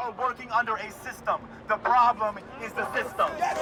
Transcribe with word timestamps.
are 0.00 0.12
working 0.12 0.50
under 0.50 0.76
a 0.76 0.90
system. 0.90 1.40
The 1.68 1.76
problem 1.76 2.38
is 2.64 2.72
the 2.72 2.90
system. 2.94 3.28
Yes, 3.38 3.58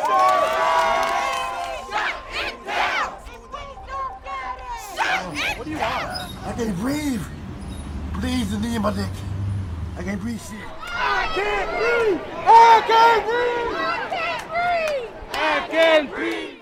What 5.57 5.65
do 5.65 5.71
you 5.71 5.79
want? 5.79 6.47
I 6.47 6.53
can't 6.57 6.77
breathe. 6.77 7.23
Please, 8.15 8.51
the 8.53 8.59
knee 8.59 8.77
in 8.77 8.83
my 8.83 8.93
dick. 8.93 9.07
I 9.97 10.05
can't 10.05 10.21
breathe 10.21 10.41
shit. 10.41 10.61
I 10.81 11.29
can't 11.35 11.71
breathe. 11.79 12.21
I 12.47 12.83
can't 12.87 13.25
breathe. 13.27 13.77
I 13.77 14.09
can't 14.15 14.49
breathe. 14.49 15.11
I 15.33 15.69
can't 15.69 16.15
breathe. 16.15 16.58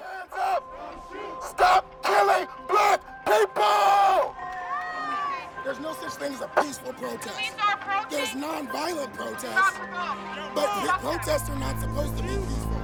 Such 6.18 6.28
thing 6.28 6.34
as 6.34 6.40
a 6.40 6.60
peaceful 6.60 6.92
protest. 6.92 7.52
There's 8.10 8.34
non-violent 8.34 9.12
protests. 9.14 9.78
But 10.54 10.68
protests 11.00 11.50
are 11.50 11.58
not 11.58 11.80
supposed 11.80 12.16
to 12.16 12.22
be 12.22 12.28
peaceful. 12.28 12.80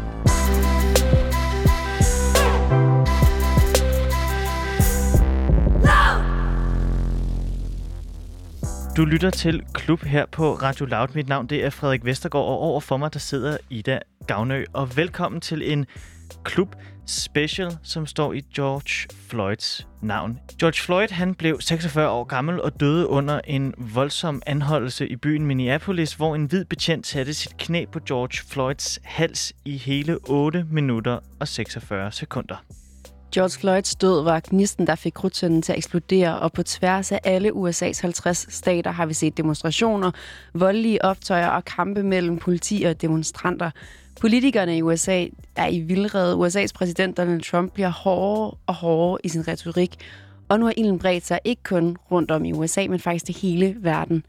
Du 8.97 9.05
lytter 9.05 9.31
til 9.31 9.63
Klub 9.73 10.03
her 10.03 10.27
på 10.27 10.55
Radio 10.55 10.87
Loud. 10.87 11.09
Mit 11.15 11.29
navn 11.29 11.47
det 11.47 11.65
er 11.65 11.71
Frederik 11.71 12.05
Vestergaard, 12.05 12.45
og 12.45 12.59
over 12.59 12.81
for 12.81 12.97
mig 12.97 13.13
der 13.13 13.19
sidder 13.19 13.57
Ida 13.71 13.99
Gavnø. 14.27 14.65
Og 14.73 14.97
velkommen 14.97 15.41
til 15.41 15.73
en 15.73 15.87
klub 16.45 16.77
special, 17.07 17.79
som 17.83 18.07
står 18.07 18.33
i 18.33 18.41
George 18.57 19.15
Floyds 19.29 19.87
navn. 20.03 20.39
George 20.61 20.83
Floyd 20.83 21.09
han 21.11 21.35
blev 21.35 21.61
46 21.61 22.09
år 22.09 22.25
gammel 22.25 22.61
og 22.61 22.81
døde 22.81 23.09
under 23.09 23.41
en 23.45 23.75
voldsom 23.79 24.43
anholdelse 24.47 25.09
i 25.09 25.17
byen 25.17 25.47
Minneapolis, 25.47 26.15
hvor 26.15 26.35
en 26.35 26.45
hvid 26.45 26.65
betjent 26.65 27.07
satte 27.07 27.35
sit 27.35 27.57
knæ 27.57 27.85
på 27.93 28.01
George 28.09 28.53
Floyds 28.53 28.99
hals 29.05 29.53
i 29.65 29.77
hele 29.77 30.19
8 30.29 30.67
minutter 30.71 31.19
og 31.41 31.49
46 31.49 32.13
sekunder. 32.13 32.65
George 33.35 33.61
Floyds 33.61 33.95
død 33.95 34.25
var 34.25 34.41
gnisten, 34.51 34.87
der 34.87 34.95
fik 34.95 35.13
krudtønden 35.13 35.63
til 35.63 35.73
at 35.73 35.79
eksplodere, 35.79 36.39
og 36.39 36.53
på 36.53 36.63
tværs 36.63 37.13
af 37.13 37.21
alle 37.25 37.53
USA's 37.53 38.03
50 38.03 38.55
stater 38.55 38.91
har 38.91 39.07
vi 39.07 39.15
set 39.15 39.37
demonstrationer, 39.37 40.11
voldelige 40.55 41.05
optøjer 41.05 41.49
og 41.49 41.65
kampe 41.65 42.03
mellem 42.03 42.39
politi 42.39 42.83
og 42.83 43.03
demonstranter. 43.03 43.71
Politikerne 44.23 44.77
i 44.77 44.83
USA 44.83 45.27
er 45.57 45.69
i 45.69 45.81
vildrede. 45.81 46.47
USA's 46.47 46.73
præsident 46.75 47.17
Donald 47.17 47.41
Trump 47.41 47.73
bliver 47.73 47.89
hårdere 47.89 48.55
og 48.67 48.75
hårdere 48.75 49.19
i 49.25 49.29
sin 49.29 49.49
retorik, 49.49 49.97
og 50.49 50.59
nu 50.59 50.65
har 50.65 50.75
ilden 50.77 50.99
bredt 50.99 51.27
sig 51.27 51.39
ikke 51.45 51.63
kun 51.63 51.97
rundt 52.11 52.31
om 52.31 52.45
i 52.45 52.53
USA, 52.53 52.87
men 52.89 53.01
faktisk 53.01 53.25
til 53.25 53.35
hele 53.35 53.77
verden. 53.79 54.25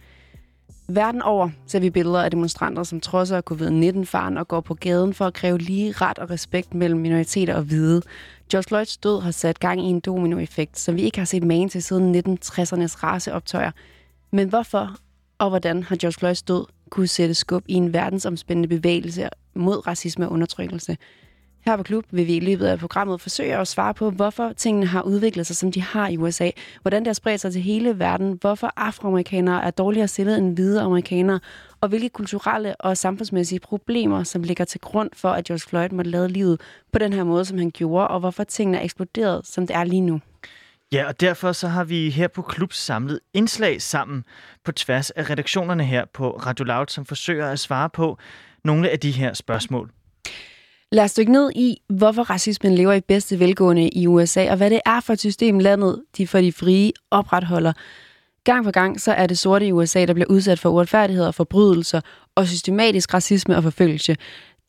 Verden 0.88 1.22
over 1.22 1.50
ser 1.68 1.80
vi 1.80 1.90
billeder 1.90 2.24
af 2.24 2.32
demonstranter, 2.32 2.84
som 2.84 3.00
trodser 3.00 3.42
covid-19-faren 3.42 4.38
og 4.38 4.48
går 4.48 4.62
på 4.62 4.74
gaden 4.74 5.14
for 5.14 5.26
at 5.26 5.34
kræve 5.34 5.58
lige 5.58 5.92
ret 5.92 6.20
og 6.20 6.30
respekt 6.30 6.74
mellem 6.74 7.00
minoriteter 7.00 7.56
og 7.56 7.64
hvide. 7.64 8.02
George 8.52 8.64
Floyds 8.68 8.98
død 8.98 9.22
har 9.22 9.32
sat 9.32 9.60
gang 9.60 9.82
i 9.82 9.90
en 9.90 10.00
dominoeffekt, 10.00 10.80
som 10.80 10.96
vi 10.96 11.02
ikke 11.02 11.18
har 11.18 11.26
set 11.26 11.44
magen 11.44 11.70
til 11.70 11.84
siden 11.84 12.16
1960'ernes 12.16 13.04
raceoptøjer. 13.04 13.72
Men 14.32 14.50
hvorfor 14.50 14.96
og 15.38 15.50
hvordan 15.50 15.84
har 15.84 15.96
George 15.96 16.20
Floyds 16.20 16.42
død 16.42 16.66
kunne 16.90 17.08
sætte 17.08 17.34
skub 17.34 17.64
i 17.68 17.74
en 17.74 17.94
verdensomspændende 17.94 18.68
bevægelse 18.68 19.30
mod 19.56 19.88
racisme 19.88 20.26
og 20.26 20.32
undertrykkelse? 20.32 20.98
Her 21.66 21.78
på 21.78 21.84
Klub 21.84 22.06
vil 22.12 22.28
vi 22.28 22.36
i 22.36 22.40
løbet 22.40 22.66
af 22.66 22.80
programmet 22.80 23.22
forsøge 23.22 23.58
at 23.58 23.68
svare 23.68 23.94
på, 23.94 24.10
hvorfor 24.10 24.54
tingene 24.54 24.86
har 24.86 25.02
udviklet 25.02 25.48
sig, 25.48 25.56
som 25.56 25.72
de 25.72 25.82
har 25.82 26.08
i 26.08 26.18
USA. 26.18 26.50
Hvordan 26.82 27.02
det 27.02 27.08
har 27.08 27.14
spredt 27.14 27.42
sig 27.42 27.52
til 27.52 27.62
hele 27.62 28.00
verden. 28.00 28.38
Hvorfor 28.42 28.72
afroamerikanere 28.76 29.64
er 29.64 29.72
dårligere 29.72 30.08
stillet 30.08 30.38
end 30.38 30.56
hvide 30.56 30.82
amerikanere. 30.82 31.40
Og 31.82 31.90
hvilke 31.90 32.10
kulturelle 32.10 32.76
og 32.76 32.98
samfundsmæssige 32.98 33.60
problemer, 33.60 34.24
som 34.24 34.44
ligger 34.44 34.66
til 34.66 34.82
grund 34.82 35.10
for, 35.14 35.30
at 35.30 35.46
George 35.46 35.70
Floyd 35.70 35.90
måtte 35.90 36.12
lade 36.12 36.28
livet 36.28 36.62
på 36.94 37.00
den 37.00 37.14
her 37.14 37.24
måde, 37.24 37.46
som 37.46 37.58
han 37.58 37.72
gjorde. 37.72 38.08
Og 38.08 38.20
hvorfor 38.20 38.44
tingene 38.44 38.78
er 38.78 38.84
eksploderet, 38.84 39.48
som 39.48 39.68
det 39.68 39.76
er 39.76 39.84
lige 39.84 40.02
nu. 40.02 40.22
Ja, 40.92 41.08
og 41.08 41.20
derfor 41.20 41.52
så 41.52 41.68
har 41.68 41.84
vi 41.84 42.10
her 42.10 42.28
på 42.28 42.42
Klub 42.42 42.74
samlet 42.74 43.20
indslag 43.34 43.82
sammen 43.82 44.24
på 44.66 44.72
tværs 44.72 45.12
af 45.12 45.30
redaktionerne 45.30 45.84
her 45.84 46.06
på 46.14 46.30
Radio 46.32 46.66
Loud, 46.66 46.88
som 46.88 47.06
forsøger 47.06 47.50
at 47.50 47.60
svare 47.60 47.90
på 47.90 48.18
nogle 48.64 48.90
af 48.90 49.00
de 49.00 49.12
her 49.12 49.34
spørgsmål. 49.34 49.92
Lad 50.92 51.04
os 51.04 51.14
dykke 51.14 51.32
ned 51.32 51.52
i, 51.56 51.78
hvorfor 51.90 52.24
racismen 52.24 52.76
lever 52.76 52.94
i 52.94 53.02
bedste 53.02 53.40
velgående 53.40 53.90
i 53.90 54.08
USA, 54.08 54.52
og 54.52 54.58
hvad 54.58 54.70
det 54.70 54.82
er 54.86 55.00
for 55.00 55.14
et 55.14 55.20
system, 55.20 55.60
landet 55.60 56.02
de 56.18 56.28
for 56.28 56.40
de 56.40 56.52
frie 56.52 56.92
opretholder. 57.12 57.74
Gang 58.44 58.66
for 58.66 58.72
gang 58.72 59.02
så 59.02 59.12
er 59.12 59.28
det 59.28 59.38
sorte 59.38 59.68
i 59.68 59.72
USA, 59.72 60.06
der 60.06 60.14
bliver 60.14 60.30
udsat 60.30 60.60
for 60.60 60.70
uretfærdigheder, 60.70 61.32
forbrydelser 61.32 62.02
og 62.36 62.48
systematisk 62.48 63.14
racisme 63.14 63.58
og 63.58 63.64
forfølgelse. 63.64 64.16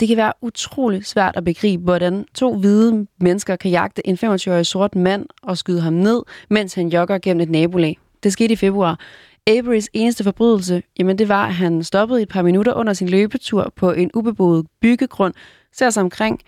Det 0.01 0.09
kan 0.09 0.17
være 0.17 0.33
utrolig 0.43 1.07
svært 1.07 1.37
at 1.37 1.45
begribe, 1.45 1.83
hvordan 1.83 2.25
to 2.35 2.57
hvide 2.57 3.07
mennesker 3.21 3.57
kan 3.57 3.71
jagte 3.71 4.07
en 4.07 4.19
25-årig 4.23 4.67
sort 4.67 4.95
mand 4.95 5.27
og 5.43 5.59
skyde 5.59 5.81
ham 5.81 5.93
ned, 5.93 6.23
mens 6.51 6.75
han 6.75 6.89
jogger 6.89 7.19
gennem 7.19 7.41
et 7.41 7.51
nabolag. 7.51 7.99
Det 8.23 8.33
skete 8.33 8.53
i 8.53 8.57
februar. 8.57 9.01
Averys 9.47 9.89
eneste 9.93 10.25
forbrydelse, 10.25 10.83
jamen 10.99 11.19
det 11.19 11.29
var, 11.29 11.47
at 11.47 11.55
han 11.55 11.85
stoppede 11.85 12.23
et 12.23 12.29
par 12.29 12.43
minutter 12.43 12.75
under 12.75 12.93
sin 12.93 13.09
løbetur 13.09 13.73
på 13.77 13.93
en 13.93 14.11
ubeboet 14.15 14.67
byggegrund, 14.81 15.35
ser 15.73 15.91
sig 15.91 16.03
omkring, 16.03 16.41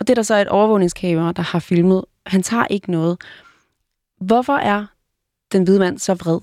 og 0.00 0.06
det 0.06 0.10
er 0.10 0.14
der 0.14 0.22
så 0.22 0.36
et 0.36 0.48
overvågningskamera, 0.48 1.32
der 1.32 1.42
har 1.42 1.58
filmet. 1.58 2.04
Han 2.26 2.42
tager 2.42 2.66
ikke 2.70 2.90
noget. 2.90 3.18
Hvorfor 4.20 4.52
er 4.52 4.86
den 5.52 5.62
hvide 5.62 5.78
mand 5.78 5.98
så 5.98 6.14
vred? 6.14 6.40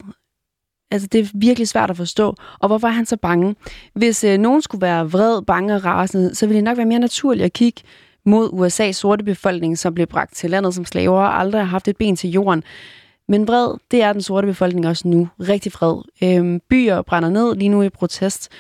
Altså, 0.92 1.08
det 1.08 1.20
er 1.20 1.28
virkelig 1.34 1.68
svært 1.68 1.90
at 1.90 1.98
forstå. 1.98 2.36
Og 2.60 2.68
hvorfor 2.68 2.88
er 2.88 2.92
han 2.92 3.06
så 3.06 3.18
bange? 3.18 3.56
Hvis 3.94 4.24
øh, 4.24 4.38
nogen 4.38 4.62
skulle 4.62 4.82
være 4.82 5.12
vred, 5.12 5.42
bange 5.42 5.76
og 5.76 5.86
rasende, 5.86 6.36
så 6.36 6.46
ville 6.46 6.56
det 6.56 6.64
nok 6.64 6.78
være 6.78 6.86
mere 6.86 7.00
naturligt 7.00 7.46
at 7.46 7.54
kigge 7.54 7.82
mod 8.26 8.50
USA's 8.50 8.92
sorte 8.92 9.24
befolkning, 9.24 9.78
som 9.78 9.94
blev 9.94 10.08
bragt 10.08 10.36
til 10.36 10.50
landet 10.50 10.74
som 10.76 10.86
slaver 10.86 11.20
og 11.20 11.40
aldrig 11.40 11.62
har 11.62 11.68
haft 11.68 11.88
et 11.88 11.98
ben 11.98 12.16
til 12.16 12.30
jorden. 12.30 12.64
Men 13.28 13.48
vred, 13.48 13.78
det 13.92 14.02
er 14.02 14.14
den 14.14 14.22
sorte 14.22 14.48
befolkning 14.48 14.88
også 14.88 15.08
nu. 15.08 15.30
Rigtig 15.40 15.72
vred. 15.74 16.02
Øhm, 16.24 16.62
byer 16.70 17.02
brænder 17.02 17.30
ned 17.30 17.56
lige 17.56 17.70
nu 17.70 17.82
i 17.82 17.90
protest. 17.90 18.52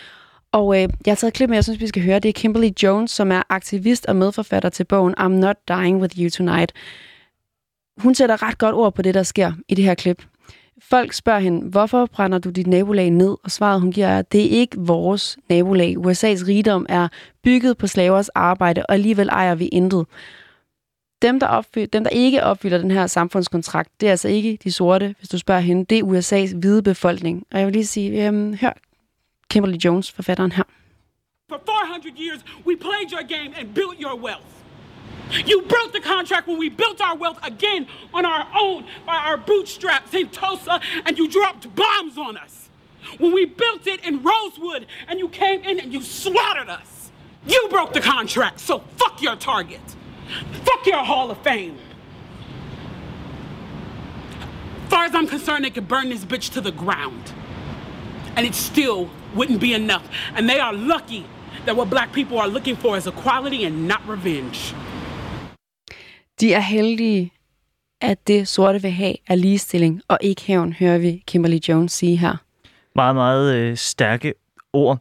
Og 0.51 0.75
øh, 0.75 0.81
jeg 0.81 1.11
har 1.11 1.15
taget 1.15 1.31
et 1.31 1.33
klip 1.33 1.49
med, 1.49 1.57
jeg 1.57 1.63
synes, 1.63 1.79
vi 1.79 1.87
skal 1.87 2.03
høre. 2.03 2.19
Det 2.19 2.29
er 2.29 2.33
Kimberly 2.33 2.69
Jones, 2.83 3.11
som 3.11 3.31
er 3.31 3.41
aktivist 3.49 4.05
og 4.05 4.15
medforfatter 4.15 4.69
til 4.69 4.83
bogen 4.83 5.15
I'm 5.19 5.27
Not 5.27 5.55
Dying 5.67 6.01
With 6.01 6.19
You 6.19 6.29
Tonight. 6.29 6.71
Hun 7.97 8.15
sætter 8.15 8.43
ret 8.43 8.57
godt 8.57 8.75
ord 8.75 8.93
på 8.93 9.01
det, 9.01 9.13
der 9.13 9.23
sker 9.23 9.51
i 9.69 9.75
det 9.75 9.85
her 9.85 9.95
klip. 9.95 10.23
Folk 10.81 11.13
spørger 11.13 11.39
hende, 11.39 11.69
hvorfor 11.69 12.05
brænder 12.05 12.37
du 12.37 12.49
dit 12.49 12.67
nabolag 12.67 13.09
ned? 13.09 13.37
Og 13.43 13.51
svaret, 13.51 13.81
hun 13.81 13.91
giver, 13.91 14.07
er, 14.07 14.21
det 14.21 14.45
er 14.45 14.59
ikke 14.59 14.77
vores 14.79 15.37
nabolag. 15.49 15.97
USA's 15.97 16.47
rigdom 16.47 16.85
er 16.89 17.07
bygget 17.43 17.77
på 17.77 17.87
slavers 17.87 18.29
arbejde, 18.29 18.85
og 18.85 18.93
alligevel 18.93 19.27
ejer 19.27 19.55
vi 19.55 19.65
intet. 19.65 20.05
Dem 21.23 21.39
der, 21.39 21.47
opfylder, 21.47 21.87
dem, 21.87 22.03
der 22.03 22.09
ikke 22.11 22.43
opfylder 22.43 22.77
den 22.77 22.91
her 22.91 23.07
samfundskontrakt, 23.07 24.01
det 24.01 24.07
er 24.07 24.11
altså 24.11 24.27
ikke 24.27 24.57
de 24.63 24.71
sorte, 24.71 25.15
hvis 25.19 25.29
du 25.29 25.37
spørger 25.37 25.61
hende. 25.61 25.85
Det 25.85 25.99
er 25.99 26.03
USA's 26.03 26.55
hvide 26.55 26.81
befolkning. 26.83 27.43
Og 27.51 27.59
jeg 27.59 27.65
vil 27.67 27.73
lige 27.73 27.85
sige, 27.85 28.27
øhm, 28.27 28.57
hør 28.61 28.73
Kimberly 29.49 29.77
Jones, 29.85 30.11
forfatteren 30.11 30.51
her. 30.51 30.63
For 31.49 31.61
400 31.65 32.13
years, 32.25 32.41
we 32.67 32.75
played 32.75 33.07
your 33.15 33.25
game 33.35 33.51
and 33.59 33.65
built 33.73 33.97
your 34.05 34.15
wealth. 34.27 34.53
You 35.51 35.57
broke 35.73 35.91
the 35.97 36.05
contract 36.13 36.47
when 36.47 36.59
we 36.59 36.69
built 36.69 36.99
our 37.07 37.17
wealth 37.23 37.39
again 37.53 37.87
on 38.17 38.23
our 38.25 38.45
own 38.63 38.79
by 39.09 39.17
our 39.27 39.37
bootstraps 39.49 40.13
in 40.13 40.27
Tulsa, 40.29 40.75
and 41.05 41.17
you 41.19 41.25
dropped 41.37 41.63
bombs 41.75 42.15
on 42.27 42.33
us. 42.45 42.53
When 43.21 43.33
we 43.33 43.43
built 43.45 43.83
it 43.93 43.99
in 44.07 44.13
Rosewood, 44.31 44.83
and 45.07 45.19
you 45.21 45.29
came 45.29 45.59
in 45.69 45.75
and 45.79 45.89
you 45.95 46.01
slaughtered 46.01 46.69
us. 46.81 47.11
You 47.53 47.61
broke 47.69 47.91
the 47.93 48.01
contract, 48.15 48.59
so 48.59 48.73
fuck 48.97 49.21
your 49.21 49.35
target. 49.35 49.85
Fuck 50.65 50.87
your 50.87 51.03
Hall 51.03 51.31
of 51.31 51.37
Fame. 51.43 51.77
far 54.93 55.05
as 55.05 55.15
I'm 55.15 55.27
concerned, 55.27 55.61
they 55.65 55.73
could 55.77 55.87
burn 55.87 56.07
this 56.13 56.25
bitch 56.33 56.47
to 56.53 56.61
the 56.61 56.75
ground. 56.83 57.23
And 58.35 58.45
it 58.49 58.55
still 58.55 58.99
wouldn't 59.37 59.59
be 59.67 59.73
enough. 59.73 60.05
And 60.35 60.43
they 60.49 60.59
are 60.59 60.73
lucky 60.73 61.23
that 61.65 61.75
what 61.75 61.89
black 61.89 62.09
people 62.13 62.37
are 62.43 62.51
looking 62.55 62.77
for 62.83 62.97
is 62.97 63.07
equality 63.07 63.65
and 63.67 63.75
not 63.87 64.01
revenge. 64.07 64.75
De 66.39 66.53
er 66.53 66.59
heldige, 66.59 67.31
at 68.01 68.27
det 68.27 68.47
sorte 68.47 68.81
vil 68.81 68.91
have 68.91 69.15
er 69.27 69.35
ligestilling 69.35 70.01
og 70.07 70.17
ikke 70.21 70.41
hævn, 70.41 70.73
hører 70.73 70.97
vi 70.97 71.23
Kimberly 71.27 71.59
Jones 71.69 71.91
sige 71.91 72.17
her. 72.17 72.35
Meget, 72.95 73.15
meget 73.15 73.55
øh, 73.55 73.77
stærke 73.77 74.33
ord. 74.73 74.99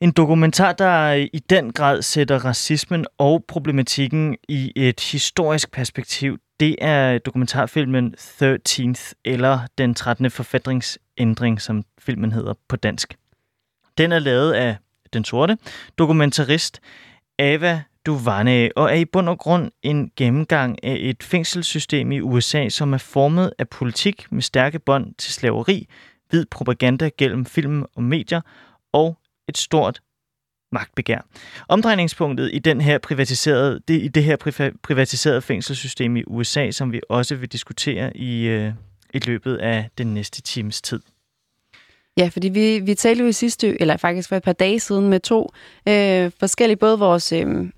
En 0.00 0.10
dokumentar, 0.10 0.72
der 0.72 1.12
i 1.12 1.38
den 1.50 1.72
grad 1.72 2.02
sætter 2.02 2.44
racismen 2.44 3.06
og 3.18 3.44
problematikken 3.48 4.36
i 4.48 4.72
et 4.76 5.00
historisk 5.00 5.72
perspektiv, 5.72 6.38
det 6.60 6.76
er 6.80 7.18
dokumentarfilmen 7.18 8.14
13th, 8.18 9.12
eller 9.24 9.60
Den 9.78 9.94
13. 9.94 10.30
forfatningsændring, 10.30 11.60
som 11.60 11.84
filmen 11.98 12.32
hedder 12.32 12.54
på 12.68 12.76
dansk. 12.76 13.14
Den 13.98 14.12
er 14.12 14.18
lavet 14.18 14.52
af 14.52 14.76
den 15.12 15.24
sorte 15.24 15.58
dokumentarist 15.98 16.80
Ava 17.38 17.82
Duvernay, 18.06 18.68
og 18.76 18.90
er 18.90 18.94
i 18.94 19.04
bund 19.04 19.28
og 19.28 19.38
grund 19.38 19.70
en 19.82 20.10
gennemgang 20.16 20.84
af 20.84 20.96
et 21.00 21.22
fængselssystem 21.22 22.12
i 22.12 22.20
USA, 22.20 22.68
som 22.68 22.92
er 22.92 22.98
formet 22.98 23.52
af 23.58 23.68
politik 23.68 24.32
med 24.32 24.42
stærke 24.42 24.78
bånd 24.78 25.14
til 25.14 25.32
slaveri, 25.32 25.88
hvid 26.30 26.46
propaganda 26.50 27.10
gennem 27.18 27.46
film 27.46 27.84
og 27.94 28.02
medier, 28.02 28.40
og 28.92 29.19
et 29.50 29.58
stort 29.58 30.00
magtbegær. 30.72 31.26
Omdrejningspunktet 31.68 32.50
i, 32.52 32.58
den 32.58 32.80
her 32.80 32.98
privatiserede, 32.98 33.80
det, 33.88 34.02
i 34.02 34.08
det 34.08 34.24
her 34.24 34.36
privatiserede 34.82 35.42
fængselssystem 35.42 36.16
i 36.16 36.24
USA, 36.26 36.70
som 36.70 36.92
vi 36.92 37.00
også 37.08 37.34
vil 37.34 37.48
diskutere 37.48 38.16
i, 38.16 38.46
øh, 38.46 38.72
i 39.14 39.18
løbet 39.18 39.56
af 39.56 39.88
den 39.98 40.14
næste 40.14 40.42
times 40.42 40.82
tid. 40.82 41.00
Ja, 42.16 42.28
fordi 42.32 42.48
vi, 42.48 42.78
vi 42.78 42.94
talte 42.94 43.22
jo 43.22 43.28
i 43.28 43.32
sidste, 43.32 43.80
eller 43.80 43.96
faktisk 43.96 44.28
for 44.28 44.36
et 44.36 44.42
par 44.42 44.52
dage 44.52 44.80
siden, 44.80 45.08
med 45.08 45.20
to 45.20 45.50
øh, 45.88 46.30
forskellige, 46.40 46.76
både 46.76 46.98
vores 46.98 47.32
øh, 47.32 47.70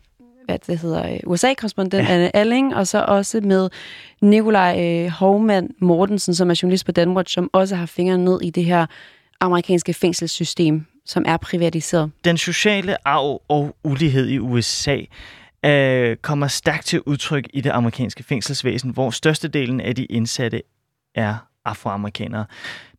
hvad 0.44 0.58
det 0.58 0.78
hedder, 0.78 1.18
USA-korrespondent 1.26 2.08
ja. 2.08 2.14
Anne 2.14 2.36
Alling, 2.36 2.74
og 2.74 2.86
så 2.86 3.04
også 3.08 3.40
med 3.40 3.70
Nikolaj 4.20 4.80
øh, 4.80 5.10
Hovmand 5.10 5.70
Mortensen, 5.78 6.34
som 6.34 6.50
er 6.50 6.60
journalist 6.62 6.86
på 6.86 6.92
Danwatch, 6.92 7.34
som 7.34 7.50
også 7.52 7.76
har 7.76 7.86
fingeren 7.86 8.24
ned 8.24 8.40
i 8.42 8.50
det 8.50 8.64
her 8.64 8.86
amerikanske 9.40 9.94
fængselssystem, 9.94 10.86
som 11.06 11.24
er 11.26 11.36
privatiseret. 11.36 12.10
Den 12.24 12.36
sociale 12.38 13.08
arv 13.08 13.42
og 13.48 13.76
ulighed 13.84 14.28
i 14.28 14.38
USA 14.38 14.98
øh, 15.64 16.16
kommer 16.16 16.46
stærkt 16.46 16.86
til 16.86 17.00
udtryk 17.00 17.48
i 17.54 17.60
det 17.60 17.70
amerikanske 17.70 18.22
fængselsvæsen, 18.22 18.90
hvor 18.90 19.10
størstedelen 19.10 19.80
af 19.80 19.94
de 19.94 20.04
indsatte 20.04 20.62
er 21.14 21.36
afroamerikanere. 21.64 22.44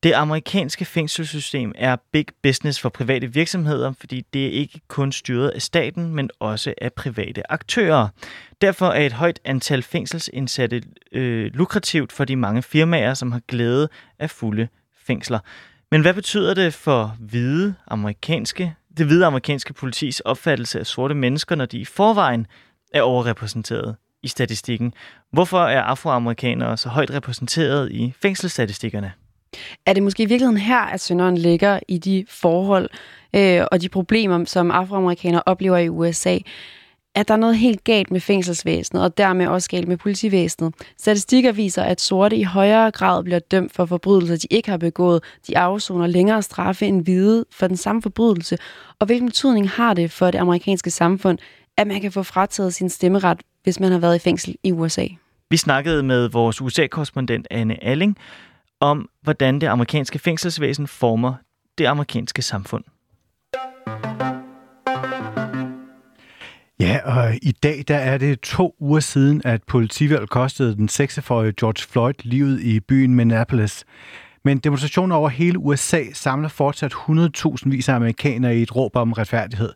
Det 0.04 0.14
amerikanske 0.14 0.86
fængselssystem 0.86 1.72
er 1.76 1.96
big 2.12 2.26
business 2.44 2.80
for 2.80 2.90
private 2.90 3.34
virksomheder, 3.34 3.94
fordi 4.00 4.26
det 4.34 4.46
er 4.46 4.52
ikke 4.52 4.82
kun 4.88 5.12
styret 5.12 5.50
af 5.50 5.62
staten, 5.62 6.16
men 6.16 6.30
også 6.40 6.74
af 6.82 6.94
private 6.94 7.52
aktører. 7.52 8.08
Derfor 8.62 8.88
er 8.88 9.06
et 9.06 9.14
højt 9.14 9.40
antal 9.46 9.84
fængselsindsatte 9.84 10.84
øh, 11.12 11.52
lukrativt 11.54 12.12
for 12.12 12.26
de 12.26 12.36
mange 12.36 12.64
firmaer, 12.64 13.14
som 13.14 13.32
har 13.32 13.42
glæde 13.48 13.90
af 14.20 14.30
fulde 14.30 14.68
fængsler. 15.08 15.40
Men 15.94 16.02
hvad 16.02 16.14
betyder 16.14 16.54
det 16.54 16.74
for 16.74 17.16
hvide 17.20 17.76
amerikanske, 17.88 18.76
det 18.98 19.06
hvide 19.06 19.26
amerikanske 19.26 19.74
politis 19.74 20.20
opfattelse 20.20 20.80
af 20.80 20.86
sorte 20.86 21.16
mennesker, 21.16 21.56
når 21.56 21.66
de 21.66 21.78
i 21.78 21.86
forvejen 21.86 22.48
er 22.94 23.02
overrepræsenteret 23.02 23.96
i 24.24 24.28
statistikken? 24.28 24.94
Hvorfor 25.32 25.60
er 25.60 25.82
afroamerikanere 25.82 26.78
så 26.78 26.90
højt 26.90 27.12
repræsenteret 27.14 27.92
i 27.92 28.14
fængselsstatistikkerne? 28.22 29.12
Er 29.86 29.94
det 29.94 30.04
måske 30.04 30.24
i 30.24 30.26
virkeligheden 30.26 30.62
her, 30.62 30.80
at 30.80 31.02
synderen 31.02 31.38
ligger 31.38 31.80
i 31.88 31.98
de 31.98 32.26
forhold 32.30 32.90
øh, 33.36 33.62
og 33.72 33.82
de 33.82 33.90
problemer, 33.90 34.46
som 34.46 34.72
afroamerikanere 34.72 35.44
oplever 35.46 35.78
i 35.78 35.90
USA? 35.90 36.38
At 37.16 37.28
der 37.28 37.34
er 37.34 37.38
noget 37.38 37.58
helt 37.58 37.84
galt 37.84 38.12
med 38.12 38.20
fængselsvæsenet, 38.20 39.04
og 39.04 39.18
dermed 39.18 39.48
også 39.48 39.70
galt 39.70 39.88
med 39.88 39.98
politivæsenet. 39.98 40.74
Statistikker 40.98 41.52
viser, 41.52 41.84
at 41.84 42.02
sorte 42.02 42.38
i 42.38 42.44
højere 42.44 42.92
grad 42.92 43.24
bliver 43.24 43.40
dømt 43.40 43.74
for 43.74 43.86
forbrydelser, 43.86 44.38
de 44.38 44.48
ikke 44.52 44.70
har 44.70 44.78
begået. 44.78 45.24
De 45.48 45.58
afsoner 45.58 46.08
længere 46.08 46.42
straffe 46.42 46.86
end 46.86 47.04
hvide 47.04 47.46
for 47.52 47.68
den 47.68 47.78
samme 47.78 48.02
forbrydelse. 48.02 48.58
Og 49.00 49.06
hvilken 49.06 49.28
betydning 49.28 49.70
har 49.70 49.94
det 49.94 50.12
for 50.12 50.32
det 50.32 50.40
amerikanske 50.40 50.92
samfund, 50.92 51.38
at 51.78 51.88
man 51.88 52.02
kan 52.02 52.12
få 52.12 52.24
frataget 52.24 52.74
sin 52.74 52.90
stemmeret, 52.90 53.42
hvis 53.64 53.80
man 53.80 53.92
har 53.92 54.00
været 54.00 54.16
i 54.16 54.20
fængsel 54.20 54.56
i 54.64 54.72
USA? 54.72 55.08
Vi 55.50 55.58
snakkede 55.58 56.04
med 56.04 56.30
vores 56.30 56.62
USA-korrespondent 56.62 57.48
Anne 57.52 57.84
Alling 57.84 58.18
om, 58.80 59.10
hvordan 59.22 59.62
det 59.62 59.68
amerikanske 59.68 60.20
fængselsvæsen 60.20 60.88
former 60.88 61.34
det 61.78 61.86
amerikanske 61.86 62.42
samfund. 62.42 62.84
Ja, 66.94 67.18
og 67.18 67.36
i 67.42 67.52
dag 67.52 67.84
der 67.88 67.96
er 67.96 68.18
det 68.18 68.40
to 68.40 68.76
uger 68.80 69.00
siden, 69.00 69.42
at 69.46 69.64
politivalg 69.64 70.30
kostede 70.30 70.76
den 70.76 70.90
46-årige 70.92 71.54
George 71.60 71.88
Floyd 71.90 72.14
livet 72.24 72.62
i 72.62 72.80
byen 72.80 73.16
Minneapolis. 73.16 73.86
Men 74.44 74.58
demonstrationer 74.58 75.16
over 75.16 75.30
hele 75.30 75.60
USA 75.60 76.04
samler 76.14 76.50
fortsat 76.50 76.94
100.000 76.94 77.70
vis 77.70 77.90
af 77.90 77.96
amerikanere 77.96 78.58
i 78.58 78.62
et 78.62 78.76
råb 78.76 78.96
om 78.96 79.14
retfærdighed. 79.14 79.74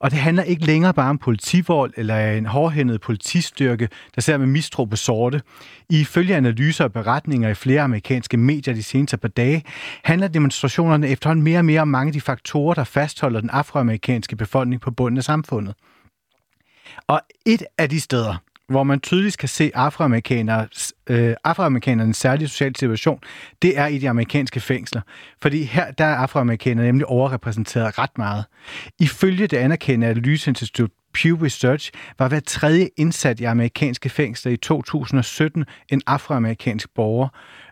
Og 0.00 0.10
det 0.10 0.18
handler 0.18 0.42
ikke 0.42 0.66
længere 0.66 0.94
bare 0.94 1.10
om 1.10 1.18
politivold 1.18 1.92
eller 1.96 2.30
en 2.30 2.46
hårdhændet 2.46 3.00
politistyrke, 3.00 3.88
der 4.14 4.20
ser 4.20 4.38
med 4.38 4.46
mistro 4.46 4.84
på 4.84 4.96
sorte. 4.96 5.42
Ifølge 5.90 6.36
analyser 6.36 6.84
og 6.84 6.92
beretninger 6.92 7.48
i 7.48 7.54
flere 7.54 7.82
amerikanske 7.82 8.36
medier 8.36 8.74
de 8.74 8.82
seneste 8.82 9.16
par 9.16 9.28
dage, 9.28 9.62
handler 10.04 10.28
demonstrationerne 10.28 11.08
efterhånden 11.08 11.44
mere 11.44 11.58
og 11.58 11.64
mere 11.64 11.80
om 11.80 11.88
mange 11.88 12.08
af 12.08 12.12
de 12.12 12.20
faktorer, 12.20 12.74
der 12.74 12.84
fastholder 12.84 13.40
den 13.40 13.50
afroamerikanske 13.50 14.36
befolkning 14.36 14.80
på 14.80 14.90
bunden 14.90 15.18
af 15.18 15.24
samfundet. 15.24 15.74
Og 17.06 17.20
et 17.46 17.62
af 17.78 17.88
de 17.88 18.00
steder, 18.00 18.36
hvor 18.68 18.82
man 18.82 19.00
tydeligt 19.00 19.38
kan 19.38 19.48
se 19.48 19.70
øh, 21.06 21.34
afroamerikanernes 21.44 22.16
særlige 22.16 22.48
sociale 22.48 22.74
situation, 22.78 23.20
det 23.62 23.78
er 23.78 23.86
i 23.86 23.98
de 23.98 24.08
amerikanske 24.08 24.60
fængsler. 24.60 25.00
Fordi 25.42 25.62
her 25.62 25.90
der 25.90 26.04
er 26.04 26.14
afroamerikanere 26.14 26.86
nemlig 26.86 27.06
overrepræsenteret 27.06 27.98
ret 27.98 28.18
meget. 28.18 28.44
Ifølge 29.00 29.46
det 29.46 29.56
anerkendte 29.56 30.06
analyseinstitut 30.06 30.90
Pew 31.14 31.44
Research 31.44 31.90
var 32.18 32.28
hver 32.28 32.40
tredje 32.40 32.88
indsat 32.96 33.40
i 33.40 33.44
amerikanske 33.44 34.08
fængsler 34.08 34.52
i 34.52 34.56
2017 34.56 35.64
en 35.88 36.02
afroamerikansk 36.06 36.88
borger. 36.94 37.28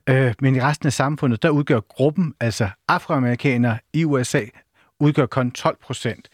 Øh, 0.08 0.34
men 0.40 0.56
i 0.56 0.60
resten 0.60 0.86
af 0.86 0.92
samfundet, 0.92 1.42
der 1.42 1.48
udgør 1.50 1.80
gruppen, 1.80 2.34
altså 2.40 2.68
afroamerikanere 2.88 3.78
i 3.92 4.04
USA, 4.04 4.42
udgør 5.00 5.26
kun 5.26 5.50
12 5.50 5.76
procent. 5.82 6.28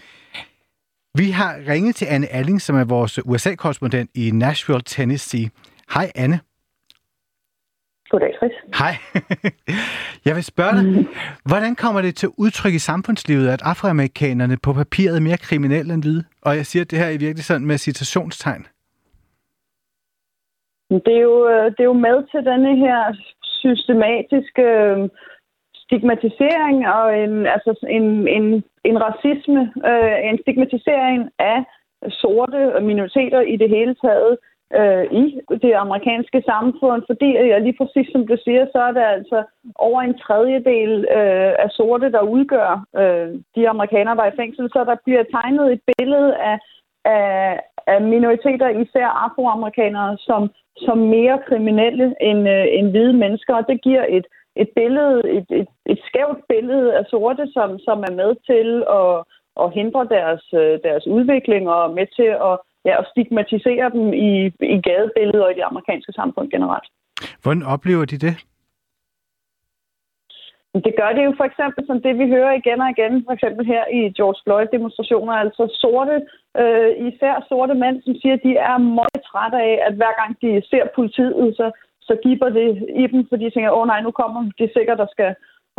Vi 1.14 1.30
har 1.30 1.52
ringet 1.68 1.94
til 1.94 2.06
Anne 2.10 2.26
Alling, 2.26 2.60
som 2.60 2.76
er 2.76 2.84
vores 2.84 3.18
USA-korrespondent 3.26 4.10
i 4.14 4.30
Nashville, 4.30 4.82
Tennessee. 4.82 5.50
Hej 5.94 6.10
Anne. 6.14 6.40
Goddag, 8.10 8.32
Chris. 8.38 8.52
Hej. 8.80 8.94
Jeg 10.26 10.34
vil 10.36 10.44
spørge 10.44 10.74
dig, 10.78 10.84
mm. 10.84 11.06
hvordan 11.50 11.74
kommer 11.74 12.00
det 12.02 12.14
til 12.16 12.28
udtryk 12.38 12.74
i 12.74 12.78
samfundslivet, 12.78 13.48
at 13.48 13.62
afroamerikanerne 13.62 14.56
på 14.62 14.72
papiret 14.72 15.16
er 15.16 15.20
mere 15.20 15.36
kriminelle 15.36 15.94
end 15.94 16.02
hvide? 16.02 16.24
Og 16.42 16.56
jeg 16.56 16.66
siger 16.66 16.84
det 16.84 16.98
her 16.98 17.08
i 17.08 17.16
virkelig 17.16 17.44
sådan 17.44 17.66
med 17.66 17.78
citationstegn. 17.78 18.66
Det 20.90 21.14
er 21.18 21.24
jo, 21.30 21.48
øh, 21.48 21.64
det 21.74 21.80
er 21.80 21.90
jo 21.92 22.02
med 22.08 22.16
til 22.30 22.40
denne 22.50 22.76
her 22.84 23.00
systematiske 23.42 24.62
øh, 24.62 25.08
stigmatisering 25.82 26.88
og 26.88 27.18
en, 27.22 27.46
altså 27.46 27.86
en, 27.98 28.28
en, 28.28 28.64
en 28.90 28.98
racisme, 29.06 29.62
øh, 29.90 30.16
en 30.28 30.38
stigmatisering 30.42 31.30
af 31.38 31.58
sorte 32.10 32.80
minoriteter 32.80 33.40
i 33.40 33.56
det 33.56 33.68
hele 33.68 33.94
taget 33.94 34.38
øh, 34.78 35.04
i 35.22 35.40
det 35.62 35.72
amerikanske 35.74 36.42
samfund, 36.46 37.02
fordi 37.06 37.28
ja, 37.50 37.58
lige 37.58 37.78
præcis 37.80 38.08
som 38.12 38.26
du 38.26 38.36
siger, 38.44 38.66
så 38.72 38.78
er 38.78 38.92
der 38.92 39.06
altså 39.06 39.44
over 39.74 40.00
en 40.02 40.18
tredjedel 40.18 41.06
øh, 41.18 41.52
af 41.64 41.70
sorte, 41.70 42.12
der 42.12 42.20
udgør 42.20 42.84
øh, 43.00 43.28
de 43.56 43.68
amerikanere, 43.68 44.16
der 44.16 44.22
er 44.22 44.32
i 44.32 44.40
fængsel, 44.42 44.68
så 44.72 44.84
der 44.84 44.96
bliver 45.04 45.22
tegnet 45.22 45.72
et 45.72 45.80
billede 45.90 46.36
af, 46.36 46.58
af, 47.04 47.60
af 47.86 48.02
minoriteter, 48.02 48.68
især 48.68 49.06
afroamerikanere, 49.24 50.16
som, 50.20 50.50
som 50.76 50.98
mere 50.98 51.38
kriminelle 51.48 52.14
end, 52.20 52.48
øh, 52.48 52.66
end 52.70 52.90
hvide 52.90 53.12
mennesker, 53.12 53.54
og 53.54 53.64
det 53.68 53.82
giver 53.82 54.04
et 54.08 54.26
et 54.56 54.70
billede, 54.76 55.16
et, 55.36 55.46
et, 55.60 55.68
et 55.86 56.00
skævt 56.08 56.40
billede 56.48 56.96
af 56.98 57.04
sorte, 57.10 57.44
som, 57.52 57.78
som 57.78 57.98
er 58.08 58.14
med 58.20 58.30
til 58.50 58.68
at, 59.00 59.12
at 59.62 59.74
hindre 59.78 60.04
deres, 60.16 60.42
øh, 60.54 60.78
deres 60.86 61.06
udvikling 61.06 61.68
og 61.70 61.94
med 61.94 62.06
til 62.16 62.30
at, 62.48 62.54
ja, 62.84 62.98
at 63.00 63.08
stigmatisere 63.10 63.90
dem 63.90 64.12
i, 64.12 64.30
i 64.74 64.78
gadebilledet 64.88 65.44
og 65.44 65.50
i 65.50 65.54
det 65.54 65.66
amerikanske 65.70 66.12
samfund 66.12 66.50
generelt. 66.50 66.88
Hvordan 67.42 67.62
oplever 67.62 68.04
de 68.04 68.18
det? 68.18 68.34
Det 70.74 70.94
gør 71.00 71.10
det 71.16 71.24
jo 71.24 71.32
for 71.36 71.46
eksempel 71.50 71.82
som 71.86 72.02
det, 72.02 72.14
vi 72.18 72.26
hører 72.34 72.52
igen 72.52 72.80
og 72.84 72.90
igen, 72.90 73.24
for 73.26 73.32
eksempel 73.32 73.66
her 73.66 73.84
i 73.98 74.00
George 74.18 74.40
Floyd-demonstrationer, 74.44 75.32
altså 75.32 75.64
sorte, 75.82 76.16
øh, 76.62 76.90
især 77.08 77.34
sorte 77.48 77.74
mænd, 77.74 77.96
som 78.02 78.14
siger, 78.20 78.34
at 78.34 78.46
de 78.48 78.52
er 78.56 78.78
meget 78.78 79.20
trætte 79.30 79.58
af, 79.70 79.74
at 79.86 79.94
hver 79.94 80.14
gang 80.20 80.30
de 80.42 80.62
ser 80.70 80.84
politiet, 80.94 81.56
så, 81.56 81.66
så 82.08 82.14
giver 82.22 82.48
det 82.48 82.68
i 83.02 83.06
dem, 83.12 83.20
fordi 83.28 83.44
de 83.44 83.50
tænker, 83.50 83.70
åh 83.78 83.86
nej, 83.86 84.00
nu 84.00 84.10
kommer 84.10 84.40
det 84.58 84.70
sikkert, 84.76 84.98
der 84.98 85.06
skal 85.14 85.34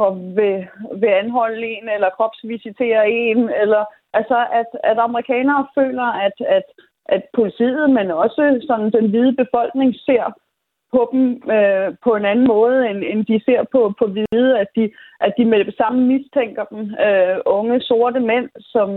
og 0.06 0.12
vil, 0.38 0.68
vil 1.02 1.12
anholde 1.22 1.68
en, 1.68 1.90
eller 1.96 2.10
kropsvisitere 2.18 3.10
en, 3.10 3.50
eller 3.62 3.84
altså, 4.14 4.38
at, 4.60 4.70
at 4.84 4.98
amerikanere 5.00 5.68
føler, 5.78 6.08
at, 6.28 6.38
at, 6.58 6.68
at 7.06 7.24
politiet, 7.36 7.90
men 7.90 8.12
også 8.12 8.44
sådan 8.68 8.92
den 8.92 9.10
hvide 9.10 9.36
befolkning 9.44 9.96
ser 10.08 10.26
på 10.94 11.10
dem 11.12 11.24
øh, 11.56 11.90
på 12.04 12.12
en 12.16 12.26
anden 12.26 12.48
måde, 12.48 12.90
end, 12.90 13.04
end 13.12 13.26
de 13.26 13.42
ser 13.46 13.62
på, 13.72 13.94
på 14.00 14.06
hvide, 14.14 14.60
at 14.60 14.68
de, 14.76 14.92
at 15.20 15.34
de 15.38 15.46
med 15.46 15.66
det 15.66 15.76
samme 15.78 16.00
mistænker 16.08 16.64
dem, 16.64 16.82
øh, 17.06 17.38
unge 17.46 17.82
sorte 17.82 18.20
mænd, 18.20 18.50
som, 18.60 18.90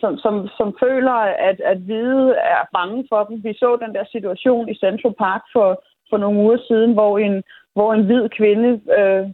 som, 0.00 0.18
som, 0.18 0.48
som 0.58 0.76
føler, 0.82 1.18
at, 1.48 1.60
at 1.60 1.78
hvide 1.78 2.34
er 2.54 2.62
bange 2.72 3.06
for 3.08 3.24
dem. 3.24 3.44
Vi 3.44 3.52
så 3.54 3.78
den 3.84 3.94
der 3.94 4.04
situation 4.12 4.68
i 4.68 4.74
Central 4.74 5.14
Park 5.24 5.42
for, 5.52 5.68
for 6.10 6.16
nogle 6.16 6.40
uger 6.40 6.58
siden, 6.68 6.92
hvor 6.92 7.18
en, 7.18 7.42
hvor 7.74 7.92
en 7.92 8.04
hvid 8.04 8.28
kvinde 8.28 8.70
øh, 8.98 9.24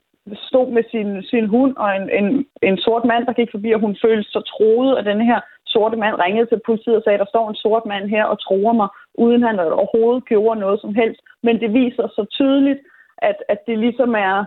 stod 0.49 0.69
med 0.76 0.85
sin, 0.91 1.23
sin 1.23 1.47
hund, 1.47 1.76
og 1.76 1.97
en, 1.97 2.11
en, 2.19 2.47
en 2.62 2.76
sort 2.79 3.05
mand, 3.05 3.26
der 3.26 3.33
gik 3.33 3.50
forbi, 3.50 3.71
og 3.73 3.81
hun 3.81 3.97
følte 4.05 4.31
sig 4.31 4.43
troet, 4.45 4.97
og 4.97 5.05
den 5.05 5.21
her 5.21 5.41
sorte 5.67 5.97
mand 5.97 6.14
ringede 6.25 6.47
til 6.47 6.61
politiet 6.67 6.97
og 6.97 7.02
sagde, 7.05 7.19
der 7.19 7.33
står 7.33 7.49
en 7.49 7.62
sort 7.64 7.85
mand 7.87 8.05
her 8.09 8.25
og 8.25 8.41
tror 8.41 8.73
mig, 8.73 8.88
uden 9.14 9.43
han 9.43 9.61
overhovedet 9.61 10.25
gjorde 10.25 10.61
noget 10.61 10.81
som 10.81 10.95
helst. 10.95 11.21
Men 11.43 11.61
det 11.61 11.75
viser 11.75 12.07
så 12.09 12.26
tydeligt, 12.31 12.81
at, 13.19 13.37
at 13.49 13.59
det 13.67 13.79
ligesom 13.79 14.14
er, 14.14 14.45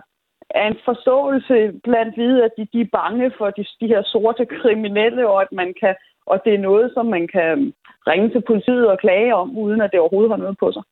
er 0.50 0.66
en 0.66 0.78
forståelse 0.84 1.72
blandt 1.84 2.14
hvide, 2.14 2.44
at 2.44 2.50
de, 2.56 2.66
de 2.72 2.80
er 2.80 2.94
bange 3.00 3.30
for 3.38 3.50
de, 3.50 3.64
de 3.80 3.86
her 3.86 4.02
sorte 4.02 4.46
kriminelle, 4.46 5.28
og 5.28 5.42
at 5.42 5.52
man 5.52 5.74
kan, 5.80 5.94
og 6.26 6.40
det 6.44 6.54
er 6.54 6.66
noget, 6.70 6.90
som 6.94 7.06
man 7.06 7.28
kan 7.28 7.72
ringe 8.06 8.28
til 8.30 8.42
politiet 8.46 8.86
og 8.88 8.98
klage 8.98 9.34
om, 9.34 9.58
uden 9.58 9.80
at 9.80 9.90
det 9.92 10.00
overhovedet 10.00 10.30
har 10.30 10.42
noget 10.44 10.58
på 10.58 10.72
sig. 10.72 10.82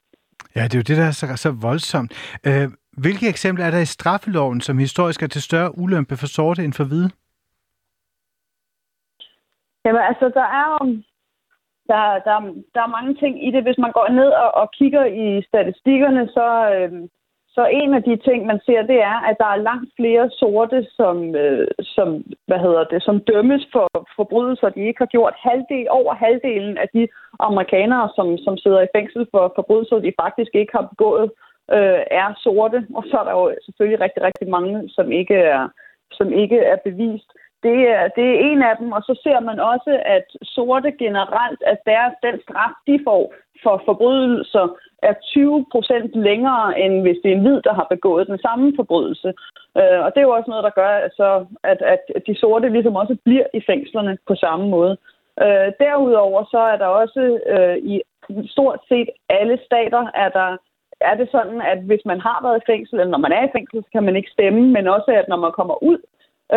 Ja, 0.57 0.63
det 0.65 0.75
er 0.75 0.83
jo 0.83 0.89
det, 0.91 0.97
der 0.97 1.07
er 1.07 1.17
så, 1.21 1.27
så 1.37 1.51
voldsomt. 1.69 2.11
Øh, 2.47 2.69
hvilke 3.05 3.29
eksempler 3.29 3.65
er 3.65 3.71
der 3.71 3.79
i 3.79 3.95
straffeloven, 3.97 4.61
som 4.61 4.79
historisk 4.79 5.23
er 5.23 5.27
til 5.27 5.43
større 5.43 5.79
ulempe 5.79 6.17
for 6.17 6.27
sorte 6.27 6.65
end 6.65 6.73
for 6.73 6.85
hvide? 6.85 7.11
Jamen 9.85 10.03
altså, 10.11 10.27
der 10.39 10.47
er 10.61 10.67
jo 10.75 10.79
der, 11.91 12.05
der, 12.27 12.37
der 12.75 12.83
er 12.83 12.97
mange 12.97 13.15
ting 13.15 13.47
i 13.47 13.51
det. 13.51 13.63
Hvis 13.63 13.79
man 13.79 13.93
går 13.93 14.09
ned 14.09 14.31
og, 14.45 14.55
og 14.55 14.71
kigger 14.79 15.05
i 15.05 15.43
statistikkerne, 15.49 16.29
så, 16.29 16.49
øh, 16.75 17.09
så 17.57 17.63
en 17.67 17.95
af 17.95 18.03
de 18.03 18.17
ting, 18.17 18.47
man 18.47 18.61
ser, 18.67 18.83
det 18.83 18.99
er, 19.13 19.19
at 19.31 19.37
der 19.43 19.51
er 19.53 19.65
langt 19.71 19.91
flere 19.99 20.31
sorte, 20.31 20.87
som, 20.99 21.35
øh, 21.35 21.69
som, 21.95 22.09
hvad 22.47 22.59
hedder 22.59 22.85
det, 22.85 23.03
som 23.03 23.21
dømmes 23.21 23.65
for 23.73 23.89
forbrydelser, 24.17 24.69
de 24.69 24.87
ikke 24.89 25.03
har 25.05 25.13
gjort. 25.15 25.35
Halvdel, 25.47 25.87
over 25.91 26.15
halvdelen 26.15 26.77
af 26.79 26.89
de 26.95 27.09
amerikanere, 27.39 28.09
som, 28.17 28.39
som 28.39 28.57
sidder 28.57 28.81
i 28.83 28.95
fængsel 28.97 29.27
for 29.31 29.53
forbrydelser, 29.59 29.99
de 29.99 30.21
faktisk 30.23 30.53
ikke 30.55 30.73
har 30.79 30.87
begået, 30.93 31.31
øh, 31.77 32.01
er 32.23 32.29
sorte. 32.45 32.79
Og 32.97 33.03
så 33.11 33.17
er 33.21 33.25
der 33.25 33.35
jo 33.41 33.55
selvfølgelig 33.65 34.01
rigtig, 34.01 34.23
rigtig 34.23 34.49
mange, 34.49 34.89
som 34.97 35.13
ikke 35.13 35.35
er, 35.35 35.69
som 36.13 36.33
ikke 36.33 36.59
er 36.59 36.77
bevist. 36.85 37.31
Det 37.67 37.79
er, 37.97 38.09
det 38.17 38.27
er 38.31 38.41
en 38.51 38.63
af 38.63 38.75
dem, 38.81 38.93
og 38.93 39.03
så 39.03 39.21
ser 39.23 39.41
man 39.41 39.59
også, 39.73 39.93
at 40.17 40.27
sorte 40.43 40.91
generelt, 41.05 41.61
at 41.73 41.79
deres, 41.87 42.15
den 42.27 42.37
straf, 42.45 42.75
de 42.87 43.01
får 43.07 43.35
for 43.63 43.83
forbrydelser, 43.85 44.67
er 45.03 45.15
20 45.23 45.67
procent 45.73 46.11
længere, 46.29 46.81
end 46.81 46.95
hvis 47.03 47.19
det 47.23 47.31
er 47.31 47.37
en 47.37 47.47
hvid, 47.47 47.61
der 47.63 47.75
har 47.75 47.87
begået 47.91 48.27
den 48.27 48.39
samme 48.39 48.73
forbrydelse. 48.77 49.29
Øh, 49.79 50.01
og 50.05 50.09
det 50.11 50.19
er 50.19 50.29
jo 50.29 50.37
også 50.39 50.51
noget, 50.51 50.65
der 50.65 50.79
gør, 50.81 50.93
så, 51.21 51.47
at, 51.73 51.81
at 52.17 52.23
de 52.27 52.35
sorte 52.43 52.69
ligesom 52.69 52.97
også 52.97 53.17
bliver 53.25 53.47
i 53.55 53.61
fængslerne 53.67 54.19
på 54.29 54.35
samme 54.35 54.69
måde. 54.69 54.97
Øh, 55.43 55.69
derudover 55.85 56.45
så 56.51 56.59
er 56.59 56.77
der 56.77 56.87
også 56.87 57.23
øh, 57.55 57.77
i 57.93 58.03
stort 58.47 58.81
set 58.89 59.09
alle 59.29 59.59
stater, 59.67 60.03
er 60.15 60.29
der 60.29 60.57
er 61.01 61.15
det 61.15 61.29
sådan, 61.31 61.61
at 61.73 61.79
hvis 61.79 62.05
man 62.05 62.21
har 62.21 62.39
været 62.43 62.61
i 62.61 62.69
fængsel, 62.71 63.01
eller 63.01 63.11
når 63.11 63.25
man 63.27 63.33
er 63.33 63.45
i 63.45 63.55
fængsel, 63.57 63.79
så 63.85 63.91
kan 63.93 64.03
man 64.03 64.17
ikke 64.17 64.31
stemme, 64.31 64.63
men 64.77 64.89
også 64.89 65.11
at 65.21 65.29
når 65.29 65.37
man 65.37 65.53
kommer 65.53 65.83
ud 65.83 65.99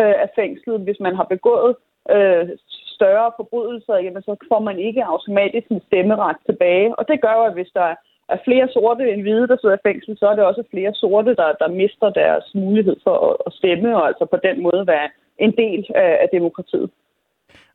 øh, 0.00 0.14
af 0.24 0.28
fængslet, 0.38 0.80
hvis 0.80 1.00
man 1.00 1.14
har 1.16 1.26
begået 1.34 1.76
øh, 2.14 2.48
større 2.96 3.30
forbrydelser, 3.36 3.96
jamen, 4.04 4.22
så 4.22 4.36
får 4.50 4.60
man 4.68 4.78
ikke 4.78 5.04
automatisk 5.04 5.66
en 5.70 5.82
stemmeret 5.86 6.36
tilbage. 6.46 6.98
Og 6.98 7.08
det 7.08 7.22
gør 7.24 7.34
jo, 7.38 7.44
at 7.44 7.52
hvis 7.58 7.72
der 7.74 7.88
er 8.28 8.38
flere 8.44 8.68
sorte 8.68 9.12
end 9.12 9.22
hvide, 9.22 9.48
der 9.48 9.56
sidder 9.60 9.76
i 9.76 9.86
fængsel, 9.88 10.18
så 10.18 10.26
er 10.28 10.34
det 10.34 10.44
også 10.44 10.62
flere 10.70 10.94
sorte, 10.94 11.36
der, 11.40 11.52
der 11.62 11.68
mister 11.68 12.10
deres 12.10 12.46
mulighed 12.54 12.96
for 13.04 13.16
at, 13.28 13.36
at 13.46 13.52
stemme, 13.52 13.96
og 13.96 14.06
altså 14.08 14.24
på 14.24 14.38
den 14.46 14.62
måde 14.62 14.86
være 14.86 15.08
en 15.38 15.52
del 15.62 15.86
af, 15.94 16.12
af 16.22 16.28
demokratiet. 16.32 16.90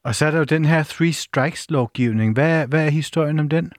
Og 0.06 0.16
så 0.16 0.26
er 0.26 0.32
der 0.32 0.38
jo 0.38 0.44
den 0.56 0.66
her 0.66 0.84
Three 0.84 1.14
Strikes-lovgivning. 1.14 2.34
Hvad, 2.34 2.68
hvad 2.68 2.86
er 2.86 2.90
historien 3.02 3.40
om 3.40 3.50
den? 3.50 3.72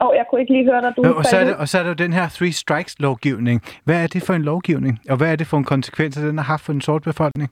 Åh, 0.00 0.08
oh, 0.08 0.12
jeg 0.16 0.24
kunne 0.26 0.40
ikke 0.40 0.52
lige 0.52 0.64
høre 0.70 0.82
dig. 0.82 0.92
Du 0.96 1.02
og, 1.20 1.24
så 1.24 1.36
er 1.36 1.44
det, 1.44 1.56
og 1.56 1.68
så 1.68 1.78
er 1.78 1.82
der 1.82 1.88
jo 1.88 1.94
den 2.04 2.12
her 2.12 2.26
Three 2.36 2.52
Strikes-lovgivning. 2.62 3.58
Hvad 3.84 4.02
er 4.02 4.06
det 4.06 4.22
for 4.26 4.34
en 4.34 4.42
lovgivning? 4.42 4.94
Og 5.10 5.16
hvad 5.16 5.32
er 5.32 5.36
det 5.36 5.46
for 5.46 5.56
en 5.56 5.64
konsekvens, 5.74 6.16
den 6.16 6.38
har 6.38 6.44
haft 6.44 6.64
for 6.64 6.72
den 6.72 6.80
sorte 6.80 7.04
befolkning? 7.04 7.50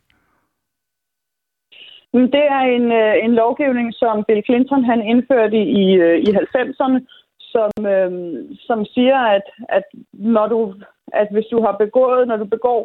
Det 2.37 2.45
er 2.57 2.65
en, 2.77 2.87
øh, 2.93 3.15
en 3.25 3.35
lovgivning, 3.35 3.95
som 3.95 4.25
Bill 4.29 4.43
Clinton 4.45 4.85
han 4.85 5.01
indførte 5.03 5.59
i, 5.83 5.85
øh, 5.95 6.19
i 6.19 6.29
90'erne, 6.41 6.99
som, 7.39 7.73
øh, 7.95 8.11
som 8.69 8.85
siger, 8.85 9.19
at, 9.37 9.47
at, 9.69 9.85
når 10.13 10.47
du, 10.47 10.75
at 11.13 11.29
hvis 11.31 11.49
du 11.51 11.63
har 11.67 11.77
begået, 11.85 12.29
når 12.29 12.37
du 12.37 12.45
begår 12.45 12.81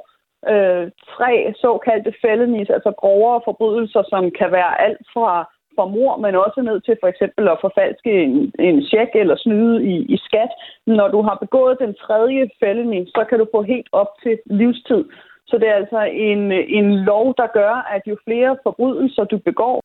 øh, 0.52 0.92
tre 1.16 1.54
såkaldte 1.62 2.14
felonies, 2.22 2.70
altså 2.70 2.92
grovere 3.02 3.42
forbrydelser, 3.46 4.04
som 4.10 4.24
kan 4.40 4.52
være 4.52 4.82
alt 4.82 5.06
fra 5.14 5.50
for 5.80 5.88
mor, 5.98 6.14
men 6.24 6.44
også 6.46 6.60
ned 6.70 6.78
til 6.82 6.96
for 7.02 7.10
eksempel 7.14 7.44
at 7.54 7.62
forfalske 7.66 8.12
en, 8.26 8.36
en 8.68 8.78
check 8.92 9.10
eller 9.22 9.36
snyde 9.46 9.76
i, 9.94 9.96
i 10.16 10.18
skat. 10.28 10.52
Når 11.00 11.08
du 11.16 11.20
har 11.28 11.38
begået 11.46 11.84
den 11.86 11.94
tredje 12.04 12.44
fældning, 12.62 13.02
så 13.16 13.22
kan 13.30 13.40
du 13.40 13.46
få 13.56 13.62
helt 13.74 13.90
op 14.02 14.12
til 14.24 14.36
livstid. 14.46 15.04
Så 15.50 15.58
det 15.58 15.68
er 15.70 15.82
altså 15.84 16.02
en, 16.32 16.42
en 16.80 16.88
lov, 17.10 17.26
der 17.42 17.48
gør, 17.60 17.74
at 17.96 18.02
jo 18.12 18.16
flere 18.28 18.58
forbrydelser 18.66 19.24
du 19.24 19.38
begår, 19.50 19.80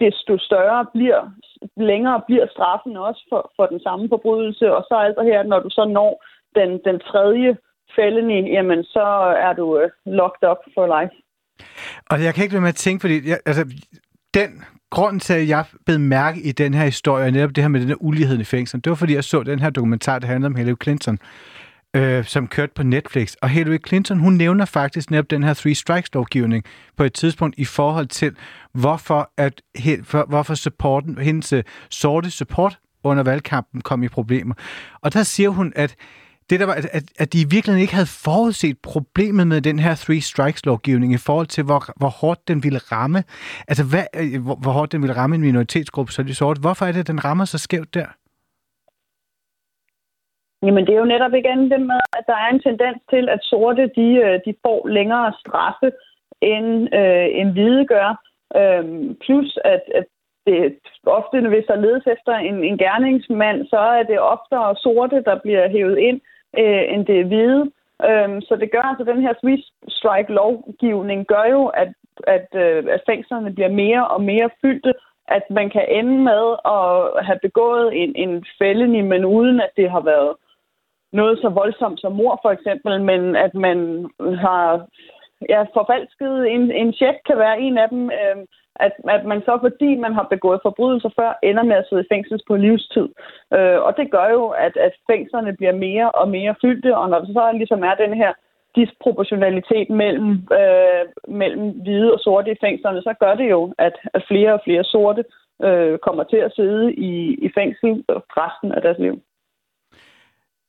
desto 0.00 0.38
større 0.38 0.86
bliver, 0.94 1.20
længere 1.76 2.20
bliver 2.26 2.46
straffen 2.54 2.96
også 2.96 3.22
for, 3.30 3.52
for 3.56 3.66
den 3.66 3.80
samme 3.80 4.08
forbrydelse. 4.08 4.66
Og 4.76 4.82
så 4.88 4.94
altså 5.06 5.22
her, 5.22 5.42
når 5.42 5.60
du 5.60 5.70
så 5.70 5.84
når 5.98 6.12
den, 6.58 6.70
den 6.88 6.98
tredje 7.10 7.56
fældning, 7.96 8.48
jamen 8.48 8.84
så 8.84 9.06
er 9.46 9.52
du 9.52 9.78
øh, 9.80 9.90
locked 10.06 10.44
up 10.50 10.60
for 10.74 10.86
life. 11.00 11.14
Og 12.10 12.16
jeg 12.24 12.34
kan 12.34 12.42
ikke 12.42 12.54
lade 12.54 12.66
med 12.66 12.76
at 12.76 12.84
tænke, 12.86 13.00
fordi 13.00 13.16
jeg, 13.30 13.38
altså, 13.46 13.62
den 14.34 14.64
grunden 14.90 15.20
til, 15.20 15.34
at 15.34 15.48
jeg 15.48 15.64
blev 15.86 16.00
mærke 16.00 16.40
i 16.40 16.52
den 16.52 16.74
her 16.74 16.84
historie, 16.84 17.30
netop 17.30 17.56
det 17.56 17.64
her 17.64 17.68
med 17.68 17.80
den 17.80 17.88
her 17.88 18.02
ulighed 18.02 18.40
i 18.40 18.44
fængslen, 18.44 18.80
det 18.80 18.90
var, 18.90 18.96
fordi 18.96 19.14
jeg 19.14 19.24
så 19.24 19.42
den 19.42 19.58
her 19.58 19.70
dokumentar, 19.70 20.18
der 20.18 20.26
handler 20.26 20.48
om 20.48 20.56
Hillary 20.56 20.76
Clinton, 20.82 21.18
øh, 21.96 22.24
som 22.24 22.48
kørte 22.48 22.72
på 22.74 22.82
Netflix. 22.82 23.34
Og 23.42 23.48
Hillary 23.48 23.78
Clinton, 23.88 24.18
hun 24.18 24.32
nævner 24.32 24.64
faktisk 24.64 25.10
netop 25.10 25.30
den 25.30 25.42
her 25.42 25.54
Three 25.54 25.74
Strikes-lovgivning 25.74 26.64
på 26.96 27.04
et 27.04 27.12
tidspunkt 27.12 27.54
i 27.58 27.64
forhold 27.64 28.06
til, 28.06 28.36
hvorfor, 28.72 29.30
at, 29.36 29.62
for, 30.02 30.26
hvorfor 30.28 30.54
supporten, 30.54 31.18
hendes 31.18 31.54
sorte 31.90 32.30
support 32.30 32.78
under 33.04 33.22
valgkampen 33.22 33.80
kom 33.80 34.02
i 34.02 34.08
problemer. 34.08 34.54
Og 35.00 35.12
der 35.12 35.22
siger 35.22 35.48
hun, 35.48 35.72
at 35.76 35.96
det 36.50 36.60
der 36.60 36.66
var, 36.66 36.76
at, 36.98 37.06
at 37.22 37.32
de 37.32 37.40
virkelig 37.56 37.80
ikke 37.80 37.98
havde 38.00 38.12
forudset 38.26 38.76
problemet 38.92 39.46
med 39.46 39.60
den 39.68 39.78
her 39.78 39.94
Three 40.04 40.22
Strikes-lovgivning 40.30 41.10
i 41.18 41.24
forhold 41.26 41.46
til, 41.46 41.64
hvor, 41.64 41.80
hvor 42.00 42.12
hårdt 42.20 42.48
den 42.48 42.58
ville 42.64 42.80
ramme. 42.94 43.20
Altså, 43.70 43.84
hvad, 43.90 44.06
øh, 44.20 44.44
hvor, 44.46 44.56
hvor 44.62 44.72
hårdt 44.78 44.92
den 44.92 45.02
ville 45.02 45.16
ramme 45.20 45.36
en 45.36 45.46
minoritetsgruppe, 45.48 46.12
så 46.12 46.22
de 46.22 46.34
sorte. 46.34 46.60
Hvorfor 46.60 46.84
er 46.86 46.92
det, 46.92 47.00
at 47.00 47.12
den 47.12 47.24
rammer 47.24 47.44
så 47.44 47.58
skævt 47.58 47.94
der? 47.94 48.08
Jamen, 50.62 50.86
det 50.86 50.92
er 50.94 51.02
jo 51.04 51.12
netop 51.14 51.34
igen 51.34 51.60
det 51.72 51.80
med, 51.90 52.00
at 52.18 52.24
der 52.30 52.36
er 52.44 52.48
en 52.54 52.62
tendens 52.68 52.98
til, 53.12 53.24
at 53.34 53.40
sorte, 53.42 53.82
de, 53.98 54.08
øh, 54.24 54.40
de 54.46 54.54
får 54.64 54.88
længere 54.88 55.32
straffe, 55.42 55.88
end, 56.42 56.94
øh, 57.00 57.26
end 57.40 57.50
hvide 57.52 57.86
gør. 57.94 58.08
Øhm, 58.60 59.16
plus, 59.24 59.58
at, 59.64 59.82
at 59.94 60.06
det 60.46 60.78
ofte, 61.18 61.48
hvis 61.48 61.68
der 61.70 61.84
ledes 61.86 62.04
efter 62.14 62.34
en, 62.48 62.64
en 62.64 62.78
gerningsmand, 62.78 63.66
så 63.72 63.80
er 63.98 64.02
det 64.02 64.20
oftere 64.20 64.76
sorte, 64.76 65.22
der 65.28 65.36
bliver 65.44 65.68
hævet 65.68 65.98
ind, 65.98 66.20
øh, 66.58 66.84
end 66.92 67.06
det 67.06 67.20
er 67.20 67.24
hvide. 67.24 67.70
Øhm, 68.08 68.40
så 68.40 68.56
det 68.56 68.72
gør 68.72 68.82
altså, 68.82 69.04
den 69.04 69.20
her 69.22 69.34
three 69.42 69.62
strike 69.88 70.32
lovgivning 70.32 71.26
gør 71.26 71.44
jo, 71.44 71.66
at, 71.66 71.92
at, 72.26 72.48
øh, 72.54 72.84
at 72.94 73.02
fængslerne 73.08 73.54
bliver 73.54 73.68
mere 73.68 74.08
og 74.08 74.22
mere 74.22 74.50
fyldte, 74.60 74.94
at 75.28 75.42
man 75.50 75.70
kan 75.70 75.86
ende 75.88 76.18
med 76.18 76.44
at 76.64 77.24
have 77.26 77.38
begået 77.42 78.02
en, 78.02 78.12
en 78.16 78.44
felony, 78.58 79.00
men 79.00 79.24
uden 79.24 79.60
at 79.60 79.70
det 79.76 79.90
har 79.90 80.00
været 80.00 80.34
noget 81.12 81.38
så 81.38 81.48
voldsomt 81.48 82.00
som 82.00 82.12
mor 82.12 82.38
for 82.42 82.50
eksempel, 82.50 83.02
men 83.02 83.36
at 83.36 83.54
man 83.54 84.08
har 84.20 84.86
ja, 85.48 85.62
forfalsket 85.62 86.52
en, 86.54 86.70
en 86.70 86.92
check 86.92 87.16
kan 87.26 87.38
være 87.38 87.60
en 87.60 87.78
af 87.78 87.88
dem. 87.88 88.10
Øh, 88.10 88.36
at, 88.80 88.92
at 89.16 89.24
man 89.24 89.40
så, 89.40 89.58
fordi 89.60 89.94
man 89.94 90.12
har 90.12 90.26
begået 90.30 90.60
forbrydelser 90.62 91.10
før, 91.18 91.38
ender 91.42 91.62
med 91.62 91.76
at 91.76 91.86
sidde 91.88 92.02
i 92.02 92.12
fængsel 92.12 92.40
på 92.48 92.56
livstid. 92.56 93.08
Øh, 93.56 93.78
og 93.86 93.96
det 93.96 94.10
gør 94.10 94.28
jo, 94.36 94.48
at, 94.48 94.76
at 94.76 94.92
fængslerne 95.10 95.52
bliver 95.56 95.72
mere 95.72 96.10
og 96.10 96.28
mere 96.28 96.54
fyldte, 96.60 96.96
og 96.96 97.10
når 97.10 97.18
der 97.18 97.26
så 97.26 97.50
ligesom 97.54 97.82
er 97.84 97.94
den 97.94 98.14
her 98.14 98.32
disproportionalitet 98.76 99.90
mellem, 99.90 100.30
øh, 100.60 101.04
mellem 101.28 101.70
hvide 101.82 102.12
og 102.14 102.20
sorte 102.20 102.50
i 102.52 102.60
fængslerne, 102.60 103.02
så 103.02 103.14
gør 103.20 103.34
det 103.34 103.50
jo, 103.50 103.74
at, 103.78 103.96
at 104.14 104.24
flere 104.28 104.52
og 104.52 104.60
flere 104.64 104.84
sorte 104.84 105.24
øh, 105.62 105.98
kommer 105.98 106.24
til 106.24 106.36
at 106.36 106.54
sidde 106.56 106.94
i, 106.94 107.12
i 107.46 107.48
fængsel 107.58 108.04
resten 108.40 108.72
af 108.72 108.82
deres 108.82 108.98
liv. 108.98 109.20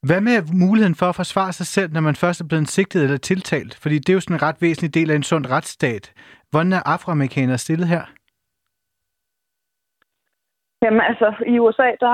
Hvad 0.03 0.21
med 0.21 0.37
muligheden 0.67 0.95
for 0.95 1.05
at 1.05 1.15
forsvare 1.15 1.53
sig 1.53 1.65
selv, 1.65 1.93
når 1.93 2.01
man 2.01 2.15
først 2.15 2.41
er 2.41 2.47
blevet 2.47 2.67
sigtet 2.67 3.03
eller 3.03 3.17
tiltalt? 3.17 3.79
Fordi 3.81 3.99
det 3.99 4.09
er 4.09 4.13
jo 4.13 4.19
sådan 4.19 4.35
en 4.35 4.41
ret 4.41 4.61
væsentlig 4.61 4.93
del 4.93 5.11
af 5.11 5.15
en 5.15 5.23
sund 5.23 5.45
retsstat. 5.45 6.13
Hvordan 6.51 6.73
er 6.73 6.81
afroamerikanere 6.85 7.57
stillet 7.57 7.87
her? 7.87 8.03
Jamen 10.81 11.01
altså, 11.01 11.33
i 11.47 11.59
USA, 11.59 11.83
der, 11.83 12.13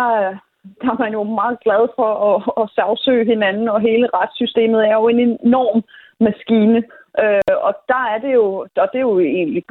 der 0.81 0.91
er 0.93 0.99
man 1.03 1.13
jo 1.13 1.23
meget 1.23 1.57
glad 1.65 1.83
for 1.97 2.09
at, 2.29 2.37
at 2.61 2.69
sagsøge 2.75 3.25
hinanden, 3.25 3.67
og 3.69 3.81
hele 3.81 4.09
retssystemet 4.13 4.81
er 4.89 4.93
jo 4.93 5.07
en 5.07 5.19
enorm 5.19 5.83
maskine. 6.19 6.83
Øh, 7.21 7.55
og 7.67 7.73
der 7.91 8.03
er 8.13 8.17
det 8.25 8.33
jo, 8.33 8.45
og 8.81 8.87
det 8.91 8.97
er 8.99 9.07
jo 9.11 9.19
egentlig 9.19 9.63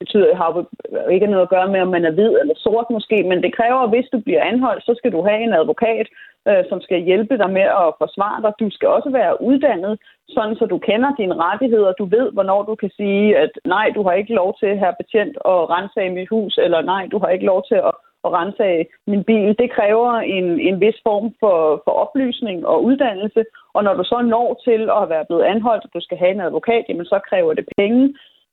betyder, 0.00 0.36
har 0.40 0.50
har 0.52 1.10
ikke 1.16 1.26
noget 1.32 1.46
at 1.46 1.54
gøre 1.54 1.68
med, 1.72 1.80
om 1.80 1.88
man 1.96 2.04
er 2.04 2.14
hvid 2.16 2.32
eller 2.40 2.54
sort 2.56 2.88
måske, 2.96 3.18
men 3.30 3.42
det 3.44 3.56
kræver, 3.58 3.80
at 3.82 3.92
hvis 3.92 4.08
du 4.12 4.18
bliver 4.20 4.42
anholdt, 4.50 4.84
så 4.84 4.92
skal 4.96 5.12
du 5.12 5.20
have 5.28 5.40
en 5.46 5.54
advokat, 5.60 6.06
øh, 6.48 6.62
som 6.68 6.78
skal 6.80 7.00
hjælpe 7.08 7.34
dig 7.42 7.50
med 7.58 7.66
at 7.84 7.88
forsvare 8.02 8.42
dig. 8.44 8.52
Du 8.60 8.68
skal 8.70 8.88
også 8.88 9.10
være 9.10 9.42
uddannet, 9.48 9.94
sådan 10.28 10.56
så 10.56 10.64
du 10.66 10.78
kender 10.78 11.10
dine 11.20 11.36
rettigheder. 11.46 11.92
Du 11.92 12.04
ved, 12.04 12.26
hvornår 12.32 12.62
du 12.62 12.74
kan 12.74 12.90
sige, 12.96 13.36
at 13.44 13.52
nej, 13.64 13.86
du 13.96 14.02
har 14.06 14.12
ikke 14.12 14.34
lov 14.34 14.50
til, 14.60 14.78
her 14.82 14.92
betjent, 15.00 15.36
at 15.52 15.58
rense 15.74 16.10
mit 16.18 16.28
hus, 16.28 16.58
eller 16.64 16.80
nej, 16.82 17.02
du 17.12 17.18
har 17.18 17.28
ikke 17.28 17.50
lov 17.52 17.60
til 17.70 17.78
at, 17.88 17.94
at 18.26 18.30
rense 18.38 18.68
min 19.06 19.24
bil. 19.24 19.48
Det 19.58 19.68
kræver 19.76 20.12
en, 20.36 20.46
en 20.68 20.80
vis 20.80 20.98
form 21.06 21.26
for, 21.40 21.82
for 21.84 21.92
oplysning 22.04 22.66
og 22.66 22.84
uddannelse, 22.84 23.44
og 23.76 23.84
når 23.84 23.94
du 23.94 24.04
så 24.04 24.18
når 24.34 24.48
til 24.66 24.82
at 25.00 25.08
være 25.12 25.24
blevet 25.28 25.44
anholdt, 25.52 25.84
og 25.84 25.90
du 25.94 26.00
skal 26.00 26.18
have 26.18 26.32
en 26.34 26.46
advokat, 26.48 26.84
jamen 26.88 27.06
så 27.06 27.18
kræver 27.28 27.54
det 27.54 27.66
penge. 27.78 28.04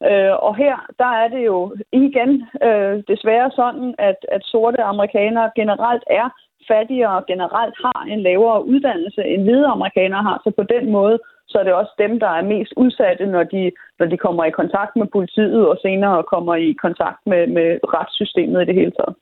Øh, 0.10 0.34
og 0.48 0.54
her, 0.64 0.76
der 1.02 1.12
er 1.22 1.28
det 1.36 1.44
jo 1.52 1.76
igen 1.92 2.32
øh, 2.68 2.96
desværre 3.12 3.52
sådan, 3.62 3.96
at, 4.10 4.20
at 4.36 4.42
sorte 4.52 4.82
amerikanere 4.94 5.52
generelt 5.56 6.04
er 6.22 6.28
fattigere 6.72 7.16
og 7.20 7.26
generelt 7.26 7.76
har 7.86 8.00
en 8.14 8.22
lavere 8.22 8.66
uddannelse, 8.66 9.22
end 9.34 9.44
hvide 9.44 9.68
amerikanere 9.68 10.24
har. 10.24 10.38
Så 10.44 10.52
på 10.60 10.64
den 10.64 10.92
måde, 10.92 11.20
så 11.48 11.58
er 11.60 11.64
det 11.64 11.74
også 11.74 11.94
dem, 11.98 12.20
der 12.20 12.32
er 12.40 12.50
mest 12.54 12.74
udsatte, 12.78 13.26
når 13.26 13.44
de, 13.44 13.72
når 14.00 14.06
de 14.06 14.18
kommer 14.18 14.44
i 14.46 14.58
kontakt 14.62 14.96
med 14.96 15.08
politiet 15.08 15.68
og 15.68 15.78
senere 15.82 16.24
kommer 16.24 16.56
i 16.56 16.72
kontakt 16.86 17.20
med, 17.26 17.48
med 17.48 17.68
retssystemet 17.96 18.62
i 18.62 18.66
det 18.66 18.76
hele 18.76 18.92
taget. 18.92 19.16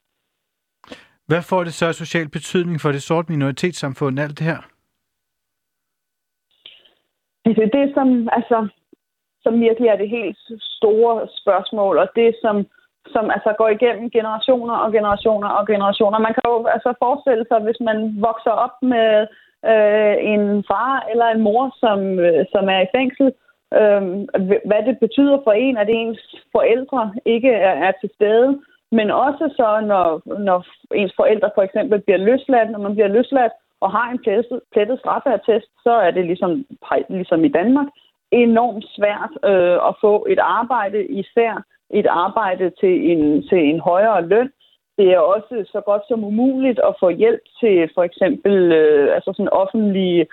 Hvad 1.28 1.42
får 1.42 1.64
det 1.64 1.74
så 1.74 1.94
social 1.94 2.30
betydning 2.30 2.82
for 2.82 2.92
det 2.92 3.02
sorte 3.02 3.32
minoritetssamfund, 3.32 4.20
alt 4.20 4.40
det 4.40 4.48
her? 4.48 4.71
Det 7.56 7.64
er 7.66 7.78
det, 7.80 7.94
som, 7.94 8.30
altså, 8.32 8.58
som 9.44 9.54
virkelig 9.60 9.90
er 9.90 9.98
det 9.98 10.10
helt 10.10 10.38
store 10.78 11.28
spørgsmål, 11.42 11.98
og 11.98 12.08
det, 12.16 12.36
som, 12.42 12.56
som 13.14 13.26
altså 13.36 13.52
går 13.58 13.70
igennem 13.70 14.10
generationer 14.10 14.76
og 14.84 14.92
generationer 14.92 15.50
og 15.50 15.68
generationer. 15.68 16.20
Man 16.20 16.34
kan 16.34 16.46
jo 16.46 16.66
altså 16.76 16.94
forestille 17.04 17.46
sig, 17.48 17.60
hvis 17.60 17.80
man 17.80 17.98
vokser 18.28 18.52
op 18.66 18.76
med 18.82 19.28
øh, 19.72 20.16
en 20.34 20.44
far 20.70 21.08
eller 21.12 21.28
en 21.30 21.42
mor, 21.42 21.76
som, 21.84 22.20
øh, 22.20 22.46
som 22.54 22.70
er 22.76 22.82
i 22.82 22.94
fængsel, 22.98 23.28
øh, 23.80 24.02
hvad 24.70 24.82
det 24.88 25.00
betyder 25.00 25.38
for 25.44 25.52
en, 25.52 25.78
at 25.78 25.90
ens 25.90 26.22
forældre 26.52 27.14
ikke 27.26 27.52
er, 27.52 27.76
er 27.88 27.92
til 28.02 28.10
stede, 28.16 28.62
men 28.92 29.12
også 29.12 29.46
så, 29.60 29.70
når, 29.92 30.08
når 30.48 30.60
ens 30.96 31.14
forældre 31.16 31.50
for 31.56 31.62
eksempel 31.62 32.00
bliver 32.02 32.18
løsladt, 32.18 32.70
når 32.72 32.80
man 32.80 32.94
bliver 32.94 33.08
løsladt 33.08 33.54
og 33.82 33.92
har 33.92 34.12
en 34.12 34.20
plettet, 34.24 34.62
plettet 34.74 35.00
straffeattest, 35.00 35.70
så 35.84 35.92
er 35.92 36.12
det 36.12 36.26
ligesom, 36.26 36.66
ligesom 37.10 37.44
i 37.46 37.52
Danmark 37.60 37.88
enormt 38.32 38.86
svært 38.96 39.34
øh, 39.52 39.78
at 39.90 39.94
få 40.02 40.26
et 40.30 40.40
arbejde, 40.40 41.06
især 41.06 41.64
et 41.90 42.08
arbejde 42.08 42.72
til 42.80 43.12
en, 43.12 43.48
til 43.50 43.58
en 43.70 43.80
højere 43.80 44.28
løn. 44.28 44.52
Det 44.98 45.08
er 45.14 45.20
også 45.20 45.66
så 45.72 45.82
godt 45.82 46.02
som 46.08 46.24
umuligt 46.24 46.80
at 46.80 46.96
få 47.00 47.10
hjælp 47.10 47.44
til 47.60 47.90
for 47.96 48.04
eksempel 48.04 48.72
øh, 48.72 49.16
altså 49.16 49.34
sådan 49.34 49.54
offentlige 49.64 50.28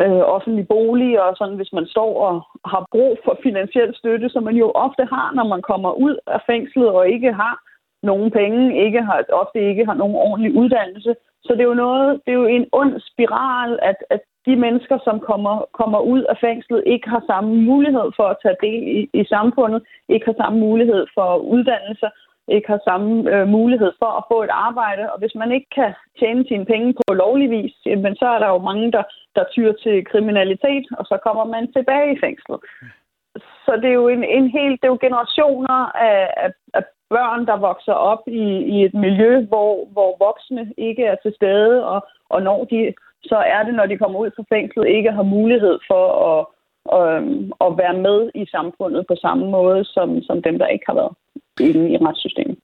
øh, 0.00 0.22
offentlige 0.34 0.66
boliger 0.66 1.20
og 1.20 1.36
sådan, 1.36 1.56
hvis 1.56 1.72
man 1.72 1.86
står 1.86 2.12
og 2.26 2.34
har 2.64 2.86
brug 2.90 3.18
for 3.24 3.38
finansiel 3.42 3.94
støtte, 3.94 4.28
som 4.28 4.42
man 4.42 4.56
jo 4.56 4.70
ofte 4.74 5.04
har, 5.04 5.32
når 5.34 5.46
man 5.54 5.62
kommer 5.62 5.92
ud 5.92 6.16
af 6.26 6.40
fængslet 6.46 6.88
og 6.88 7.08
ikke 7.08 7.32
har 7.32 7.54
nogen 8.02 8.30
penge, 8.30 8.84
ikke 8.84 9.02
har, 9.02 9.24
ofte 9.32 9.68
ikke 9.70 9.84
har 9.86 9.94
nogen 9.94 10.16
ordentlig 10.16 10.56
uddannelse. 10.56 11.14
Så 11.44 11.52
det 11.52 11.60
er 11.60 11.72
jo 11.72 11.84
noget, 11.86 12.20
det 12.24 12.30
er 12.32 12.40
jo 12.42 12.46
en 12.46 12.66
ond 12.72 13.00
spiral, 13.10 13.78
at, 13.82 13.96
at 14.10 14.20
de 14.46 14.56
mennesker, 14.56 14.98
som 15.04 15.20
kommer, 15.20 15.54
kommer 15.72 16.00
ud 16.00 16.22
af 16.22 16.36
fængslet, 16.40 16.82
ikke 16.86 17.08
har 17.08 17.22
samme 17.26 17.50
mulighed 17.70 18.08
for 18.16 18.26
at 18.32 18.36
tage 18.42 18.62
del 18.66 18.82
i, 18.98 19.00
i 19.20 19.24
samfundet, 19.24 19.80
ikke 20.08 20.26
har 20.26 20.36
samme 20.42 20.58
mulighed 20.58 21.06
for 21.16 21.36
uddannelse, 21.36 22.08
ikke 22.48 22.68
har 22.68 22.80
samme 22.84 23.10
øh, 23.32 23.48
mulighed 23.48 23.92
for 23.98 24.10
at 24.18 24.24
få 24.30 24.42
et 24.42 24.54
arbejde. 24.68 25.12
Og 25.12 25.18
hvis 25.18 25.34
man 25.34 25.52
ikke 25.52 25.70
kan 25.74 25.90
tjene 26.18 26.44
sine 26.48 26.64
penge 26.64 26.94
på 26.98 27.14
lovlig 27.14 27.50
vis, 27.50 27.74
men 28.04 28.16
så 28.16 28.26
er 28.34 28.38
der 28.38 28.48
jo 28.48 28.58
mange, 28.58 28.92
der, 28.92 29.02
der 29.36 29.44
tyr 29.52 29.72
til 29.72 30.04
kriminalitet, 30.04 30.84
og 30.98 31.04
så 31.04 31.16
kommer 31.26 31.44
man 31.44 31.72
tilbage 31.72 32.12
i 32.14 32.20
fængslet. 32.24 32.60
Så 33.64 33.72
det 33.82 33.88
er 33.90 33.98
jo 34.02 34.08
en, 34.08 34.24
en 34.24 34.48
hel, 34.56 34.72
det 34.72 34.84
er 34.84 34.94
jo 34.94 35.04
generationer 35.06 35.78
af, 36.08 36.18
af, 36.44 36.50
af 36.74 36.84
børn, 37.14 37.46
der 37.46 37.56
vokser 37.68 37.92
op 37.92 38.22
i, 38.26 38.44
i 38.74 38.84
et 38.84 38.94
miljø, 38.94 39.32
hvor, 39.50 39.88
hvor 39.94 40.10
voksne 40.26 40.72
ikke 40.76 41.04
er 41.04 41.16
til 41.22 41.32
stede, 41.38 41.86
og, 41.92 42.06
og 42.28 42.42
når 42.42 42.64
de, 42.64 42.94
så 43.22 43.36
er 43.36 43.62
det, 43.62 43.74
når 43.74 43.86
de 43.86 43.98
kommer 43.98 44.18
ud 44.18 44.30
fra 44.36 44.44
fængslet, 44.54 44.88
ikke 44.96 45.12
har 45.12 45.22
mulighed 45.22 45.78
for 45.90 46.04
at, 46.30 46.40
at, 46.98 47.14
at 47.66 47.70
være 47.82 47.96
med 48.06 48.30
i 48.34 48.44
samfundet 48.46 49.06
på 49.08 49.14
samme 49.24 49.50
måde, 49.50 49.84
som, 49.84 50.22
som 50.22 50.42
dem, 50.42 50.58
der 50.58 50.66
ikke 50.66 50.84
har 50.88 50.94
været 50.94 51.14
inde 51.60 51.90
i 51.92 51.96
retssystemet. 51.96 52.58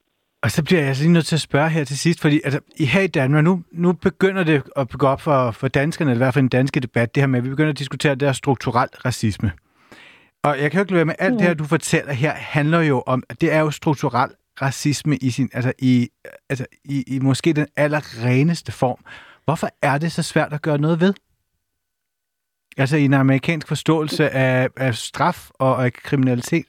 Og 0.45 0.51
så 0.51 0.65
bliver 0.65 0.81
jeg 0.81 0.89
altså 0.89 1.05
lige 1.05 1.13
nødt 1.13 1.27
til 1.27 1.37
at 1.37 1.41
spørge 1.41 1.71
her 1.71 1.85
til 1.85 1.99
sidst, 1.99 2.21
fordi 2.21 2.41
altså, 2.45 2.61
her 2.95 3.01
i 3.01 3.07
Danmark, 3.07 3.45
nu, 3.45 3.63
nu 3.73 3.93
begynder 3.93 4.45
det 4.45 4.63
at 4.77 4.89
gå 4.99 5.07
op 5.07 5.21
for, 5.21 5.51
for 5.51 5.69
danskerne, 5.69 6.11
eller 6.11 6.21
i 6.21 6.25
hvert 6.25 6.35
fald 6.35 6.43
en 6.43 6.49
danske 6.49 6.81
debat, 6.81 7.15
det 7.15 7.23
her 7.23 7.29
med, 7.29 7.39
at 7.39 7.45
vi 7.45 7.51
begynder 7.51 7.71
at 7.71 7.79
diskutere 7.79 8.15
det 8.15 8.23
her 8.29 8.33
strukturel 8.33 8.89
racisme. 9.05 9.53
Og 10.45 10.61
jeg 10.61 10.71
kan 10.71 10.79
jo 10.79 10.83
ikke 10.83 10.93
lade 10.93 11.05
med, 11.05 11.15
alt 11.19 11.33
mm. 11.33 11.39
det 11.39 11.47
her, 11.47 11.55
du 11.55 11.65
fortæller 11.65 12.13
her, 12.13 12.33
handler 12.35 12.81
jo 12.81 13.03
om, 13.07 13.23
det 13.41 13.53
er 13.53 13.61
jo 13.61 13.71
strukturel 13.71 14.31
racisme 14.63 15.17
i 15.17 15.31
sin, 15.31 15.49
altså 15.55 15.73
i, 15.79 16.09
altså 16.51 16.67
i, 16.85 17.05
i 17.07 17.19
måske 17.19 17.53
den 17.53 17.67
allerreneste 17.77 18.73
form. 18.73 19.01
Hvorfor 19.45 19.69
er 19.83 19.99
det 19.99 20.13
så 20.13 20.23
svært 20.23 20.53
at 20.53 20.63
gøre 20.63 20.79
noget 20.79 21.01
ved? 21.01 21.15
Altså 22.77 22.97
i 22.97 23.05
en 23.05 23.15
amerikansk 23.15 23.69
forståelse 23.69 24.31
af, 24.31 24.69
af 24.77 24.95
straf 24.95 25.51
og 25.61 25.85
af 25.85 25.93
kriminalitet? 25.93 26.67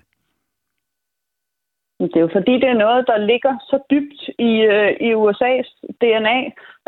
Det 1.99 2.15
er 2.15 2.19
jo 2.27 2.29
fordi, 2.33 2.53
det 2.53 2.69
er 2.69 2.83
noget, 2.85 3.07
der 3.07 3.17
ligger 3.17 3.53
så 3.69 3.77
dybt 3.91 4.21
i, 4.39 4.51
øh, 4.73 4.91
i 5.07 5.09
USA's 5.13 5.69
DNA, 6.01 6.39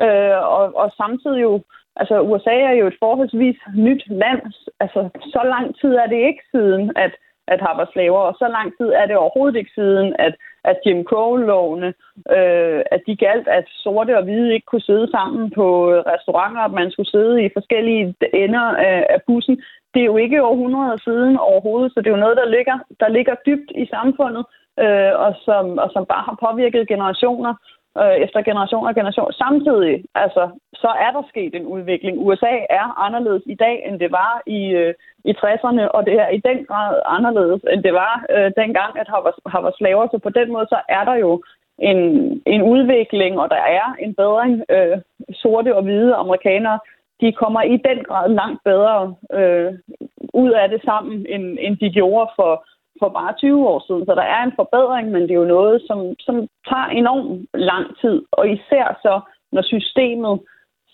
øh, 0.05 0.37
og, 0.57 0.75
og 0.75 0.91
samtidig 0.97 1.41
jo, 1.41 1.63
altså 1.95 2.21
USA 2.21 2.55
er 2.71 2.75
jo 2.81 2.87
et 2.87 2.97
forholdsvis 2.99 3.59
nyt 3.75 4.03
land. 4.07 4.41
Altså 4.79 5.09
så 5.33 5.41
lang 5.43 5.79
tid 5.81 5.91
er 6.03 6.07
det 6.07 6.27
ikke 6.29 6.43
siden, 6.51 6.91
at 6.95 7.11
at 7.53 7.59
har 7.65 7.73
været 7.77 7.93
slaver, 7.93 8.21
og 8.29 8.35
så 8.41 8.47
lang 8.57 8.69
tid 8.77 8.89
er 8.99 9.05
det 9.05 9.15
overhovedet 9.17 9.57
ikke 9.59 9.77
siden, 9.79 10.15
at, 10.19 10.33
at 10.71 10.77
Jim 10.85 11.01
Crow-lovene, 11.09 11.93
øh, 12.37 12.81
at 12.95 13.01
de 13.07 13.15
galt, 13.15 13.47
at 13.47 13.65
sorte 13.83 14.17
og 14.17 14.23
hvide 14.23 14.53
ikke 14.53 14.69
kunne 14.71 14.89
sidde 14.89 15.07
sammen 15.11 15.51
på 15.59 15.67
øh, 15.91 15.99
restauranter, 16.13 16.61
at 16.61 16.77
man 16.79 16.91
skulle 16.91 17.11
sidde 17.15 17.45
i 17.45 17.49
forskellige 17.57 18.15
ender 18.33 18.67
af, 18.89 19.05
af 19.09 19.19
bussen. 19.27 19.55
Det 19.93 20.01
er 20.01 20.11
jo 20.13 20.17
ikke 20.17 20.43
århundreder 20.43 20.97
siden 20.97 21.37
overhovedet, 21.37 21.91
så 21.91 21.99
det 21.99 22.07
er 22.07 22.15
jo 22.17 22.25
noget, 22.25 22.37
der 22.37 22.53
ligger, 22.55 22.77
der 22.99 23.07
ligger 23.07 23.35
dybt 23.45 23.71
i 23.75 23.85
samfundet, 23.95 24.43
øh, 24.83 25.13
og, 25.25 25.31
som, 25.45 25.77
og 25.77 25.89
som 25.93 26.05
bare 26.05 26.23
har 26.29 26.37
påvirket 26.45 26.87
generationer 26.87 27.53
øh, 28.01 28.15
efter 28.25 28.39
generation 28.49 28.87
og 28.87 28.95
generation. 28.95 29.33
Samtidig, 29.33 30.03
altså, 30.15 30.43
så 30.73 30.89
er 31.05 31.11
der 31.11 31.23
sket 31.29 31.55
en 31.55 31.65
udvikling. 31.65 32.15
USA 32.27 32.53
er 32.69 32.87
anderledes 33.05 33.43
i 33.45 33.55
dag, 33.55 33.75
end 33.87 33.99
det 33.99 34.11
var 34.11 34.41
i, 34.47 34.61
øh, 34.81 34.93
i 35.31 35.33
60'erne, 35.41 35.83
og 35.95 36.05
det 36.05 36.13
er 36.23 36.29
i 36.29 36.41
den 36.49 36.65
grad 36.65 36.99
anderledes, 37.05 37.61
end 37.71 37.83
det 37.83 37.93
var 37.93 38.25
øh, 38.35 38.51
dengang, 38.61 38.91
at 39.01 39.07
har 39.13 39.21
var, 39.27 39.61
var 39.61 39.73
slaver. 39.77 40.07
Så 40.07 40.17
på 40.17 40.29
den 40.29 40.51
måde, 40.51 40.67
så 40.69 40.79
er 40.89 41.03
der 41.09 41.15
jo 41.15 41.43
en, 41.79 41.99
en 42.45 42.61
udvikling, 42.61 43.39
og 43.39 43.49
der 43.49 43.61
er 43.79 43.95
en 43.99 44.15
bedring. 44.15 44.63
Øh, 44.69 44.97
sorte 45.41 45.75
og 45.75 45.83
hvide 45.83 46.15
amerikanere, 46.15 46.79
de 47.21 47.31
kommer 47.31 47.61
i 47.61 47.77
den 47.87 48.03
grad 48.03 48.29
langt 48.29 48.61
bedre 48.63 49.15
øh, 49.33 49.73
ud 50.33 50.51
af 50.51 50.69
det 50.69 50.81
sammen, 50.85 51.25
end, 51.29 51.57
end 51.61 51.77
de 51.77 51.89
gjorde 51.89 52.31
for 52.35 52.65
for 52.99 53.09
bare 53.09 53.33
20 53.33 53.67
år 53.67 53.79
siden. 53.87 54.05
Så 54.05 54.15
der 54.15 54.27
er 54.35 54.43
en 54.43 54.57
forbedring, 54.61 55.11
men 55.11 55.21
det 55.21 55.31
er 55.31 55.43
jo 55.43 55.53
noget, 55.57 55.83
som, 55.87 55.99
som 56.19 56.35
tager 56.69 56.87
enormt 57.01 57.47
lang 57.53 57.85
tid. 58.01 58.21
Og 58.31 58.49
især 58.49 58.99
så, 59.01 59.21
når 59.51 59.61
systemet 59.61 60.39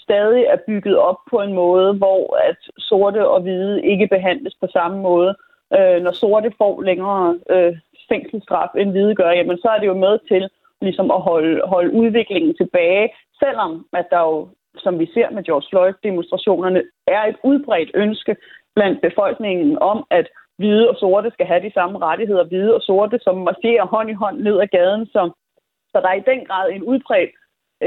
stadig 0.05 0.43
er 0.53 0.57
bygget 0.67 0.97
op 0.97 1.19
på 1.31 1.37
en 1.41 1.53
måde, 1.53 1.93
hvor 1.93 2.37
at 2.49 2.59
sorte 2.77 3.27
og 3.27 3.41
hvide 3.41 3.85
ikke 3.91 4.07
behandles 4.07 4.55
på 4.61 4.67
samme 4.73 4.97
måde. 5.01 5.35
Øh, 5.77 5.97
når 6.05 6.11
sorte 6.11 6.51
får 6.57 6.81
længere 6.81 7.39
øh, 7.49 7.73
fængselsstraf 8.09 8.71
end 8.77 8.91
hvide 8.91 9.15
gør, 9.15 9.31
jamen 9.31 9.57
så 9.57 9.67
er 9.67 9.79
det 9.79 9.87
jo 9.87 9.97
med 10.05 10.15
til 10.27 10.49
ligesom 10.81 11.11
at 11.11 11.21
holde, 11.21 11.61
holde 11.73 11.93
udviklingen 11.93 12.55
tilbage, 12.55 13.09
selvom 13.39 13.85
at 13.93 14.07
der 14.11 14.21
jo, 14.21 14.47
som 14.77 14.99
vi 14.99 15.05
ser 15.13 15.29
med 15.29 15.43
George 15.43 15.67
Floyd-demonstrationerne, 15.71 16.81
er 17.07 17.23
et 17.23 17.37
udbredt 17.43 17.91
ønske 17.93 18.35
blandt 18.75 19.01
befolkningen 19.01 19.77
om, 19.81 20.05
at 20.09 20.27
hvide 20.57 20.89
og 20.89 20.95
sorte 20.95 21.31
skal 21.31 21.45
have 21.45 21.63
de 21.67 21.73
samme 21.73 21.99
rettigheder, 21.99 22.43
hvide 22.43 22.75
og 22.75 22.81
sorte, 22.81 23.19
som 23.21 23.35
marcherer 23.37 23.85
hånd 23.85 24.09
i 24.09 24.13
hånd 24.13 24.37
ned 24.41 24.59
ad 24.61 24.67
gaden. 24.67 25.05
Så, 25.05 25.21
så 25.91 25.97
der 26.01 26.09
er 26.09 26.19
i 26.19 26.29
den 26.31 26.45
grad 26.45 26.69
en 26.69 26.83
udbredt, 26.83 27.31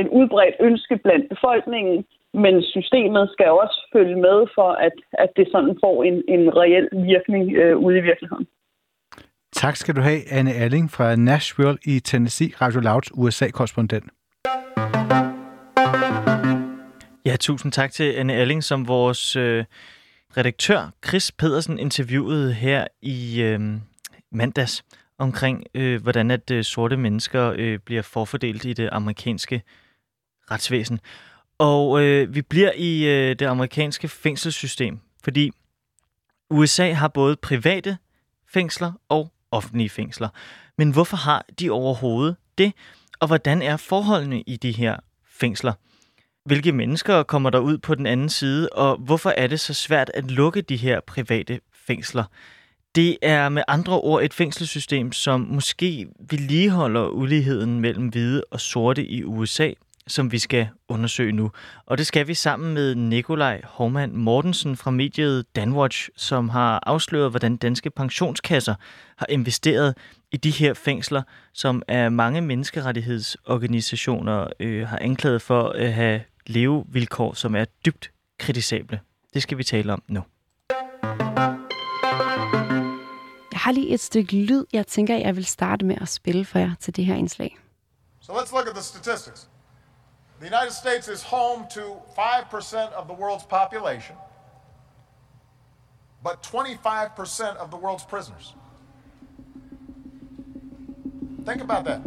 en 0.01 0.09
udbredt 0.09 0.57
ønske 0.61 0.97
blandt 1.05 1.29
befolkningen, 1.29 2.05
men 2.35 2.63
systemet 2.63 3.31
skal 3.35 3.51
også 3.63 3.79
følge 3.93 4.17
med 4.27 4.39
for, 4.55 4.71
at, 4.87 4.97
at 5.13 5.31
det 5.37 5.47
sådan 5.53 5.77
får 5.85 5.97
en, 6.09 6.17
en 6.29 6.57
reel 6.57 6.89
virkning 6.93 7.45
øh, 7.57 7.77
ude 7.77 7.99
i 7.99 8.01
virkeligheden. 8.11 8.47
Tak 9.53 9.77
skal 9.77 9.97
du 9.97 10.01
have, 10.01 10.21
Anne 10.33 10.53
Alling 10.53 10.91
fra 10.91 11.17
Nashville 11.17 11.79
i 11.87 12.01
Tennessee, 12.01 12.51
Radio 12.61 12.81
Louds 12.81 13.11
USA-korrespondent. 13.15 14.05
Ja, 17.27 17.37
tusind 17.37 17.73
tak 17.73 17.93
til 17.93 18.13
Anne 18.13 18.35
Alling 18.35 18.65
som 18.65 18.89
vores 18.89 19.37
øh, 19.37 19.65
redaktør 20.37 20.91
Chris 21.07 21.33
Pedersen 21.33 21.79
interviewede 21.79 22.53
her 22.55 22.87
i 23.03 23.43
øh, 23.43 23.61
mandags 24.33 24.85
omkring, 25.19 25.65
øh, 25.75 26.03
hvordan 26.03 26.31
at 26.31 26.51
øh, 26.51 26.65
sorte 26.65 26.97
mennesker 26.97 27.55
øh, 27.57 27.79
bliver 27.79 28.03
forfordelt 28.03 28.65
i 28.65 28.73
det 28.73 28.89
amerikanske 28.93 29.63
retsvæsen. 30.51 31.01
Og 31.59 32.03
øh, 32.03 32.35
vi 32.35 32.43
bliver 32.43 32.73
i 32.77 33.05
øh, 33.05 33.37
det 33.39 33.47
amerikanske 33.47 34.09
fængselssystem, 34.09 34.99
fordi 35.25 35.51
USA 36.51 36.93
har 36.93 37.09
både 37.09 37.37
private 37.37 37.99
fængsler 38.49 38.93
og 39.09 39.33
offentlige 39.51 39.91
fængsler. 39.91 40.29
Men 40.79 40.91
hvorfor 40.91 41.17
har 41.17 41.45
de 41.61 41.71
overhovedet 41.71 42.37
det? 42.59 42.73
Og 43.21 43.27
hvordan 43.27 43.63
er 43.63 43.77
forholdene 43.77 44.41
i 44.41 44.57
de 44.57 44.73
her 44.73 44.97
fængsler? 45.31 45.73
hvilke 46.47 46.73
mennesker 46.73 47.23
kommer 47.23 47.51
der 47.51 47.59
ud 47.59 47.79
på 47.79 47.95
den 47.95 48.07
anden 48.07 48.29
side, 48.29 48.69
og 48.69 48.97
hvorfor 48.97 49.31
er 49.31 49.47
det 49.47 49.61
så 49.61 49.75
svært 49.75 50.11
at 50.15 50.31
lukke 50.31 50.61
de 50.61 50.77
her 50.77 51.01
private 51.01 51.61
fængsler? 51.87 52.25
Det 52.95 53.19
er 53.23 53.49
med 53.49 53.63
andre 53.69 54.01
ord 54.01 54.23
et 54.23 54.35
fængselssystem, 54.35 55.13
som 55.13 55.41
måske 55.41 56.07
vedligeholder 56.31 57.09
uligheden 57.09 57.81
mellem 57.81 58.09
hvide 58.09 58.45
og 58.51 58.61
sorte 58.61 59.07
i 59.07 59.25
USA, 59.25 59.71
som 60.07 60.33
vi 60.33 60.39
skal 60.39 60.69
undersøge 60.89 61.33
nu. 61.33 61.51
Og 61.87 61.99
det 61.99 62.07
skal 62.07 62.29
vi 62.29 62.35
sammen 62.35 62.75
med 62.75 62.95
Nikolaj 62.95 63.61
Hormand 63.65 64.13
Mortensen 64.13 64.77
fra 64.77 64.91
mediet 64.91 65.57
Danwatch, 65.57 66.09
som 66.17 66.49
har 66.49 66.81
afsløret, 66.87 67.31
hvordan 67.31 67.57
danske 67.57 67.91
pensionskasser 67.91 68.75
har 69.17 69.27
investeret 69.29 69.97
i 70.33 70.37
de 70.37 70.51
her 70.51 70.75
fængsler, 70.75 71.23
som 71.53 71.83
er 71.89 72.09
mange 72.09 72.41
menneskerettighedsorganisationer 72.41 74.47
øh, 74.61 74.89
har 74.89 74.99
anklaget 74.99 75.43
for 75.43 75.69
at 75.69 75.93
have 75.93 76.21
levevilkår, 76.47 77.35
som 77.35 77.57
er 77.57 77.65
dybt 77.65 78.11
kritisable. 78.39 79.01
Det 79.35 79.43
skal 79.43 79.59
vi 79.59 79.65
tale 79.65 79.93
om 79.93 80.03
nu. 80.09 80.23
Jeg 83.53 83.61
har 83.61 83.73
lige 83.73 83.95
et 83.95 84.01
stykke 84.01 84.37
lyd, 84.37 84.65
jeg 84.73 84.87
tænker, 84.87 85.17
jeg 85.17 85.37
vil 85.37 85.45
starte 85.45 85.85
med 85.85 85.97
at 86.01 86.09
spille 86.09 86.45
for 86.45 86.59
jer 86.59 86.75
til 86.81 86.97
det 86.97 87.05
her 87.05 87.15
indslag. 87.15 87.59
So 88.21 88.33
let's 88.33 88.53
look 88.53 88.69
at 88.69 88.75
the 88.75 88.83
statistics. 88.83 89.49
The 90.39 90.45
United 90.45 90.73
States 90.73 91.09
is 91.09 91.23
home 91.23 91.67
to 91.71 91.97
5% 92.17 92.93
of 92.93 93.09
the 93.09 93.15
world's 93.15 93.45
population, 93.45 94.17
but 96.23 96.43
25% 96.43 97.57
of 97.57 97.71
the 97.71 97.77
world's 97.77 98.05
prisoners. 98.05 98.53
Think 101.45 101.63
about 101.63 101.85
that. 101.85 102.03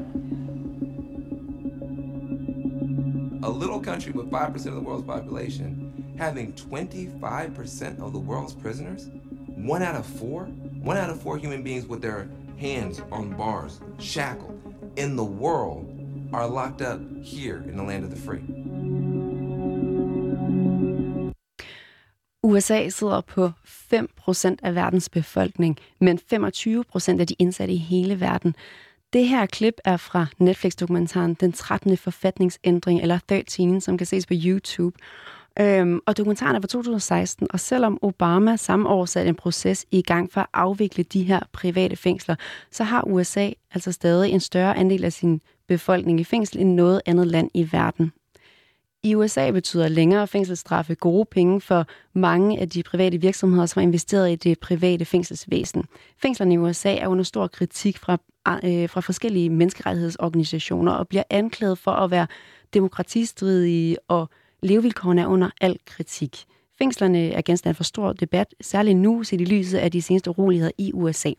A 3.42 3.50
little 3.50 3.80
country 3.80 4.12
with 4.12 4.30
5% 4.30 4.66
of 4.68 4.76
the 4.76 4.82
world's 4.82 5.08
population 5.08 6.16
having 6.20 6.52
25% 6.52 8.00
of 8.00 8.12
the 8.12 8.20
world's 8.20 8.54
prisoners? 8.54 9.08
One 9.48 9.82
out 9.82 9.96
of 9.96 10.06
four? 10.06 10.44
One 10.46 10.98
out 10.98 11.10
of 11.10 11.22
four 11.22 11.38
human 11.38 11.64
beings 11.64 11.86
with 11.86 12.02
their 12.02 12.28
hands 12.58 13.02
on 13.10 13.36
bars, 13.38 13.80
shackled, 14.00 14.60
in 14.98 15.16
the 15.16 15.24
world 15.24 15.99
are 16.34 16.48
locked 16.48 16.82
up 16.82 17.00
here 17.24 17.58
in 17.70 17.78
the 17.78 17.84
land 17.84 18.04
of 18.04 18.10
the 18.10 18.20
free. 18.20 18.42
USA 22.44 22.90
sidder 22.90 23.22
på 23.22 23.52
5% 23.94 24.56
af 24.64 24.76
verdens 24.76 25.10
befolkning, 25.10 25.78
men 26.00 26.20
25% 26.34 27.20
af 27.20 27.28
de 27.28 27.36
indsatte 27.40 27.74
i 27.74 27.78
hele 27.78 28.20
verden. 28.20 28.56
Det 29.14 29.28
her 29.28 29.46
klip 29.46 29.74
er 29.86 29.98
fra 29.98 30.26
Netflix-dokumentaren 30.38 31.34
Den 31.34 31.52
13. 31.52 31.98
forfatningsændring, 31.98 33.02
eller 33.02 33.20
13, 33.28 33.82
som 33.82 33.98
kan 33.98 34.08
ses 34.08 34.26
på 34.26 34.34
YouTube. 34.38 34.98
Øhm, 35.60 36.00
og 36.06 36.18
dokumentaren 36.18 36.56
er 36.56 36.60
fra 36.62 36.68
2016, 36.68 37.48
og 37.50 37.60
selvom 37.60 37.98
Obama 38.02 38.56
samme 38.56 38.90
år 38.90 39.06
satte 39.06 39.30
en 39.30 39.36
proces 39.36 39.86
i 39.92 40.02
gang 40.02 40.32
for 40.32 40.42
at 40.42 40.48
afvikle 40.54 41.04
de 41.04 41.24
her 41.24 41.40
private 41.54 41.96
fængsler, 41.96 42.36
så 42.72 42.84
har 42.84 43.04
USA 43.08 43.50
altså 43.74 43.92
stadig 43.92 44.32
en 44.32 44.40
større 44.40 44.78
andel 44.78 45.06
af 45.06 45.14
sin 45.14 45.42
befolkning 45.70 46.20
i 46.20 46.24
fængsel 46.24 46.60
end 46.60 46.74
noget 46.74 47.02
andet 47.06 47.28
land 47.28 47.50
i 47.54 47.68
verden. 47.72 48.12
I 49.04 49.16
USA 49.16 49.52
betyder 49.52 49.88
længere 49.88 50.28
fængselsstraffe 50.28 50.96
gode 50.96 51.26
penge 51.26 51.62
for 51.62 51.86
mange 52.14 52.60
af 52.60 52.70
de 52.70 52.84
private 52.84 53.22
virksomheder, 53.22 53.66
som 53.66 53.80
har 53.80 53.88
investeret 53.88 54.32
i 54.32 54.36
det 54.36 54.60
private 54.60 55.06
fængselsvæsen. 55.06 55.86
Fængslerne 56.22 56.54
i 56.54 56.58
USA 56.58 56.96
er 56.96 57.08
under 57.08 57.24
stor 57.24 57.48
kritik 57.48 57.98
fra, 57.98 58.18
øh, 58.64 58.90
fra 58.90 59.02
forskellige 59.02 59.50
menneskerettighedsorganisationer 59.50 60.92
og 60.92 61.08
bliver 61.08 61.24
anklaget 61.30 61.78
for 61.78 61.92
at 61.92 62.12
være 62.12 62.28
demokratistridige 62.74 63.98
og 64.08 64.30
levevilkårene 64.62 65.22
er 65.22 65.28
under 65.28 65.50
al 65.62 65.78
kritik. 65.86 66.46
Fængslerne 66.78 67.30
er 67.32 67.42
genstand 67.42 67.76
for 67.76 67.84
stor 67.84 68.14
debat, 68.14 68.56
særligt 68.62 68.98
nu 68.98 69.24
set 69.24 69.42
i 69.42 69.46
lyset 69.46 69.78
af 69.78 69.92
de 69.92 70.02
seneste 70.02 70.30
uroligheder 70.30 70.72
i 70.78 70.92
USA. 70.94 71.32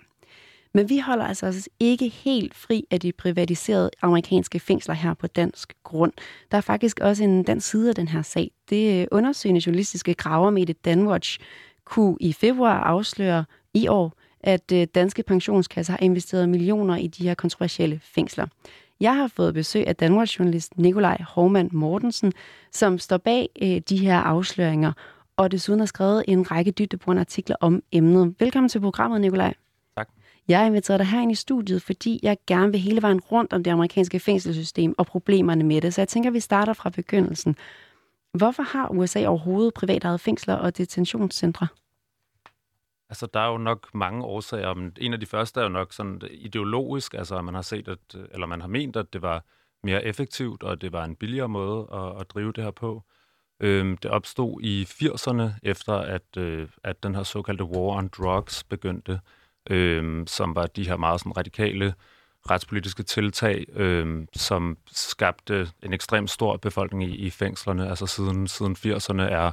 Men 0.74 0.88
vi 0.88 0.98
holder 0.98 1.24
altså, 1.24 1.68
ikke 1.80 2.08
helt 2.08 2.54
fri 2.54 2.84
af 2.90 3.00
de 3.00 3.12
privatiserede 3.12 3.90
amerikanske 4.02 4.60
fængsler 4.60 4.94
her 4.94 5.14
på 5.14 5.26
dansk 5.26 5.74
grund. 5.84 6.12
Der 6.50 6.56
er 6.56 6.60
faktisk 6.60 7.00
også 7.00 7.24
en 7.24 7.42
dansk 7.42 7.70
side 7.70 7.88
af 7.88 7.94
den 7.94 8.08
her 8.08 8.22
sag. 8.22 8.50
Det 8.70 9.00
øh, 9.00 9.06
undersøgende 9.12 9.62
journalistiske 9.66 10.14
gravermediet 10.14 10.84
Danwatch 10.84 11.38
kunne 11.84 12.16
i 12.20 12.32
februar 12.32 12.80
afsløre 12.80 13.44
i 13.74 13.88
år, 13.88 14.12
at 14.40 14.72
øh, 14.72 14.86
danske 14.94 15.22
pensionskasser 15.22 15.92
har 15.92 15.98
investeret 16.02 16.48
millioner 16.48 16.96
i 16.96 17.06
de 17.06 17.24
her 17.24 17.34
kontroversielle 17.34 18.00
fængsler. 18.02 18.46
Jeg 19.00 19.16
har 19.16 19.26
fået 19.26 19.54
besøg 19.54 19.86
af 19.86 19.96
Danmarks-journalist 19.96 20.78
Nikolaj 20.78 21.22
Hormann 21.28 21.68
Mortensen, 21.72 22.32
som 22.72 22.98
står 22.98 23.16
bag 23.16 23.48
øh, 23.62 23.80
de 23.88 23.96
her 23.96 24.18
afsløringer, 24.18 24.92
og 25.36 25.52
desuden 25.52 25.80
har 25.80 25.86
skrevet 25.86 26.24
en 26.28 26.50
række 26.50 26.70
dybdebrugende 26.70 27.20
artikler 27.20 27.56
om 27.60 27.82
emnet. 27.92 28.34
Velkommen 28.38 28.68
til 28.68 28.80
programmet, 28.80 29.20
Nikolaj. 29.20 29.54
Jeg 30.48 30.58
har 30.58 30.66
inviteret 30.66 31.00
dig 31.00 31.06
herind 31.06 31.32
i 31.32 31.34
studiet, 31.34 31.82
fordi 31.82 32.20
jeg 32.22 32.36
gerne 32.46 32.72
vil 32.72 32.80
hele 32.80 33.02
vejen 33.02 33.20
rundt 33.20 33.52
om 33.52 33.64
det 33.64 33.70
amerikanske 33.70 34.20
fængselssystem 34.20 34.94
og 34.98 35.06
problemerne 35.06 35.64
med 35.64 35.80
det. 35.80 35.94
Så 35.94 36.00
jeg 36.00 36.08
tænker, 36.08 36.30
at 36.30 36.34
vi 36.34 36.40
starter 36.40 36.72
fra 36.72 36.90
begyndelsen. 36.90 37.56
Hvorfor 38.32 38.62
har 38.62 38.88
USA 38.88 39.26
overhovedet 39.26 39.74
privatejede 39.74 40.18
fængsler 40.18 40.54
og 40.54 40.78
detentionscentre? 40.78 41.66
Altså, 43.08 43.26
der 43.34 43.40
er 43.40 43.50
jo 43.50 43.58
nok 43.58 43.94
mange 43.94 44.24
årsager, 44.24 44.74
men 44.74 44.92
en 45.00 45.12
af 45.12 45.20
de 45.20 45.26
første 45.26 45.60
er 45.60 45.64
jo 45.64 45.68
nok 45.68 45.92
sådan 45.92 46.22
ideologisk, 46.30 47.14
altså 47.14 47.36
at 47.36 47.44
man 47.44 47.54
har 47.54 47.62
set, 47.62 47.88
at, 47.88 47.98
eller 48.32 48.46
man 48.46 48.60
har 48.60 48.68
ment, 48.68 48.96
at 48.96 49.12
det 49.12 49.22
var 49.22 49.44
mere 49.82 50.04
effektivt, 50.04 50.62
og 50.62 50.80
det 50.80 50.92
var 50.92 51.04
en 51.04 51.16
billigere 51.16 51.48
måde 51.48 51.88
at, 51.92 52.20
at 52.20 52.30
drive 52.30 52.52
det 52.52 52.64
her 52.64 52.70
på. 52.70 53.02
Øhm, 53.60 53.96
det 53.96 54.10
opstod 54.10 54.60
i 54.62 54.82
80'erne, 54.82 55.42
efter 55.62 55.94
at, 55.94 56.36
øh, 56.36 56.68
at 56.84 57.02
den 57.02 57.14
her 57.14 57.22
såkaldte 57.22 57.64
war 57.64 57.96
on 57.96 58.08
drugs 58.08 58.64
begyndte, 58.64 59.20
øhm, 59.70 60.26
som 60.26 60.54
var 60.54 60.66
de 60.66 60.88
her 60.88 60.96
meget 60.96 61.20
sådan, 61.20 61.36
radikale 61.36 61.94
retspolitiske 62.50 63.02
tiltag, 63.02 63.64
øh, 63.76 64.26
som 64.32 64.78
skabte 64.92 65.68
en 65.82 65.92
ekstremt 65.92 66.30
stor 66.30 66.56
befolkning 66.56 67.10
i, 67.10 67.16
i 67.16 67.30
fængslerne. 67.30 67.88
Altså 67.88 68.06
siden, 68.06 68.48
siden 68.48 68.76
80'erne 68.76 69.22
er 69.22 69.52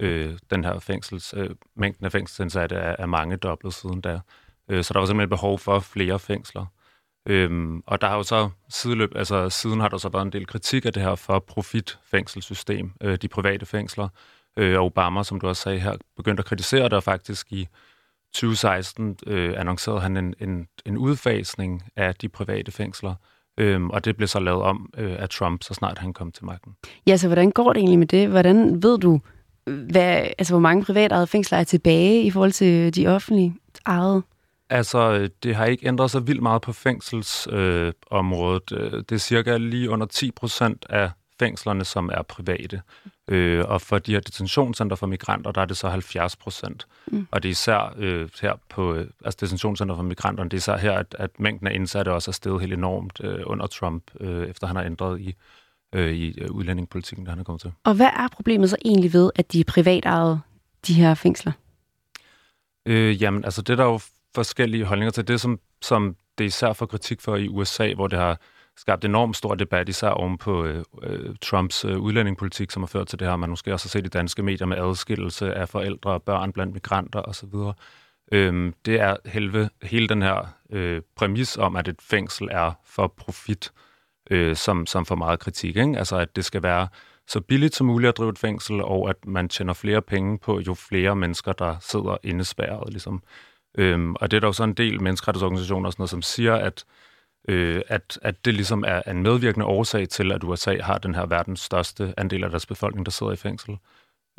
øh, 0.00 0.38
den 0.50 0.64
her 0.64 0.78
fængsels, 0.78 1.34
øh, 1.36 1.50
mængden 1.76 2.04
af 2.06 2.12
fængselsindsatte 2.12 2.76
er, 2.76 2.96
er 2.98 3.06
mange 3.06 3.36
dobbelt 3.36 3.74
siden 3.74 4.00
da. 4.00 4.20
Øh, 4.68 4.84
så 4.84 4.92
der 4.92 4.98
var 4.98 5.06
simpelthen 5.06 5.28
behov 5.28 5.58
for 5.58 5.80
flere 5.80 6.18
fængsler. 6.18 6.66
Øhm, 7.26 7.82
og 7.86 8.00
der 8.00 8.08
har 8.08 8.16
jo 8.16 8.22
så 8.22 8.50
sideløb, 8.68 9.16
altså 9.16 9.50
siden 9.50 9.80
har 9.80 9.88
der 9.88 9.98
så 9.98 10.08
været 10.08 10.22
en 10.24 10.32
del 10.32 10.46
kritik 10.46 10.84
af 10.86 10.92
det 10.92 11.02
her 11.02 11.14
for 11.14 11.38
profitfængselssystem, 11.38 12.92
øh, 13.00 13.18
de 13.22 13.28
private 13.28 13.66
fængsler. 13.66 14.08
Øh, 14.56 14.78
og 14.78 14.86
Obama, 14.86 15.22
som 15.22 15.40
du 15.40 15.48
også 15.48 15.62
sagde 15.62 15.78
her, 15.80 15.96
begyndte 16.16 16.40
at 16.40 16.44
kritisere 16.44 16.84
det, 16.84 16.92
og 16.92 17.02
faktisk 17.02 17.52
i 17.52 17.68
2016 18.32 19.16
øh, 19.26 19.60
annoncerede 19.60 20.00
han 20.00 20.16
en, 20.16 20.34
en, 20.40 20.66
en 20.86 20.96
udfasning 20.96 21.82
af 21.96 22.14
de 22.14 22.28
private 22.28 22.72
fængsler. 22.72 23.14
Øhm, 23.58 23.90
og 23.90 24.04
det 24.04 24.16
blev 24.16 24.28
så 24.28 24.40
lavet 24.40 24.62
om 24.62 24.90
øh, 24.98 25.16
af 25.18 25.28
Trump, 25.28 25.62
så 25.62 25.74
snart 25.74 25.98
han 25.98 26.12
kom 26.12 26.32
til 26.32 26.44
magten. 26.44 26.72
Ja, 27.06 27.16
så 27.16 27.26
hvordan 27.26 27.50
går 27.50 27.72
det 27.72 27.80
egentlig 27.80 27.98
med 27.98 28.06
det? 28.06 28.28
Hvordan 28.28 28.82
ved 28.82 28.98
du, 28.98 29.20
hvad, 29.64 30.26
altså, 30.38 30.52
hvor 30.52 30.60
mange 30.60 30.84
privatejede 30.84 31.26
fængsler 31.26 31.58
er 31.58 31.64
tilbage 31.64 32.22
i 32.22 32.30
forhold 32.30 32.52
til 32.52 32.94
de 32.94 33.06
offentlige 33.06 33.54
ejede? 33.86 34.22
Altså, 34.70 35.28
det 35.42 35.54
har 35.54 35.66
ikke 35.66 35.86
ændret 35.86 36.10
sig 36.10 36.26
vildt 36.26 36.42
meget 36.42 36.62
på 36.62 36.72
fængselsområdet. 36.72 38.72
Øh, 38.72 38.92
det 38.92 39.12
er 39.12 39.16
cirka 39.16 39.56
lige 39.56 39.90
under 39.90 40.06
10 40.06 40.30
procent 40.30 40.86
af 40.88 41.10
fængslerne, 41.40 41.84
som 41.84 42.10
er 42.12 42.22
private. 42.22 42.82
Øh, 43.28 43.64
og 43.68 43.80
for 43.80 43.98
de 43.98 44.12
her 44.12 44.20
detentionscenter 44.20 44.96
for 44.96 45.06
migranter, 45.06 45.52
der 45.52 45.60
er 45.60 45.64
det 45.64 45.76
så 45.76 45.88
70 45.88 46.36
procent. 46.36 46.86
Mm. 47.06 47.26
Og 47.30 47.42
det 47.42 47.48
er 47.48 47.50
især 47.50 47.94
øh, 47.96 48.28
her 48.42 48.54
på 48.68 48.94
øh, 48.94 49.06
altså 49.24 49.38
detentionscenter 49.40 49.96
for 49.96 50.02
migranterne, 50.02 50.50
det 50.50 50.56
er 50.56 50.58
især 50.58 50.76
her, 50.76 50.92
at, 50.92 51.16
at 51.18 51.30
mængden 51.40 51.66
af 51.66 51.74
indsatte 51.74 52.12
også 52.12 52.30
er 52.30 52.32
steget 52.32 52.60
helt 52.60 52.72
enormt 52.72 53.20
øh, 53.24 53.42
under 53.46 53.66
Trump, 53.66 54.02
øh, 54.20 54.48
efter 54.48 54.66
han 54.66 54.76
har 54.76 54.82
ændret 54.82 55.20
i 55.20 55.34
øh, 55.94 56.12
i 56.12 56.38
øh, 56.40 56.50
udlændingepolitikken, 56.50 57.26
der 57.26 57.32
han 57.32 57.40
er 57.40 57.44
kommet 57.44 57.60
til. 57.60 57.72
Og 57.84 57.94
hvad 57.94 58.06
er 58.06 58.28
problemet 58.32 58.70
så 58.70 58.76
egentlig 58.84 59.12
ved, 59.12 59.30
at 59.34 59.52
de 59.52 59.60
er 59.60 59.64
privatejede, 59.64 60.40
de 60.86 60.94
her 60.94 61.14
fængsler? 61.14 61.52
Øh, 62.86 63.22
jamen, 63.22 63.44
altså 63.44 63.62
det 63.62 63.72
er 63.72 63.76
der 63.76 63.84
jo 63.84 64.00
forskellige 64.34 64.84
holdninger 64.84 65.10
til. 65.10 65.28
Det, 65.28 65.40
som, 65.40 65.60
som 65.82 66.16
det 66.38 66.44
især 66.44 66.72
får 66.72 66.86
kritik 66.86 67.20
for 67.20 67.36
i 67.36 67.48
USA, 67.48 67.94
hvor 67.94 68.06
det 68.06 68.18
har 68.18 68.40
skabt 68.80 69.04
enormt 69.04 69.36
stor 69.36 69.54
debat, 69.54 69.88
især 69.88 70.08
oven 70.08 70.38
på 70.38 70.64
øh, 70.64 70.84
øh, 71.02 71.34
Trumps 71.42 71.84
øh, 71.84 71.98
udlændingepolitik, 71.98 72.70
som 72.70 72.82
har 72.82 72.86
ført 72.86 73.06
til 73.06 73.18
det 73.18 73.28
her. 73.28 73.36
Man 73.36 73.50
måske 73.50 73.72
også 73.72 73.86
har 73.86 73.90
set 73.90 74.06
i 74.06 74.08
danske 74.08 74.42
medier 74.42 74.66
med 74.66 74.76
adskillelse 74.76 75.54
af 75.54 75.68
forældre 75.68 76.10
og 76.10 76.22
børn 76.22 76.52
blandt 76.52 76.72
migranter 76.72 77.22
osv. 77.22 77.54
Øhm, 78.32 78.74
det 78.84 79.00
er 79.00 79.16
helve, 79.24 79.70
hele 79.82 80.08
den 80.08 80.22
her 80.22 80.54
øh, 80.70 81.02
præmis 81.16 81.56
om, 81.56 81.76
at 81.76 81.88
et 81.88 82.02
fængsel 82.02 82.48
er 82.50 82.72
for 82.84 83.06
profit. 83.06 83.72
Øh, 83.74 83.90
øh, 84.30 84.56
som, 84.56 84.86
som 84.86 85.06
får 85.06 85.14
meget 85.14 85.40
kritik. 85.40 85.76
Ikke? 85.76 85.98
Altså, 85.98 86.16
at 86.16 86.36
det 86.36 86.44
skal 86.44 86.62
være 86.62 86.88
så 87.28 87.40
billigt 87.40 87.74
som 87.76 87.86
muligt 87.86 88.08
at 88.08 88.18
drive 88.18 88.30
et 88.30 88.38
fængsel, 88.38 88.82
og 88.82 89.10
at 89.10 89.26
man 89.26 89.48
tjener 89.48 89.72
flere 89.72 90.02
penge 90.02 90.38
på, 90.38 90.60
jo 90.60 90.74
flere 90.74 91.16
mennesker, 91.16 91.52
der 91.52 91.76
sidder 91.80 92.16
indespærret. 92.22 92.92
Ligesom. 92.92 93.22
Øhm, 93.78 94.14
og 94.14 94.30
det 94.30 94.36
er 94.36 94.40
der 94.40 94.48
jo 94.48 94.52
så 94.52 94.64
en 94.64 94.74
del 94.74 95.02
menneskerettighedsorganisationer, 95.02 95.90
sådan 95.90 96.00
noget, 96.00 96.10
som 96.10 96.22
siger, 96.22 96.54
at 96.54 96.84
øh, 97.48 97.82
at, 97.88 98.18
at 98.22 98.44
det 98.44 98.54
ligesom 98.54 98.84
er 98.86 99.02
en 99.02 99.22
medvirkende 99.22 99.66
årsag 99.66 100.08
til, 100.08 100.32
at 100.32 100.44
USA 100.44 100.76
har 100.82 100.98
den 100.98 101.14
her 101.14 101.26
verdens 101.26 101.60
største 101.60 102.14
andel 102.16 102.44
af 102.44 102.50
deres 102.50 102.66
befolkning, 102.66 103.06
der 103.06 103.12
sidder 103.12 103.32
i 103.32 103.36
fængsel. 103.36 103.78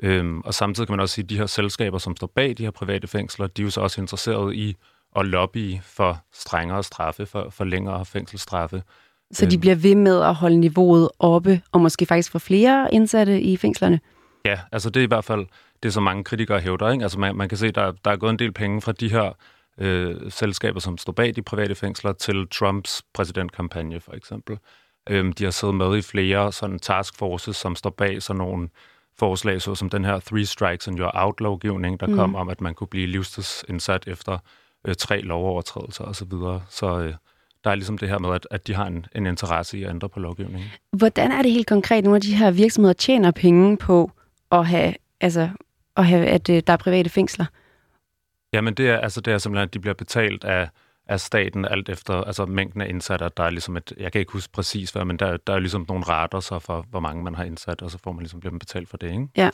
Øhm, 0.04 0.42
og 0.42 0.54
samtidig 0.54 0.88
kan 0.88 0.94
man 0.94 1.00
også 1.00 1.16
sige, 1.16 1.24
at 1.24 1.30
de 1.30 1.38
her 1.38 1.46
selskaber, 1.46 1.98
som 1.98 2.16
står 2.16 2.32
bag 2.36 2.58
de 2.58 2.64
her 2.64 2.72
private 2.72 3.08
fængsler, 3.08 3.48
de 3.48 3.62
er 3.62 3.64
jo 3.64 3.70
så 3.70 3.82
også 3.82 4.02
interesserede 4.02 4.56
i 4.56 4.76
at 5.16 5.26
lobby 5.26 5.78
for 5.84 6.24
strengere 6.34 6.84
straffe, 6.84 7.26
for, 7.26 7.50
for 7.50 7.64
længere 7.64 8.06
fængselsstraffe. 8.06 8.84
Så 9.32 9.46
de 9.46 9.58
bliver 9.58 9.76
ved 9.76 9.96
med 9.96 10.22
at 10.22 10.36
holde 10.36 10.58
niveauet 10.58 11.10
oppe, 11.20 11.62
og 11.72 11.82
måske 11.82 12.06
faktisk 12.06 12.32
få 12.32 12.40
flere 12.40 12.94
indsatte 12.94 13.42
i 13.42 13.58
fængslerne? 13.58 14.00
Ja, 14.46 14.60
altså 14.72 14.90
det 14.90 15.00
er 15.00 15.04
i 15.04 15.08
hvert 15.08 15.26
fald 15.26 15.46
det, 15.84 15.94
som 15.94 16.04
mange 16.04 16.24
kritikere 16.24 16.60
hævder. 16.60 16.92
Ikke? 16.92 17.04
Altså 17.04 17.20
man, 17.20 17.36
man 17.36 17.50
kan 17.50 17.58
se, 17.58 17.72
der, 17.72 17.92
der 18.06 18.12
er 18.12 18.16
gået 18.16 18.30
en 18.30 18.40
del 18.40 18.52
penge 18.52 18.82
fra 18.82 18.92
de 18.92 19.12
her 19.12 19.32
øh, 19.78 20.32
selskaber, 20.32 20.80
som 20.80 20.98
står 20.98 21.14
bag 21.14 21.36
de 21.36 21.42
private 21.42 21.76
fængsler, 21.76 22.14
til 22.14 22.48
Trumps 22.52 23.04
præsidentkampagne 23.14 24.00
for 24.00 24.14
eksempel. 24.14 24.58
Øhm, 25.10 25.34
de 25.34 25.44
har 25.44 25.52
siddet 25.52 25.76
med 25.76 25.98
i 25.98 26.02
flere 26.02 26.52
sådan 26.52 26.80
taskforces, 26.80 27.56
som 27.56 27.76
står 27.76 27.90
bag 27.90 28.22
sådan 28.22 28.38
nogle 28.38 28.70
forslag, 29.20 29.62
så 29.62 29.76
som 29.76 29.90
den 29.90 30.06
her 30.06 30.20
Three 30.20 30.46
Strikes 30.46 30.88
and 30.88 31.00
You're 31.00 31.12
Out-lovgivning, 31.14 32.00
der 32.00 32.08
mm. 32.08 32.16
kom 32.16 32.36
om, 32.36 32.50
at 32.50 32.62
man 32.62 32.74
kunne 32.74 32.88
blive 32.88 33.08
livstidsindsat 33.08 34.08
efter 34.08 34.38
øh, 34.88 34.96
tre 34.96 35.22
lovovertrædelser 35.22 36.04
osv. 36.04 36.14
Så, 36.14 36.26
videre. 36.26 36.62
så 36.70 37.00
øh, 37.00 37.14
der 37.64 37.72
er 37.72 37.76
ligesom 37.76 37.98
det 37.98 38.10
her 38.10 38.20
med, 38.20 38.36
at, 38.36 38.48
at 38.52 38.68
de 38.68 38.74
har 38.74 38.86
en, 38.86 39.06
en 39.16 39.26
interesse 39.26 39.78
i 39.78 39.84
at 39.84 39.90
ændre 39.90 40.10
på 40.10 40.20
lovgivningen. 40.20 40.70
Hvordan 40.92 41.32
er 41.32 41.42
det 41.42 41.52
helt 41.52 41.68
konkret, 41.68 42.04
nogle 42.04 42.16
af 42.16 42.22
de 42.22 42.36
her 42.36 42.52
virksomheder 42.52 42.94
tjener 42.94 43.32
penge 43.32 43.78
på 43.78 44.12
at 44.52 44.68
have, 44.68 44.94
altså, 45.22 45.50
at, 45.98 46.06
have, 46.06 46.26
at 46.26 46.50
øh, 46.50 46.64
der 46.68 46.74
er 46.74 46.78
private 46.78 47.10
fængsler? 47.10 47.46
Jamen 48.54 48.74
det 48.74 48.90
er, 48.90 48.98
altså, 48.98 49.22
det 49.22 49.34
er 49.34 49.38
simpelthen, 49.38 49.68
at 49.68 49.74
de 49.74 49.80
bliver 49.80 49.94
betalt 49.94 50.44
af, 50.44 50.70
af 51.08 51.20
staten 51.20 51.66
alt 51.66 51.90
efter 51.90 52.14
altså 52.14 52.46
mængden 52.46 52.82
af 52.82 52.90
indsatte. 52.90 53.30
Der 53.38 53.44
er 53.44 53.50
ligesom 53.50 53.78
et, 53.78 53.94
jeg 53.98 54.12
kan 54.12 54.20
ikke 54.20 54.32
huske 54.32 54.54
præcis 54.54 54.92
hvad, 54.92 55.06
men 55.06 55.18
der, 55.18 55.38
der 55.38 55.54
er 55.54 55.60
ligesom 55.60 55.86
nogle 55.88 56.04
rater 56.04 56.40
så 56.40 56.60
for, 56.60 56.86
hvor 56.90 57.00
mange 57.00 57.24
man 57.24 57.36
har 57.36 57.44
indsat, 57.44 57.82
og 57.82 57.92
så 57.92 57.98
får 57.98 58.12
man 58.12 58.20
ligesom 58.20 58.40
bliver 58.40 58.58
betalt 58.60 58.90
for 58.90 58.98
det, 58.98 59.12
ikke? 59.12 59.28
Ja, 59.38 59.50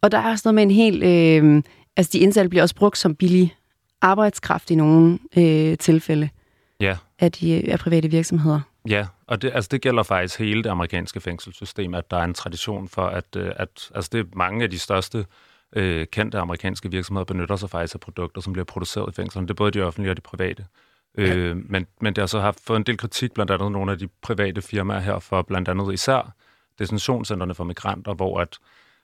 og 0.00 0.12
der 0.12 0.18
er 0.18 0.30
også 0.30 0.42
noget 0.44 0.54
med 0.54 0.62
en 0.62 0.70
helt, 0.70 1.04
øh, 1.04 1.62
altså 1.96 2.10
de 2.12 2.18
indsatte 2.18 2.48
bliver 2.48 2.62
også 2.62 2.74
brugt 2.74 2.98
som 2.98 3.14
billig 3.14 3.56
arbejdskraft 4.00 4.70
i 4.70 4.74
nogle 4.74 5.18
øh, 5.36 5.78
tilfælde 5.78 6.28
ja. 6.80 6.96
af 7.18 7.32
de 7.32 7.72
af 7.72 7.78
private 7.78 8.10
virksomheder. 8.10 8.60
Ja, 8.88 9.06
og 9.26 9.42
det, 9.42 9.50
altså 9.54 9.68
det 9.72 9.80
gælder 9.80 10.02
faktisk 10.02 10.38
hele 10.38 10.62
det 10.62 10.70
amerikanske 10.70 11.20
fængselssystem, 11.20 11.94
at 11.94 12.10
der 12.10 12.16
er 12.16 12.24
en 12.24 12.34
tradition 12.34 12.88
for, 12.88 13.06
at, 13.06 13.36
øh, 13.36 13.52
at 13.56 13.90
altså 13.94 14.08
det 14.12 14.20
er 14.20 14.24
mange 14.36 14.64
af 14.64 14.70
de 14.70 14.78
største 14.78 15.18
øh, 15.18 15.24
kendte 16.12 16.38
amerikanske 16.38 16.90
virksomheder 16.90 17.24
benytter 17.24 17.56
sig 17.56 17.70
faktisk 17.70 17.94
af 17.94 18.00
produkter, 18.00 18.40
som 18.40 18.52
bliver 18.52 18.64
produceret 18.64 19.12
i 19.12 19.14
fængslerne. 19.14 19.46
Det 19.46 19.52
er 19.52 19.54
både 19.54 19.70
de 19.70 19.82
offentlige 19.82 20.12
og 20.12 20.16
de 20.16 20.20
private. 20.20 20.66
Ja. 21.18 21.36
Øh, 21.36 21.56
men, 21.56 21.86
men 22.00 22.14
det 22.14 22.22
har 22.22 22.26
så 22.26 22.40
haft 22.40 22.60
fået 22.60 22.76
en 22.76 22.82
del 22.82 22.96
kritik, 22.96 23.32
blandt 23.32 23.52
andet 23.52 23.72
nogle 23.72 23.92
af 23.92 23.98
de 23.98 24.08
private 24.22 24.62
firmaer 24.62 25.00
her, 25.00 25.18
for 25.18 25.42
blandt 25.42 25.68
andet 25.68 25.92
især 25.92 26.34
destinationscentrene 26.78 27.54
for 27.54 27.64
migranter, 27.64 28.14
hvor 28.14 28.40
at, 28.40 28.58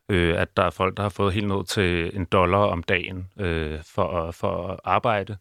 øh, 0.09 0.41
at 0.41 0.57
der 0.57 0.63
er 0.63 0.71
folk, 0.71 0.97
der 0.97 1.03
har 1.03 1.11
fået 1.11 1.33
helt 1.33 1.49
ned 1.49 1.65
til 1.65 2.17
en 2.17 2.25
dollar 2.25 2.59
om 2.59 2.83
dagen 2.83 3.29
øh, 3.41 3.79
for, 3.83 4.31
for 4.31 4.69
at 4.69 4.81
arbejde, 4.85 5.37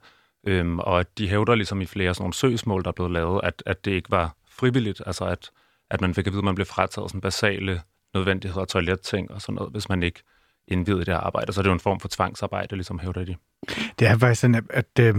Øhm, 0.48 0.80
og 0.80 1.00
at 1.00 1.18
de 1.18 1.30
hævder 1.30 1.56
ligesom 1.56 1.82
i 1.82 1.86
flere 1.86 2.14
sådan 2.14 2.24
nogle 2.24 2.34
søgsmål, 2.34 2.84
der 2.84 2.88
er 2.88 2.94
blevet 2.94 3.12
lavet, 3.12 3.42
at, 3.44 3.64
at 3.66 3.86
det 3.86 3.92
ikke 3.92 4.12
var 4.12 4.36
frivilligt, 4.50 5.02
altså 5.06 5.26
at, 5.26 5.52
at 5.90 6.02
man 6.02 6.14
fik 6.14 6.28
at 6.28 6.34
vide, 6.34 6.40
at 6.40 6.46
man 6.46 6.56
blev 6.56 6.66
frataget 6.66 7.10
sådan 7.10 7.22
basale 7.22 7.82
nødvendigheder, 8.14 8.66
toiletting 8.66 9.32
og 9.32 9.42
sådan 9.42 9.56
noget, 9.56 9.72
hvis 9.72 9.90
man 9.90 10.04
ikke 10.04 10.24
indvidede 10.68 11.06
det 11.06 11.14
her 11.14 11.20
arbejde. 11.20 11.54
Så 11.54 11.60
er 11.60 11.64
det 11.64 11.70
jo 11.70 11.74
en 11.74 11.80
form 11.80 12.00
for 12.00 12.08
tvangsarbejde, 12.08 12.76
ligesom 12.76 13.00
hævder 13.00 13.26
de. 13.26 13.36
Det 14.00 14.08
er 14.08 14.18
faktisk 14.18 14.42
sådan, 14.42 14.56
at, 14.56 14.64
at 14.70 15.00
øh, 15.00 15.16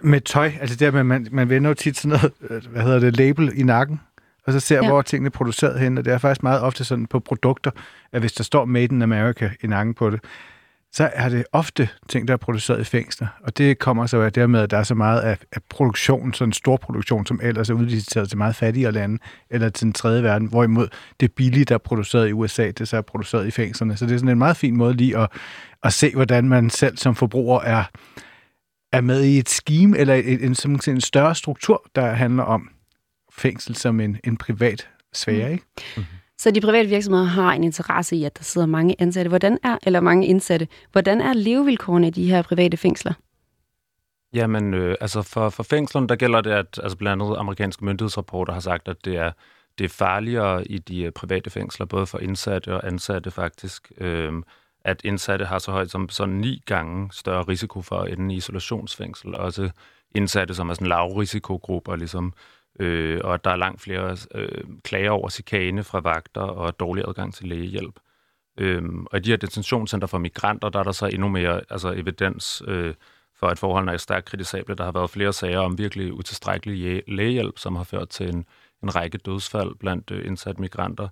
med 0.00 0.20
tøj, 0.20 0.52
altså 0.60 0.76
der 0.76 0.90
med, 0.90 1.04
man, 1.04 1.28
man 1.30 1.48
vender 1.48 1.70
jo 1.70 1.74
tit 1.74 1.96
sådan 1.96 2.18
noget, 2.18 2.32
øh, 2.50 2.72
hvad 2.72 2.82
hedder 2.82 2.98
det, 2.98 3.16
label 3.16 3.52
i 3.54 3.62
nakken, 3.62 4.00
og 4.46 4.52
så 4.52 4.60
ser, 4.60 4.82
ja. 4.82 4.88
hvor 4.88 5.02
tingene 5.02 5.26
er 5.26 5.30
produceret 5.30 5.80
hen, 5.80 5.98
og 5.98 6.04
det 6.04 6.12
er 6.12 6.18
faktisk 6.18 6.42
meget 6.42 6.60
ofte 6.60 6.84
sådan 6.84 7.06
på 7.06 7.20
produkter, 7.20 7.70
at 8.12 8.20
hvis 8.20 8.32
der 8.32 8.44
står 8.44 8.64
Made 8.64 8.84
in 8.84 9.02
America 9.02 9.50
i 9.62 9.66
nakken 9.66 9.94
på 9.94 10.10
det, 10.10 10.24
så 10.92 11.10
er 11.12 11.28
det 11.28 11.44
ofte 11.52 11.88
ting, 12.08 12.28
der 12.28 12.34
er 12.34 12.38
produceret 12.38 12.80
i 12.80 12.84
fængsler. 12.84 13.26
Og 13.42 13.58
det 13.58 13.78
kommer 13.78 14.06
så 14.06 14.20
af 14.20 14.32
dermed, 14.32 14.60
at 14.60 14.70
der 14.70 14.78
er 14.78 14.82
så 14.82 14.94
meget 14.94 15.20
af, 15.20 15.38
af 15.52 15.60
produktion, 15.70 16.34
sådan 16.34 16.48
en 16.48 16.52
stor 16.52 16.76
produktion, 16.76 17.26
som 17.26 17.40
ellers 17.42 17.70
er 17.70 17.74
udliciteret 17.74 18.28
til 18.28 18.38
meget 18.38 18.56
fattigere 18.56 18.92
lande, 18.92 19.18
eller 19.50 19.68
til 19.68 19.84
den 19.84 19.92
tredje 19.92 20.22
verden, 20.22 20.48
hvorimod 20.48 20.88
det 21.20 21.32
billige, 21.32 21.64
der 21.64 21.74
er 21.74 21.78
produceret 21.78 22.28
i 22.28 22.32
USA, 22.32 22.70
det 22.70 22.88
så 22.88 22.96
er 22.96 23.02
produceret 23.02 23.46
i 23.46 23.50
fængslerne. 23.50 23.96
Så 23.96 24.06
det 24.06 24.14
er 24.14 24.18
sådan 24.18 24.28
en 24.28 24.38
meget 24.38 24.56
fin 24.56 24.76
måde 24.76 24.94
lige 24.94 25.18
at, 25.18 25.28
at 25.84 25.92
se, 25.92 26.12
hvordan 26.14 26.48
man 26.48 26.70
selv 26.70 26.96
som 26.96 27.14
forbruger 27.14 27.60
er, 27.60 27.84
er 28.92 29.00
med 29.00 29.24
i 29.24 29.38
et 29.38 29.48
scheme, 29.48 29.98
eller 29.98 30.14
en, 30.14 30.40
en, 30.40 30.56
en, 30.66 30.80
en 30.88 31.00
større 31.00 31.34
struktur, 31.34 31.90
der 31.94 32.12
handler 32.12 32.42
om 32.42 32.70
fængsel 33.32 33.76
som 33.76 34.00
en, 34.00 34.18
en 34.24 34.36
privat 34.36 34.88
sfære, 35.12 35.46
mm. 35.46 35.52
ikke? 35.52 35.64
Mm-hmm. 35.96 36.17
Så 36.38 36.50
de 36.50 36.60
private 36.60 36.88
virksomheder 36.88 37.24
har 37.24 37.52
en 37.52 37.64
interesse 37.64 38.16
i, 38.16 38.24
at 38.24 38.38
der 38.38 38.44
sidder 38.44 38.66
mange 38.66 38.94
ansatte. 38.98 39.28
Hvordan 39.28 39.58
er, 39.62 39.78
eller 39.82 40.00
mange 40.00 40.26
indsatte. 40.26 40.68
Hvordan 40.92 41.20
er 41.20 41.32
levevilkårene 41.32 42.06
i 42.06 42.10
de 42.10 42.30
her 42.30 42.42
private 42.42 42.76
fængsler? 42.76 43.12
Jamen, 44.32 44.74
øh, 44.74 44.96
altså 45.00 45.22
for, 45.22 45.48
for 45.48 45.62
fængslerne, 45.62 46.08
der 46.08 46.16
gælder 46.16 46.40
det, 46.40 46.50
at 46.50 46.80
altså 46.82 46.96
blandt 46.98 47.22
andet 47.22 47.36
amerikanske 47.38 47.84
myndighedsrapporter 47.84 48.52
har 48.52 48.60
sagt, 48.60 48.88
at 48.88 49.04
det 49.04 49.16
er, 49.16 49.32
det 49.78 49.84
er 49.84 49.88
farligere 49.88 50.66
i 50.66 50.78
de 50.78 51.02
øh, 51.02 51.12
private 51.12 51.50
fængsler, 51.50 51.86
både 51.86 52.06
for 52.06 52.18
indsatte 52.18 52.74
og 52.74 52.86
ansatte 52.86 53.30
faktisk. 53.30 53.92
Øh, 53.98 54.32
at 54.84 55.00
indsatte 55.04 55.44
har 55.44 55.58
så 55.58 55.70
højt 55.70 55.90
som 55.90 56.08
sådan 56.08 56.34
ni 56.34 56.62
gange 56.66 57.08
større 57.12 57.42
risiko 57.42 57.82
for 57.82 57.96
at 57.96 58.12
ende 58.12 58.34
i 58.34 58.36
isolationsfængsel. 58.36 59.34
Også 59.34 59.70
indsatte, 60.14 60.54
som 60.54 60.70
er 60.70 60.74
sådan 60.74 60.86
lavrisikogrupper, 60.86 61.96
ligesom 61.96 62.32
øh, 62.78 63.20
og 63.24 63.34
at 63.34 63.44
der 63.44 63.50
er 63.50 63.56
langt 63.56 63.80
flere 63.80 64.16
øh, 64.34 64.64
klager 64.84 65.10
over 65.10 65.28
chikane 65.28 65.84
fra 65.84 66.00
vagter 66.00 66.40
og 66.40 66.80
dårlig 66.80 67.04
adgang 67.08 67.34
til 67.34 67.48
lægehjælp. 67.48 68.00
Øhm, 68.58 69.06
og 69.06 69.18
i 69.18 69.20
de 69.20 69.30
her 69.30 69.36
detentionscenter 69.36 70.06
for 70.06 70.18
migranter, 70.18 70.68
der 70.68 70.78
er 70.78 70.82
der 70.82 70.92
så 70.92 71.06
endnu 71.06 71.28
mere 71.28 71.60
altså 71.70 71.92
evidens 71.92 72.62
øh, 72.66 72.94
for, 73.38 73.46
at 73.46 73.58
forholdene 73.58 73.92
er 73.92 73.96
stærkt 73.96 74.26
kritisable. 74.26 74.74
Der 74.74 74.84
har 74.84 74.92
været 74.92 75.10
flere 75.10 75.32
sager 75.32 75.58
om 75.58 75.78
virkelig 75.78 76.12
utilstrækkelig 76.12 77.02
lægehjælp, 77.08 77.58
som 77.58 77.76
har 77.76 77.84
ført 77.84 78.08
til 78.08 78.28
en, 78.28 78.44
en 78.82 78.96
række 78.96 79.18
dødsfald 79.18 79.74
blandt 79.74 80.10
øh, 80.10 80.26
indsatte 80.26 80.60
migranter. 80.60 81.08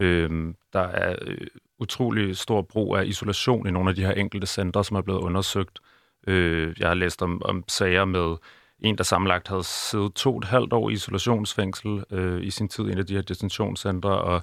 Øhm, 0.00 0.56
der 0.72 0.80
er 0.80 1.16
øh, 1.22 1.46
utrolig 1.78 2.36
stor 2.36 2.62
brug 2.62 2.96
af 2.96 3.06
isolation 3.06 3.66
i 3.66 3.70
nogle 3.70 3.90
af 3.90 3.96
de 3.96 4.04
her 4.04 4.12
enkelte 4.12 4.46
centre, 4.46 4.84
som 4.84 4.96
er 4.96 5.02
blevet 5.02 5.20
undersøgt. 5.20 5.78
Øh, 6.26 6.76
jeg 6.80 6.88
har 6.88 6.94
læst 6.94 7.22
om, 7.22 7.42
om 7.44 7.64
sager 7.68 8.04
med 8.04 8.36
en, 8.80 8.98
der 8.98 9.04
sammenlagt 9.04 9.48
havde 9.48 9.64
siddet 9.64 10.14
to 10.14 10.32
og 10.32 10.38
et 10.38 10.44
halvt 10.44 10.72
år 10.72 10.90
i 10.90 10.92
isolationsfængsel 10.92 12.04
øh, 12.10 12.42
i 12.42 12.50
sin 12.50 12.68
tid 12.68 12.84
i 12.88 12.92
en 12.92 12.98
af 12.98 13.06
de 13.06 13.14
her 13.14 13.22
detentionscentre, 13.22 14.10
og 14.10 14.42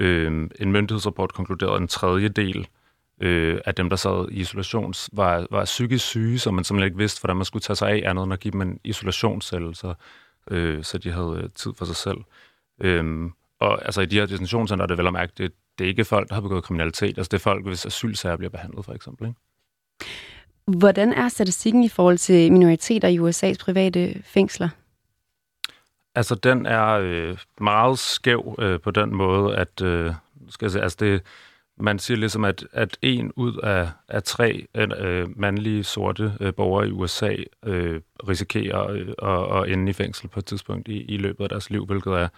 øh, 0.00 0.48
en 0.60 0.72
myndighedsrapport 0.72 1.32
konkluderede, 1.32 1.74
at 1.74 1.80
en 1.80 1.88
tredjedel 1.88 2.68
øh, 3.20 3.60
af 3.64 3.74
dem, 3.74 3.88
der 3.88 3.96
sad 3.96 4.28
i 4.30 4.40
isolation, 4.40 4.94
var, 5.12 5.46
var 5.50 5.64
psykisk 5.64 6.04
syge, 6.04 6.38
så 6.38 6.50
man 6.50 6.64
simpelthen 6.64 6.86
ikke 6.86 6.98
vidste, 6.98 7.20
hvordan 7.20 7.36
man 7.36 7.44
skulle 7.44 7.62
tage 7.62 7.76
sig 7.76 7.90
af 7.90 8.02
andet 8.10 8.24
end 8.24 8.32
at 8.32 8.40
give 8.40 8.52
dem 8.52 8.62
en 8.62 8.80
isolationscelle, 8.84 9.74
så, 9.74 9.94
øh, 10.50 10.84
så 10.84 10.98
de 10.98 11.10
havde 11.10 11.40
øh, 11.42 11.50
tid 11.54 11.72
for 11.78 11.84
sig 11.84 11.96
selv. 11.96 12.18
Øh, 12.80 13.30
og 13.60 13.84
altså 13.84 14.00
i 14.00 14.06
de 14.06 14.18
her 14.18 14.26
detentionscenter 14.26 14.82
er 14.82 14.86
det 14.86 14.98
vel 14.98 15.06
at 15.06 15.12
mærke, 15.12 15.32
det, 15.38 15.52
det 15.78 15.84
er 15.84 15.88
ikke 15.88 16.04
folk, 16.04 16.28
der 16.28 16.34
har 16.34 16.42
begået 16.42 16.64
kriminalitet, 16.64 17.18
altså 17.18 17.28
det 17.30 17.34
er 17.34 17.42
folk, 17.42 17.66
hvis 17.66 17.86
asylsager 17.86 18.36
bliver 18.36 18.50
behandlet, 18.50 18.84
for 18.84 18.92
eksempel. 18.92 19.28
Ikke? 19.28 19.40
Hvordan 20.66 21.12
er 21.12 21.28
statistikken 21.28 21.84
i 21.84 21.88
forhold 21.88 22.18
til 22.18 22.52
minoriteter 22.52 23.08
i 23.08 23.18
USA's 23.18 23.64
private 23.64 24.22
fængsler? 24.22 24.68
Altså, 26.14 26.34
den 26.34 26.66
er 26.66 26.88
øh, 26.88 27.38
meget 27.60 27.98
skæv 27.98 28.56
øh, 28.58 28.80
på 28.80 28.90
den 28.90 29.14
måde, 29.14 29.56
at 29.56 29.82
øh, 29.82 30.12
skal 30.48 30.66
jeg 30.66 30.70
sige, 30.70 30.82
altså 30.82 30.96
det, 31.00 31.22
man 31.76 31.98
siger 31.98 32.18
ligesom, 32.18 32.44
at, 32.44 32.66
at 32.72 32.98
en 33.02 33.32
ud 33.36 33.60
af, 33.62 33.88
af 34.08 34.22
tre 34.22 34.66
øh, 34.74 34.88
øh 34.98 35.38
mandlige 35.40 35.84
sorte 35.84 36.32
øh, 36.40 36.54
borgere 36.54 36.88
i 36.88 36.90
USA 36.90 37.36
øh, 37.64 38.00
risikerer 38.28 38.90
øh, 38.90 39.08
at, 39.22 39.62
at 39.62 39.72
ende 39.72 39.90
i 39.90 39.92
fængsel 39.92 40.28
på 40.28 40.38
et 40.38 40.46
tidspunkt 40.46 40.88
i, 40.88 41.02
i 41.02 41.16
løbet 41.16 41.44
af 41.44 41.48
deres 41.48 41.70
liv, 41.70 41.86
hvilket 41.86 42.12
er 42.12 42.28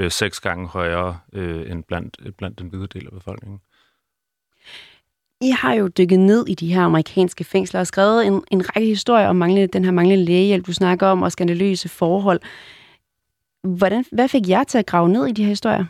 øh, 0.00 0.10
seks 0.10 0.40
gange 0.40 0.68
højere 0.68 1.18
øh, 1.32 1.70
end 1.70 1.84
blandt, 1.84 2.36
blandt 2.36 2.58
den 2.58 2.68
hvide 2.68 2.86
del 2.86 3.06
af 3.06 3.12
befolkningen. 3.12 3.60
I 5.40 5.50
har 5.50 5.74
jo 5.74 5.88
dykket 5.88 6.20
ned 6.20 6.46
i 6.48 6.54
de 6.54 6.74
her 6.74 6.82
amerikanske 6.82 7.44
fængsler 7.44 7.80
og 7.80 7.86
skrevet 7.86 8.26
en, 8.26 8.44
en 8.50 8.76
række 8.76 8.88
historier 8.88 9.28
om 9.28 9.36
manglende, 9.36 9.66
den 9.66 9.84
her 9.84 9.92
manglende 9.92 10.24
lægehjælp, 10.24 10.66
du 10.66 10.72
snakker 10.72 11.06
om, 11.06 11.22
og 11.22 11.32
skandaløse 11.32 11.88
forhold. 11.88 12.40
Hvordan, 13.64 14.04
hvad 14.12 14.28
fik 14.28 14.48
jer 14.48 14.64
til 14.64 14.78
at 14.78 14.86
grave 14.86 15.08
ned 15.08 15.26
i 15.26 15.32
de 15.32 15.42
her 15.42 15.48
historier? 15.48 15.84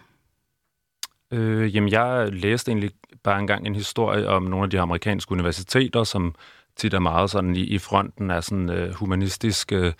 Øh, 1.30 1.74
jamen, 1.74 1.90
jeg 1.90 2.28
læste 2.33 2.70
egentlig 2.70 2.90
bare 3.22 3.40
engang 3.40 3.66
en 3.66 3.74
historie 3.74 4.28
om 4.28 4.42
nogle 4.42 4.64
af 4.64 4.70
de 4.70 4.80
amerikanske 4.80 5.33
universiteter, 5.33 6.04
som 6.04 6.35
tit 6.76 6.94
er 6.94 6.98
meget 6.98 7.30
sådan 7.30 7.57
i, 7.57 7.61
i 7.61 7.78
fronten 7.78 8.30
af 8.30 8.44
sådan 8.44 8.70
øh, 8.70 8.94
humanistiske 8.94 9.80
uh, 9.80 9.92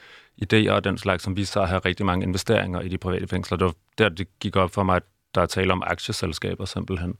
idéer 0.43 0.71
og 0.71 0.85
den 0.85 0.99
slags, 0.99 1.23
som 1.25 1.37
viser 1.37 1.53
sig 1.53 1.63
at 1.63 1.69
have 1.69 1.79
rigtig 1.79 2.07
mange 2.07 2.27
investeringer 2.27 2.81
i 2.81 2.89
de 2.89 2.99
private 2.99 3.27
fængsler. 3.27 3.59
Det 3.59 3.65
var 3.65 3.75
der, 3.99 4.09
det 4.09 4.39
gik 4.39 4.57
op 4.57 4.71
for 4.71 4.83
mig, 4.83 4.97
at 4.97 5.03
der 5.35 5.41
er 5.41 5.47
tale 5.47 5.73
om 5.73 5.83
aktieselskaber 5.87 6.65
simpelthen. 6.65 7.15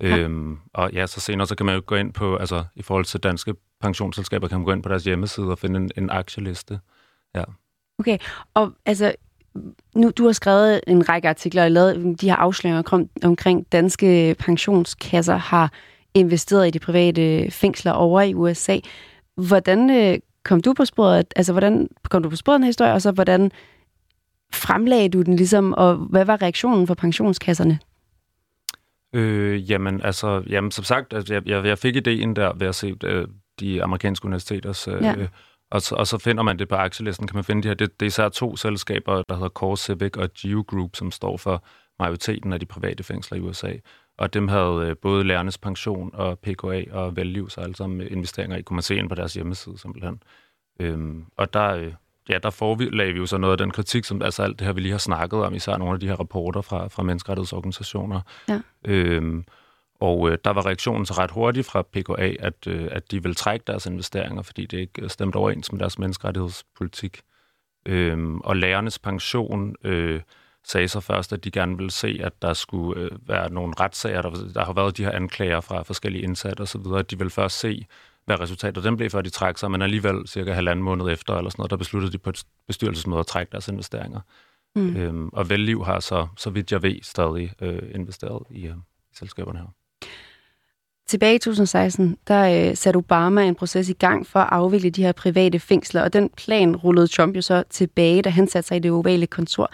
Ja. 0.00 0.18
Øhm, 0.18 0.58
og 0.74 0.92
ja, 0.92 1.06
så 1.06 1.20
senere 1.20 1.46
så 1.46 1.54
kan 1.54 1.66
man 1.66 1.74
jo 1.74 1.82
gå 1.86 1.94
ind 1.94 2.12
på, 2.12 2.36
altså 2.36 2.64
i 2.74 2.82
forhold 2.82 3.04
til 3.04 3.20
danske 3.20 3.54
pensionsselskaber, 3.80 4.48
kan 4.48 4.58
man 4.58 4.64
gå 4.64 4.72
ind 4.72 4.82
på 4.82 4.88
deres 4.88 5.04
hjemmeside 5.04 5.46
og 5.46 5.58
finde 5.58 5.80
en, 5.80 5.90
en 5.96 6.10
aktieliste. 6.10 6.80
Ja. 7.34 7.44
Okay, 7.98 8.18
og 8.54 8.72
altså, 8.86 9.14
nu, 9.94 10.10
du 10.10 10.24
har 10.24 10.32
skrevet 10.32 10.80
en 10.86 11.08
række 11.08 11.28
artikler 11.28 11.64
og 11.64 11.70
lavet 11.70 12.20
de 12.20 12.28
her 12.28 12.36
afsløringer 12.36 12.82
om, 12.92 13.08
omkring 13.24 13.72
danske 13.72 14.36
pensionskasser 14.38 15.36
har 15.36 15.72
investeret 16.14 16.66
i 16.66 16.70
de 16.70 16.78
private 16.78 17.50
fængsler 17.50 17.92
over 17.92 18.20
i 18.20 18.34
USA. 18.34 18.78
Hvordan 19.34 19.90
øh, 19.90 20.18
kom 20.44 20.60
du 20.60 20.72
på 20.72 20.84
sporet? 20.84 21.26
Altså, 21.36 21.52
hvordan 21.52 21.88
kom 22.10 22.22
du 22.22 22.28
på 22.28 22.36
sporet 22.36 22.58
den 22.58 22.66
historie, 22.66 22.92
og 22.92 23.02
så 23.02 23.10
hvordan 23.10 23.50
fremlagde 24.52 25.08
du 25.08 25.22
den 25.22 25.36
ligesom, 25.36 25.72
og 25.72 25.96
hvad 25.96 26.24
var 26.24 26.42
reaktionen 26.42 26.86
fra 26.86 26.94
pensionskasserne? 26.94 27.78
Øh, 29.12 29.70
jamen, 29.70 30.02
altså, 30.02 30.42
jamen, 30.48 30.70
som 30.70 30.84
sagt, 30.84 31.12
altså, 31.12 31.34
jeg, 31.34 31.48
jeg, 31.48 31.64
jeg 31.64 31.78
fik 31.78 31.96
ideen 31.96 32.36
der 32.36 32.52
ved 32.54 32.66
at 32.66 32.74
se 32.74 32.96
øh, 33.04 33.28
de 33.60 33.82
amerikanske 33.82 34.26
universiteters... 34.26 34.88
Øh, 34.88 35.02
ja. 35.02 35.14
og, 35.70 35.82
så, 35.82 35.94
og 35.94 36.06
så 36.06 36.18
finder 36.18 36.42
man 36.42 36.58
det 36.58 36.68
på 36.68 36.74
aktielisten, 36.74 37.26
kan 37.26 37.36
man 37.36 37.44
finde 37.44 37.62
de 37.62 37.68
her. 37.68 37.74
Det, 37.74 38.00
det 38.00 38.06
er 38.06 38.08
især 38.08 38.28
to 38.28 38.56
selskaber, 38.56 39.22
der 39.28 39.34
hedder 39.34 39.48
Core 39.48 39.76
Civic 39.76 40.16
og 40.16 40.30
Geo 40.38 40.64
Group, 40.68 40.96
som 40.96 41.10
står 41.10 41.36
for 41.36 41.64
majoriteten 41.98 42.52
af 42.52 42.60
de 42.60 42.66
private 42.66 43.02
fængsler 43.04 43.38
i 43.38 43.40
USA. 43.40 43.72
Og 44.18 44.34
dem 44.34 44.48
havde 44.48 44.86
øh, 44.88 44.96
både 45.02 45.24
Lærernes 45.24 45.58
Pension 45.58 46.10
og 46.14 46.38
PKA 46.38 46.84
og 46.92 47.16
Value, 47.16 47.50
så 47.50 47.60
alle 47.60 47.76
sammen 47.76 48.00
investeringer 48.00 48.56
i, 48.56 48.62
kunne 48.62 48.74
man 48.74 48.82
se 48.82 48.96
ind 48.96 49.08
på 49.08 49.14
deres 49.14 49.34
hjemmeside 49.34 49.78
simpelthen. 49.78 50.22
Øhm, 50.80 51.24
og 51.36 51.52
der, 51.52 51.68
øh, 51.68 51.92
ja, 52.28 52.38
der 52.38 52.50
forelagde 52.50 53.12
vi 53.12 53.18
jo 53.18 53.26
så 53.26 53.38
noget 53.38 53.52
af 53.52 53.58
den 53.58 53.70
kritik, 53.70 54.04
som 54.04 54.22
altså 54.22 54.42
alt 54.42 54.58
det 54.58 54.66
her, 54.66 54.74
vi 54.74 54.80
lige 54.80 54.92
har 54.92 54.98
snakket 54.98 55.44
om, 55.44 55.54
især 55.54 55.76
nogle 55.76 55.94
af 55.94 56.00
de 56.00 56.06
her 56.06 56.14
rapporter 56.14 56.60
fra, 56.60 56.88
fra 56.88 57.02
menneskerettighedsorganisationer. 57.02 58.20
Ja. 58.48 58.60
Øhm, 58.84 59.44
og 60.00 60.30
øh, 60.30 60.38
der 60.44 60.50
var 60.50 60.66
reaktionen 60.66 61.06
så 61.06 61.14
ret 61.14 61.30
hurtigt 61.30 61.66
fra 61.66 61.82
PKA, 61.82 62.34
at, 62.38 62.66
øh, 62.66 62.88
at 62.90 63.10
de 63.10 63.22
vil 63.22 63.34
trække 63.34 63.64
deres 63.66 63.86
investeringer, 63.86 64.42
fordi 64.42 64.66
det 64.66 64.78
ikke 64.78 65.08
stemte 65.08 65.36
overens 65.36 65.72
med 65.72 65.80
deres 65.80 65.98
menneskerettighedspolitik. 65.98 67.20
Øhm, 67.86 68.40
og 68.40 68.56
lærernes 68.56 68.98
pension 68.98 69.74
øh, 69.84 70.20
sagde 70.64 70.88
så 70.88 71.00
først, 71.00 71.32
at 71.32 71.44
de 71.44 71.50
gerne 71.50 71.76
ville 71.76 71.90
se, 71.90 72.20
at 72.22 72.42
der 72.42 72.52
skulle 72.52 73.00
øh, 73.00 73.28
være 73.28 73.52
nogle 73.52 73.74
retssager. 73.80 74.22
Der, 74.22 74.30
der 74.54 74.64
har 74.64 74.72
været 74.72 74.96
de 74.96 75.04
her 75.04 75.12
anklager 75.12 75.60
fra 75.60 75.82
forskellige 75.82 76.22
indsatte 76.22 76.60
osv., 76.60 76.80
at 76.96 77.10
de 77.10 77.18
vil 77.18 77.30
først 77.30 77.58
se, 77.58 77.86
hvad 78.26 78.40
resultatet 78.40 78.84
den 78.84 78.96
blev, 78.96 79.10
før 79.10 79.20
de 79.20 79.30
trækker 79.30 79.58
sig, 79.58 79.70
men 79.70 79.82
alligevel 79.82 80.28
cirka 80.28 80.52
halvanden 80.52 80.84
måned 80.84 81.10
efter, 81.10 81.34
eller 81.34 81.50
sådan 81.50 81.60
noget, 81.60 81.70
der 81.70 81.76
besluttede 81.76 82.12
de 82.12 82.18
på 82.18 82.30
et 82.30 82.44
bestyrelsesmøde 82.66 83.20
at 83.20 83.26
trække 83.26 83.52
deres 83.52 83.68
investeringer. 83.68 84.20
Mm. 84.76 84.96
Øhm, 84.96 85.28
og 85.32 85.50
Velliv 85.50 85.84
har 85.84 86.00
så, 86.00 86.26
så 86.36 86.50
vidt 86.50 86.72
jeg 86.72 86.82
ved, 86.82 86.96
stadig 87.02 87.52
øh, 87.60 87.82
investeret 87.94 88.42
i, 88.50 88.66
øh, 88.66 88.74
i 89.12 89.16
selskaberne 89.16 89.58
her. 89.58 89.66
Tilbage 91.06 91.34
i 91.34 91.38
2016, 91.38 92.16
der 92.28 92.68
øh, 92.70 92.76
satte 92.76 92.96
Obama 92.96 93.44
en 93.44 93.54
proces 93.54 93.88
i 93.88 93.92
gang 93.92 94.26
for 94.26 94.40
at 94.40 94.48
afvikle 94.50 94.90
de 94.90 95.02
her 95.02 95.12
private 95.12 95.58
fængsler, 95.58 96.02
og 96.02 96.12
den 96.12 96.30
plan 96.36 96.76
rullede 96.76 97.06
Trump 97.06 97.36
jo 97.36 97.42
så 97.42 97.64
tilbage, 97.70 98.22
da 98.22 98.30
han 98.30 98.48
satte 98.48 98.68
sig 98.68 98.76
i 98.76 98.80
det 98.80 98.90
ovale 98.90 99.26
kontor. 99.26 99.70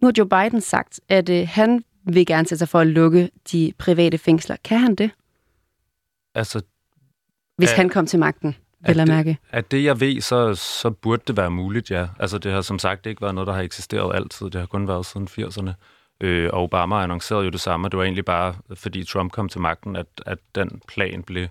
Nu 0.00 0.06
har 0.06 0.12
Joe 0.18 0.28
Biden 0.28 0.60
sagt, 0.60 1.00
at 1.08 1.28
øh, 1.28 1.48
han 1.50 1.84
vil 2.04 2.26
gerne 2.26 2.48
sætte 2.48 2.58
sig 2.58 2.68
for 2.68 2.80
at 2.80 2.86
lukke 2.86 3.30
de 3.52 3.72
private 3.78 4.18
fængsler. 4.18 4.56
Kan 4.64 4.78
han 4.78 4.94
det? 4.94 5.10
Altså, 6.34 6.62
hvis 7.58 7.70
at, 7.70 7.76
han 7.76 7.88
kom 7.88 8.06
til 8.06 8.18
magten, 8.18 8.56
vil 8.86 8.96
jeg 8.96 9.06
mærke. 9.06 9.38
At 9.50 9.70
det, 9.70 9.84
jeg 9.84 10.00
ved, 10.00 10.20
så, 10.20 10.54
så 10.54 10.90
burde 10.90 11.22
det 11.26 11.36
være 11.36 11.50
muligt, 11.50 11.90
ja. 11.90 12.06
Altså, 12.18 12.38
det 12.38 12.52
har 12.52 12.60
som 12.60 12.78
sagt 12.78 13.06
ikke 13.06 13.22
været 13.22 13.34
noget, 13.34 13.46
der 13.46 13.52
har 13.52 13.62
eksisteret 13.62 14.16
altid. 14.16 14.46
Det 14.46 14.60
har 14.60 14.66
kun 14.66 14.88
været 14.88 15.06
siden 15.06 15.28
80'erne. 15.30 15.70
Øh, 16.20 16.50
og 16.52 16.62
Obama 16.62 17.02
annoncerede 17.02 17.44
jo 17.44 17.50
det 17.50 17.60
samme. 17.60 17.88
Det 17.88 17.98
var 17.98 18.04
egentlig 18.04 18.24
bare, 18.24 18.54
fordi 18.74 19.04
Trump 19.04 19.32
kom 19.32 19.48
til 19.48 19.60
magten, 19.60 19.96
at, 19.96 20.06
at 20.26 20.38
den 20.54 20.82
plan 20.88 21.22
blev 21.22 21.48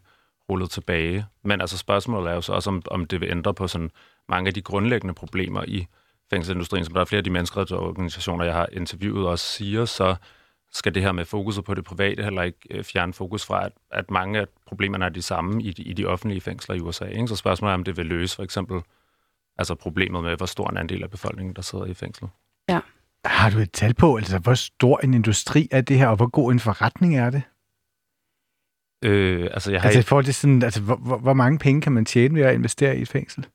rullet 0.49 0.69
tilbage. 0.69 1.25
Men 1.43 1.61
altså 1.61 1.77
spørgsmålet 1.77 2.31
er 2.31 2.35
jo 2.35 2.41
så 2.41 2.53
også, 2.53 2.69
om, 2.69 2.81
om 2.91 3.05
det 3.05 3.21
vil 3.21 3.31
ændre 3.31 3.53
på 3.53 3.67
sådan 3.67 3.91
mange 4.29 4.47
af 4.47 4.53
de 4.53 4.61
grundlæggende 4.61 5.13
problemer 5.13 5.63
i 5.67 5.87
fængselsindustrien, 6.29 6.85
som 6.85 6.93
der 6.93 7.01
er 7.01 7.05
flere 7.05 7.17
af 7.17 7.23
de 7.23 7.29
menneskerettighedsorganisationer, 7.29 8.45
jeg 8.45 8.53
har 8.53 8.67
interviewet, 8.71 9.27
også 9.27 9.45
siger, 9.45 9.85
så 9.85 10.15
skal 10.73 10.95
det 10.95 11.03
her 11.03 11.11
med 11.11 11.25
fokuset 11.25 11.63
på 11.63 11.73
det 11.73 11.83
private 11.83 12.23
heller 12.23 12.41
ikke 12.41 12.59
øh, 12.71 12.83
fjerne 12.83 13.13
fokus 13.13 13.45
fra, 13.45 13.65
at, 13.65 13.71
at 13.91 14.11
mange 14.11 14.39
af 14.39 14.45
problemerne 14.67 15.05
er 15.05 15.09
de 15.09 15.21
samme 15.21 15.63
i 15.63 15.71
de, 15.71 15.83
i 15.83 15.93
de 15.93 16.05
offentlige 16.05 16.41
fængsler 16.41 16.75
i 16.75 16.79
USA. 16.79 17.05
Ikke? 17.05 17.27
Så 17.27 17.35
spørgsmålet 17.35 17.71
er, 17.71 17.77
om 17.77 17.83
det 17.83 17.97
vil 17.97 18.05
løse 18.05 18.35
for 18.35 18.43
eksempel 18.43 18.81
altså 19.57 19.75
problemet 19.75 20.23
med, 20.23 20.37
hvor 20.37 20.45
stor 20.45 20.69
en 20.69 20.77
andel 20.77 21.03
af 21.03 21.11
befolkningen, 21.11 21.55
der 21.55 21.61
sidder 21.61 21.85
i 21.85 21.93
fængslet. 21.93 22.29
Ja. 22.69 22.79
Har 23.25 23.49
du 23.49 23.59
et 23.59 23.71
tal 23.71 23.93
på, 23.93 24.15
altså 24.15 24.39
hvor 24.39 24.53
stor 24.53 24.99
en 25.03 25.13
industri 25.13 25.67
er 25.71 25.81
det 25.81 25.97
her, 25.97 26.07
og 26.07 26.15
hvor 26.15 26.29
god 26.29 26.51
en 26.51 26.59
forretning 26.59 27.17
er 27.17 27.29
det? 27.29 27.41
Øh, 29.03 29.49
altså, 29.53 29.71
jeg 29.71 29.81
har 29.81 29.89
altså, 29.89 29.99
i 29.99 30.03
forhold 30.03 30.25
til 30.25 30.35
sådan, 30.35 30.63
altså, 30.63 30.81
hvor, 30.81 30.95
hvor, 30.95 31.17
hvor 31.17 31.33
mange 31.33 31.59
penge 31.59 31.81
kan 31.81 31.91
man 31.91 32.05
tjene 32.05 32.35
ved 32.35 32.41
at 32.41 32.53
investere 32.53 32.97
i 32.97 33.01
et 33.01 33.07
fængsel? 33.07 33.47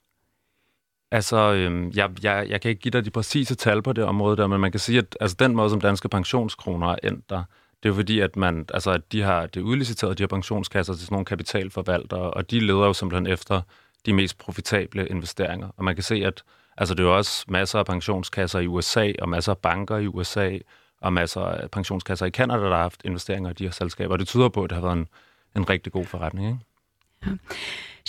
Altså, 1.12 1.37
øhm, 1.37 1.90
jeg, 1.94 2.11
jeg, 2.22 2.46
jeg 2.48 2.61
kan 2.61 2.68
ikke 2.68 2.81
give 2.81 2.90
dig 2.90 3.05
de 3.05 3.11
præcise 3.11 3.55
tal 3.55 3.83
på 3.83 3.92
det 3.92 4.05
område 4.05 4.37
der, 4.37 4.46
men 4.46 4.61
man 4.61 4.70
kan 4.70 4.81
sige, 4.81 4.98
at 4.98 5.16
altså, 5.20 5.37
den 5.38 5.57
måde, 5.57 5.70
som 5.70 5.81
danske 5.81 6.09
pensionskroner 6.09 6.88
er 6.88 6.96
endt 7.05 7.31
der, 7.31 7.44
det 7.83 7.88
er 7.88 7.88
jo 7.88 7.94
fordi, 7.94 8.20
at, 8.20 8.37
man, 8.37 8.66
altså, 8.75 8.90
at 8.90 9.12
de 9.12 9.22
har 9.22 9.46
det 9.46 9.61
udliciteret, 9.61 10.18
de 10.18 10.22
her 10.22 10.29
pensionskasser 10.29 10.94
til 10.94 11.03
sådan 11.03 11.14
nogle 11.14 11.25
kapitalforvaltere, 11.25 12.31
og 12.31 12.51
de 12.51 12.61
leder 12.61 12.87
jo 12.87 12.92
simpelthen 12.92 13.27
efter 13.27 13.61
de 14.07 14.12
mest 14.12 14.38
profitable 14.38 15.09
investeringer. 15.09 15.68
Og 15.77 15.85
man 15.85 15.94
kan 15.94 16.03
se, 16.03 16.14
at 16.14 16.42
altså, 16.77 16.94
det 16.94 17.01
er 17.01 17.09
jo 17.09 17.16
også 17.16 17.44
masser 17.48 17.79
af 17.79 17.87
pensionskasser 17.87 18.59
i 18.59 18.66
USA, 18.66 19.12
og 19.18 19.29
masser 19.29 19.53
af 19.53 19.59
banker 19.59 19.96
i 19.96 20.07
USA, 20.07 20.59
og 21.01 21.12
masser 21.12 21.40
af 21.40 21.70
pensionskasser 21.70 22.27
i 22.27 22.31
Canada, 22.31 22.64
der 22.64 22.70
har 22.70 22.83
haft 22.83 23.01
investeringer 23.05 23.51
i 23.51 23.53
de 23.53 23.64
her 23.64 23.70
selskaber. 23.70 24.12
Og 24.12 24.18
det 24.18 24.29
tyder 24.29 24.48
på, 24.48 24.64
at 24.64 24.70
det 24.70 24.77
har 24.77 24.83
været 24.83 24.98
en, 24.98 25.09
en 25.57 25.70
rigtig 25.70 25.92
god 25.92 26.05
forretning. 26.05 26.46
Ikke? 26.46 26.59
Ja. 27.27 27.31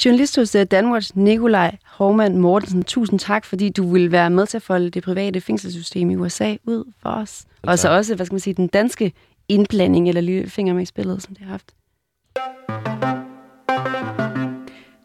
Journalist 0.06 0.36
hos 0.36 0.56
øh, 0.56 0.66
Danwatch, 0.66 1.12
Nikolaj 1.18 1.76
Hormann 1.86 2.38
Mortensen, 2.38 2.84
tusind 2.84 3.20
tak, 3.20 3.46
fordi 3.46 3.70
du 3.70 3.94
vil 3.94 4.12
være 4.12 4.30
med 4.30 4.48
til 4.48 4.58
at 4.58 4.62
folde 4.62 4.90
det 4.90 5.04
private 5.04 5.42
fængselssystem 5.42 6.10
i 6.10 6.16
USA 6.16 6.56
ud 6.64 6.92
for 7.02 7.10
os. 7.10 7.46
Og 7.62 7.80
så 7.80 7.90
også, 7.90 8.16
hvad 8.16 8.26
skal 8.26 8.34
man 8.34 8.40
sige, 8.40 8.54
den 8.54 8.68
danske 8.68 9.14
indblanding 9.50 10.08
eller 10.08 10.22
lille 10.22 10.50
finger 10.50 10.74
med 10.74 10.82
i 10.84 10.86
spillet, 10.86 11.24
som 11.24 11.36
det 11.36 11.44
har 11.44 11.52
haft. 11.52 11.74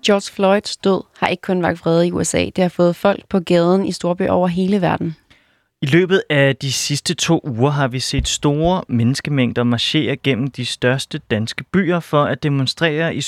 George 0.06 0.32
Floyds 0.34 0.76
død 0.76 1.02
har 1.18 1.26
ikke 1.26 1.40
kun 1.40 1.62
vagt 1.62 1.80
vrede 1.80 2.06
i 2.06 2.12
USA. 2.12 2.44
Det 2.44 2.58
har 2.58 2.68
fået 2.68 2.96
folk 2.96 3.28
på 3.28 3.40
gaden 3.40 3.86
i 3.86 3.92
Storby 3.92 4.28
over 4.28 4.48
hele 4.48 4.80
verden. 4.80 5.16
I 5.82 5.86
løbet 5.86 6.22
af 6.30 6.56
de 6.56 6.72
sidste 6.72 7.14
to 7.14 7.40
uger 7.44 7.70
har 7.70 7.88
vi 7.88 8.00
set 8.00 8.28
store 8.28 8.84
menneskemængder 8.88 9.62
marchere 9.62 10.16
gennem 10.16 10.50
de 10.50 10.66
største 10.66 11.18
danske 11.30 11.64
byer 11.64 12.00
for 12.00 12.24
at 12.24 12.42
demonstrere 12.42 13.14
i 13.14 13.20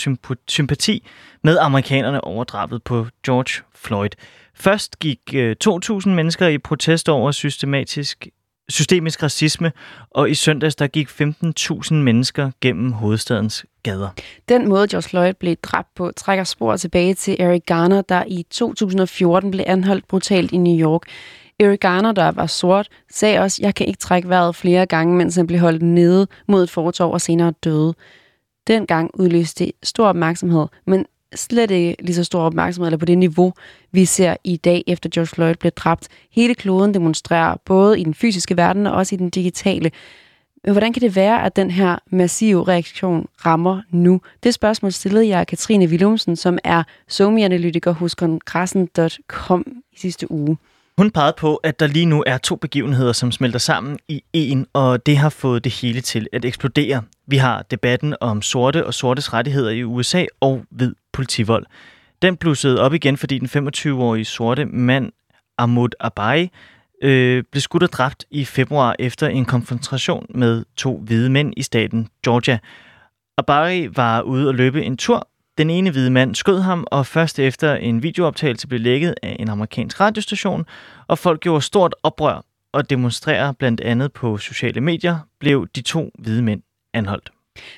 sympati 0.49 1.07
med 1.43 1.59
amerikanerne 1.59 2.25
over 2.25 2.45
drabet 2.45 2.83
på 2.83 3.07
George 3.27 3.65
Floyd. 3.75 4.11
Først 4.55 4.99
gik 4.99 5.21
øh, 5.35 5.57
2.000 5.65 6.09
mennesker 6.09 6.49
i 6.49 6.59
protest 6.59 7.09
over 7.09 7.33
systematisk 7.33 8.29
systemisk 8.69 9.23
racisme, 9.23 9.73
og 10.11 10.31
i 10.31 10.35
søndags 10.35 10.77
der 10.77 10.87
gik 10.87 11.09
15.000 11.09 11.95
mennesker 11.95 12.51
gennem 12.61 12.93
hovedstadens 12.93 13.65
gader. 13.83 14.09
Den 14.49 14.69
måde, 14.69 14.89
George 14.89 15.09
Floyd 15.09 15.33
blev 15.35 15.57
dræbt 15.57 15.89
på, 15.95 16.13
trækker 16.17 16.45
spor 16.45 16.77
tilbage 16.77 17.15
til 17.15 17.37
Eric 17.39 17.63
Garner, 17.67 18.03
der 18.03 18.25
i 18.29 18.47
2014 18.51 19.51
blev 19.51 19.65
anholdt 19.67 20.09
brutalt 20.09 20.53
i 20.53 20.57
New 20.57 20.81
York. 20.89 21.03
Eric 21.61 21.81
Garner, 21.81 22.13
der 22.13 22.31
var 22.33 22.47
sort, 22.47 22.89
sagde 23.11 23.39
også, 23.39 23.59
jeg 23.63 23.75
kan 23.75 23.87
ikke 23.87 23.99
trække 23.99 24.29
vejret 24.29 24.57
flere 24.57 24.87
gange, 24.87 25.17
mens 25.17 25.37
han 25.37 25.47
blev 25.47 25.61
holdt 25.61 25.83
nede 25.83 26.27
mod 26.49 26.63
et 26.63 26.71
fortov 26.71 27.13
og 27.13 27.21
senere 27.21 27.53
døde. 27.65 27.95
Dengang 28.67 29.11
udløste 29.15 29.65
det 29.65 29.73
stor 29.83 30.07
opmærksomhed, 30.07 30.67
men 30.87 31.07
slet 31.35 31.71
ikke 31.71 31.97
lige 32.01 32.15
så 32.15 32.25
stor 32.25 32.41
opmærksomhed, 32.41 32.87
eller 32.87 32.99
på 32.99 33.05
det 33.05 33.19
niveau, 33.19 33.53
vi 33.93 34.05
ser 34.05 34.37
i 34.45 34.57
dag, 34.57 34.85
efter 34.87 35.11
George 35.15 35.27
Floyd 35.27 35.55
blev 35.55 35.73
dræbt. 35.73 36.09
Hele 36.31 36.55
kloden 36.55 36.95
demonstrerer, 36.95 37.57
både 37.65 38.01
i 38.01 38.05
den 38.05 38.15
fysiske 38.15 38.57
verden 38.57 38.87
og 38.87 38.93
også 38.93 39.15
i 39.15 39.19
den 39.19 39.31
digitale. 39.31 39.91
Men 40.65 40.73
hvordan 40.73 40.93
kan 40.93 41.03
det 41.03 41.17
være, 41.17 41.43
at 41.43 41.57
den 41.57 41.71
her 41.71 41.99
massive 42.11 42.69
reaktion 42.69 43.27
rammer 43.47 43.83
nu? 43.91 44.21
Det 44.43 44.55
spørgsmål 44.55 44.93
stillede 44.93 45.29
jeg 45.29 45.47
Katrine 45.47 45.87
Willumsen, 45.87 46.37
som 46.37 46.59
er 46.65 46.83
somi-analytiker 47.09 47.93
hos 47.93 48.15
kongressen.com 48.15 49.65
i 49.93 49.99
sidste 49.99 50.31
uge. 50.31 50.57
Hun 50.99 51.11
pegede 51.11 51.35
på, 51.39 51.57
at 51.57 51.81
der 51.81 51.87
lige 51.87 52.07
nu 52.07 52.25
er 52.27 52.39
to 52.39 52.57
begivenheder, 52.57 53.13
som 53.13 53.33
smelter 53.33 53.59
sammen 53.59 53.99
i 54.09 54.23
en, 54.33 54.67
og 54.73 55.07
det 55.07 55.17
har 55.17 55.29
fået 55.29 55.65
det 55.65 55.73
hele 55.73 56.01
til 56.01 56.27
at 56.33 56.45
eksplodere. 56.45 57.03
Vi 57.27 57.37
har 57.37 57.63
debatten 57.63 58.15
om 58.21 58.43
sorte 58.43 58.87
og 58.87 58.95
sortes 58.95 59.33
rettigheder 59.33 59.71
i 59.71 59.85
USA 59.85 60.25
og 60.41 60.65
ved 60.71 60.95
politivold. 61.13 61.67
Den 62.23 62.37
blussede 62.37 62.81
op 62.81 62.95
igen, 62.95 63.17
fordi 63.17 63.39
den 63.39 63.69
25-årige 63.69 64.25
sorte 64.25 64.65
mand 64.65 65.13
Ahmad 65.59 65.89
Abai 66.01 66.51
øh, 67.03 67.45
blev 67.53 67.61
skudt 67.61 67.83
og 67.83 67.93
dræbt 67.93 68.25
i 68.31 68.45
februar 68.45 68.97
efter 68.99 69.29
en 69.29 69.45
konfrontation 69.45 70.27
med 70.35 70.65
to 70.77 70.99
hvide 70.99 71.31
mænd 71.31 71.55
i 71.57 71.63
staten 71.63 72.09
Georgia. 72.25 72.59
Abari 73.39 73.97
var 73.97 74.21
ude 74.21 74.49
og 74.49 74.55
løbe 74.55 74.85
en 74.85 74.97
tur, 74.97 75.29
den 75.61 75.71
ene 75.71 75.91
hvide 75.91 76.11
mand 76.11 76.35
skød 76.35 76.61
ham, 76.61 76.87
og 76.91 77.07
først 77.07 77.39
efter 77.39 77.75
en 77.75 78.03
videooptagelse 78.03 78.69
blev 78.69 78.81
lækket 78.81 79.15
af 79.23 79.37
en 79.41 79.49
amerikansk 79.49 80.01
radiostation, 80.01 80.67
og 81.07 81.19
folk 81.19 81.41
gjorde 81.41 81.63
stort 81.63 81.95
oprør 82.03 82.45
og 82.73 82.91
demonstrerer 82.91 83.53
blandt 83.53 83.81
andet 83.81 84.13
på 84.13 84.39
sociale 84.39 84.81
medier, 84.81 85.19
blev 85.41 85.67
de 85.75 85.83
to 85.83 86.11
hvide 86.19 86.43
mænd 86.43 86.63
anholdt. 86.95 87.31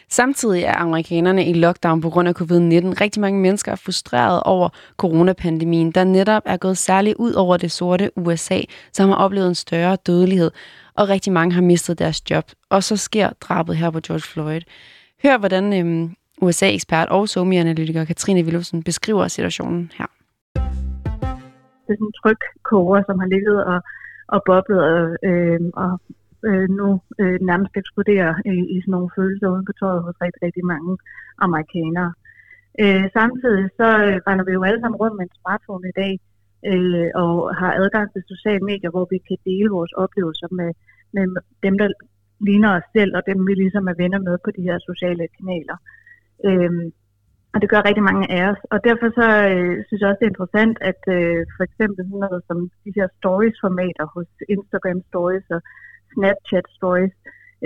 Samtidig 0.09 0.63
er 0.63 0.75
amerikanerne 0.75 1.47
i 1.47 1.53
lockdown 1.53 2.01
på 2.01 2.11
grund 2.11 2.29
af 2.29 2.33
covid-19. 2.33 3.01
Rigtig 3.01 3.21
mange 3.21 3.41
mennesker 3.41 3.73
er 3.73 3.77
frustreret 3.77 4.43
over 4.43 4.69
coronapandemien, 4.97 5.93
der 5.93 6.05
netop 6.05 6.43
er 6.47 6.57
gået 6.57 6.79
særligt 6.79 7.17
ud 7.17 7.33
over 7.33 7.57
det 7.57 7.73
sorte 7.73 8.11
USA, 8.17 8.61
som 8.93 9.09
har 9.09 9.17
oplevet 9.17 9.49
en 9.49 9.55
større 9.55 9.97
dødelighed, 10.07 10.51
og 10.95 11.09
rigtig 11.09 11.33
mange 11.33 11.55
har 11.55 11.63
mistet 11.63 11.99
deres 11.99 12.31
job. 12.31 12.45
Og 12.71 12.85
så 12.85 12.97
sker 12.97 13.31
drabet 13.41 13.77
her 13.77 13.91
på 13.91 14.01
George 14.01 14.23
Floyd. 14.23 14.61
Hør, 15.23 15.39
hvordan 15.39 15.73
øhm, 15.73 16.17
USA-ekspert 16.47 17.09
og 17.09 17.29
somi-analytiker 17.29 18.05
Katrine 18.05 18.43
Willumsen 18.47 18.83
beskriver 18.83 19.29
situationen 19.29 19.93
her. 19.99 20.09
Det 21.85 21.91
er 21.93 21.99
sådan 21.99 22.07
en 22.07 22.19
tryk 22.23 22.43
koger, 22.71 23.03
som 23.09 23.19
har 23.23 23.29
ligget 23.35 23.59
og, 23.73 23.81
og 24.35 24.41
boblet 24.47 24.81
og, 24.91 25.01
øh, 25.29 25.61
og 25.85 25.93
øh, 26.49 26.67
nu 26.79 26.89
øh, 27.23 27.39
nærmest 27.51 27.73
eksploderer 27.83 28.33
i, 28.53 28.57
i 28.75 28.77
sådan 28.81 28.93
nogle 28.97 29.11
følelser 29.17 29.49
uden 29.53 29.65
på 29.69 29.73
tøjet 29.81 30.03
hos 30.07 30.17
rigtig, 30.25 30.41
rigtig 30.47 30.65
mange 30.73 30.93
amerikanere. 31.47 32.11
Øh, 32.83 33.05
samtidig 33.19 33.65
så 33.79 33.89
øh, 34.07 34.17
render 34.29 34.45
vi 34.45 34.53
jo 34.57 34.63
alle 34.69 34.81
sammen 34.81 35.01
rundt 35.03 35.17
med 35.17 35.25
en 35.27 35.39
smartphone 35.41 35.89
i 35.93 35.97
dag 36.03 36.13
øh, 36.71 37.09
og 37.23 37.35
har 37.61 37.73
adgang 37.83 38.07
til 38.13 38.23
sociale 38.33 38.65
medier, 38.71 38.91
hvor 38.95 39.07
vi 39.13 39.19
kan 39.29 39.39
dele 39.49 39.71
vores 39.79 39.93
oplevelser 40.03 40.49
med, 40.59 40.71
med 41.15 41.25
dem, 41.67 41.75
der 41.83 41.89
ligner 42.49 42.71
os 42.79 42.87
selv, 42.97 43.13
og 43.17 43.23
dem 43.31 43.39
vi 43.49 43.55
ligesom 43.55 43.85
er 43.93 44.01
venner 44.03 44.21
med 44.29 44.37
på 44.45 44.51
de 44.57 44.63
her 44.69 44.79
sociale 44.91 45.25
kanaler. 45.37 45.77
Øh, 46.49 46.73
og 47.55 47.59
det 47.63 47.69
gør 47.71 47.89
rigtig 47.89 48.05
mange 48.11 48.25
af 48.37 48.43
os. 48.51 48.61
Og 48.73 48.79
derfor 48.89 49.09
så 49.21 49.29
øh, 49.53 49.75
synes 49.87 50.01
jeg 50.01 50.09
også, 50.11 50.21
det 50.21 50.29
er 50.29 50.35
interessant, 50.35 50.77
at 50.91 51.03
øh, 51.17 51.41
for 51.57 51.63
eksempel 51.69 52.01
sådan 52.05 52.25
noget 52.27 52.43
som 52.49 52.59
de 52.85 52.91
her 52.99 53.09
stories-formater 53.19 54.05
hos 54.15 54.29
Instagram 54.55 55.01
Stories 55.11 55.47
og 55.57 55.61
Snapchat 56.13 56.67
Stories, 56.79 57.17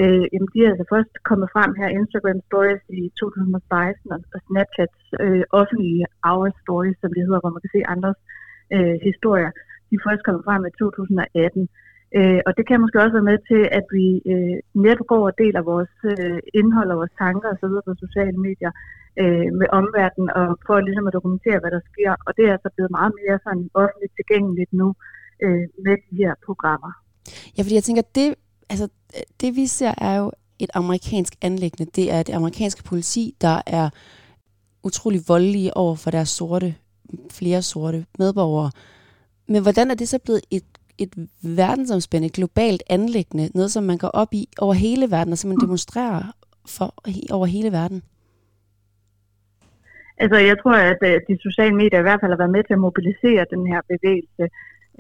øh, 0.00 0.24
jamen 0.32 0.50
de 0.52 0.58
er 0.64 0.70
altså 0.72 0.86
først 0.94 1.12
kommet 1.28 1.48
frem 1.54 1.70
her, 1.80 1.88
Instagram 2.00 2.40
Stories 2.48 2.84
i 3.00 3.02
2016, 3.20 4.12
og, 4.14 4.20
og 4.34 4.40
Snapchats 4.46 5.00
øh, 5.24 5.44
offentlige 5.60 6.04
Hour 6.24 6.48
Stories, 6.62 6.98
som 7.00 7.10
det 7.14 7.22
hedder, 7.26 7.42
hvor 7.42 7.54
man 7.54 7.62
kan 7.64 7.74
se 7.76 7.90
andres 7.94 8.20
øh, 8.74 8.96
historier, 9.08 9.50
de 9.88 9.94
er 9.98 10.06
først 10.08 10.22
kommet 10.26 10.42
frem 10.48 10.62
i 10.70 10.72
2018. 10.78 11.68
Øh, 12.18 12.40
og 12.46 12.52
det 12.56 12.64
kan 12.68 12.80
måske 12.80 13.02
også 13.02 13.16
være 13.18 13.30
med 13.32 13.38
til, 13.50 13.62
at 13.78 13.86
vi 13.96 14.06
øh, 14.32 14.56
netop 14.84 15.06
går 15.12 15.22
og 15.28 15.38
deler 15.42 15.62
vores 15.72 15.94
øh, 16.12 16.38
indhold 16.60 16.90
og 16.90 16.98
vores 17.00 17.14
tanker 17.22 17.48
osv. 17.54 17.74
på 17.86 17.92
sociale 18.04 18.38
medier 18.46 18.72
øh, 19.22 19.48
med 19.60 19.68
omverdenen, 19.78 20.28
og 20.38 20.46
for 20.66 20.76
ligesom 20.80 21.06
at 21.06 21.16
dokumentere, 21.18 21.58
hvad 21.62 21.72
der 21.76 21.82
sker. 21.90 22.12
Og 22.26 22.30
det 22.36 22.44
er 22.44 22.52
altså 22.56 22.70
blevet 22.74 22.90
meget 22.98 23.12
mere 23.20 23.36
sådan 23.46 23.66
offentligt 23.82 24.12
tilgængeligt 24.18 24.72
nu 24.80 24.88
øh, 25.44 25.66
med 25.84 25.96
de 26.06 26.16
her 26.22 26.32
programmer. 26.46 26.92
Ja, 27.54 27.60
fordi 27.62 27.74
jeg 27.78 27.86
tænker, 27.86 28.02
det, 28.18 28.34
altså, 28.72 28.86
det 29.40 29.50
vi 29.56 29.66
ser 29.66 29.94
er 30.08 30.16
jo 30.22 30.26
et 30.58 30.70
amerikansk 30.74 31.32
anlæggende. 31.42 31.90
Det 31.98 32.12
er 32.12 32.22
det 32.22 32.34
amerikanske 32.34 32.82
politi, 32.82 33.34
der 33.40 33.62
er 33.66 33.90
utrolig 34.84 35.20
voldelige 35.28 35.76
over 35.76 35.96
for 35.96 36.10
deres 36.10 36.28
sorte, 36.28 36.74
flere 37.30 37.62
sorte 37.62 38.06
medborgere. 38.18 38.70
Men 39.48 39.62
hvordan 39.62 39.90
er 39.90 39.94
det 39.94 40.08
så 40.08 40.18
blevet 40.18 40.40
et 40.50 40.64
et 40.98 41.12
verdensomspændende, 41.42 42.34
globalt 42.34 42.82
anlæggende, 42.90 43.50
noget 43.54 43.70
som 43.70 43.84
man 43.84 43.98
går 43.98 44.08
op 44.08 44.28
i 44.32 44.48
over 44.58 44.74
hele 44.74 45.10
verden, 45.10 45.32
og 45.32 45.38
som 45.38 45.48
man 45.48 45.58
demonstrerer 45.60 46.22
for 46.76 46.94
over 47.30 47.46
hele 47.46 47.72
verden? 47.72 48.02
Altså, 50.18 50.38
jeg 50.50 50.56
tror, 50.62 50.76
at 50.92 51.00
øh, 51.10 51.20
de 51.28 51.34
sociale 51.46 51.76
medier 51.76 51.98
i 51.98 52.06
hvert 52.06 52.20
fald 52.20 52.32
har 52.32 52.42
været 52.42 52.56
med 52.56 52.64
til 52.64 52.78
at 52.78 52.84
mobilisere 52.88 53.52
den 53.54 53.62
her 53.72 53.80
bevægelse. 53.92 54.44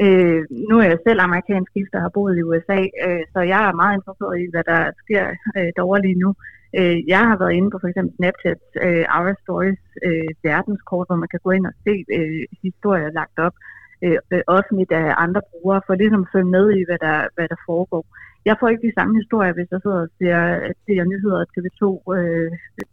Øh, 0.04 0.40
nu 0.68 0.74
er 0.78 0.86
jeg 0.92 0.98
selv 1.06 1.20
amerikansk 1.20 1.70
gift 1.74 1.94
og 1.94 2.00
har 2.04 2.12
boet 2.16 2.38
i 2.38 2.46
USA, 2.48 2.80
øh, 3.04 3.22
så 3.32 3.40
jeg 3.52 3.60
er 3.68 3.80
meget 3.82 3.94
interesseret 3.96 4.36
i, 4.42 4.46
hvad 4.52 4.64
der 4.72 4.80
sker 5.02 5.24
øh, 5.56 5.70
derovre 5.76 6.02
lige 6.06 6.22
nu. 6.24 6.30
Øh, 6.78 6.98
jeg 7.14 7.22
har 7.30 7.36
været 7.42 7.56
inde 7.58 7.70
på 7.70 7.78
for 7.80 7.88
eksempel 7.88 8.12
Snapchat, 8.16 8.62
øh, 8.84 9.04
Our 9.16 9.34
Stories 9.42 9.84
øh, 10.06 10.30
verdenskort, 10.48 11.06
hvor 11.08 11.18
man 11.22 11.32
kan 11.32 11.40
gå 11.46 11.50
ind 11.56 11.66
og 11.70 11.74
se 11.84 11.94
øh, 12.18 12.42
historier 12.64 13.10
lagt 13.20 13.38
op 13.46 13.56
Øh, 14.04 14.18
øh, 14.32 14.42
offentligt 14.56 14.92
af 14.92 15.06
andre 15.24 15.42
brugere, 15.50 15.80
for 15.86 15.94
ligesom 15.94 16.22
at 16.24 16.32
følge 16.34 16.54
med 16.56 16.66
i, 16.78 16.80
hvad 16.88 16.98
der, 17.06 17.18
hvad 17.34 17.48
der 17.52 17.60
foregår. 17.68 18.04
Jeg 18.48 18.56
får 18.60 18.68
ikke 18.68 18.86
de 18.88 18.96
samme 18.98 19.14
historier, 19.20 19.52
hvis 19.56 19.70
jeg 19.72 19.80
sidder 19.82 20.00
og 20.06 20.12
ser, 20.18 20.40
ser 20.84 21.10
nyheder 21.12 21.50
TV2, 21.54 21.84
øh, 22.16 22.50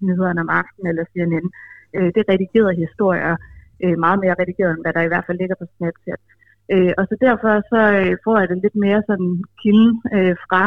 nyhederne 0.07 0.41
om 0.45 0.49
aftenen 0.59 0.87
eller 0.91 1.05
CNN. 1.11 1.47
Øh, 1.95 2.09
det 2.13 2.19
er 2.21 2.31
redigerede 2.33 2.81
historier, 2.85 3.35
øh, 3.83 3.95
meget 4.05 4.19
mere 4.23 4.35
redigeret, 4.39 4.71
end 4.73 4.83
hvad 4.83 4.93
der 4.93 5.03
i 5.07 5.11
hvert 5.11 5.25
fald 5.27 5.37
ligger 5.41 5.57
på 5.59 5.65
Snapchat. 5.75 6.21
Øh, 6.73 6.93
og 6.99 7.03
så 7.09 7.15
derfor 7.27 7.51
så 7.73 7.81
øh, 7.99 8.13
får 8.23 8.35
jeg 8.39 8.47
det 8.49 8.63
lidt 8.65 8.77
mere 8.85 9.01
sådan 9.09 9.31
kilden 9.61 9.93
øh, 10.15 10.35
fra 10.45 10.63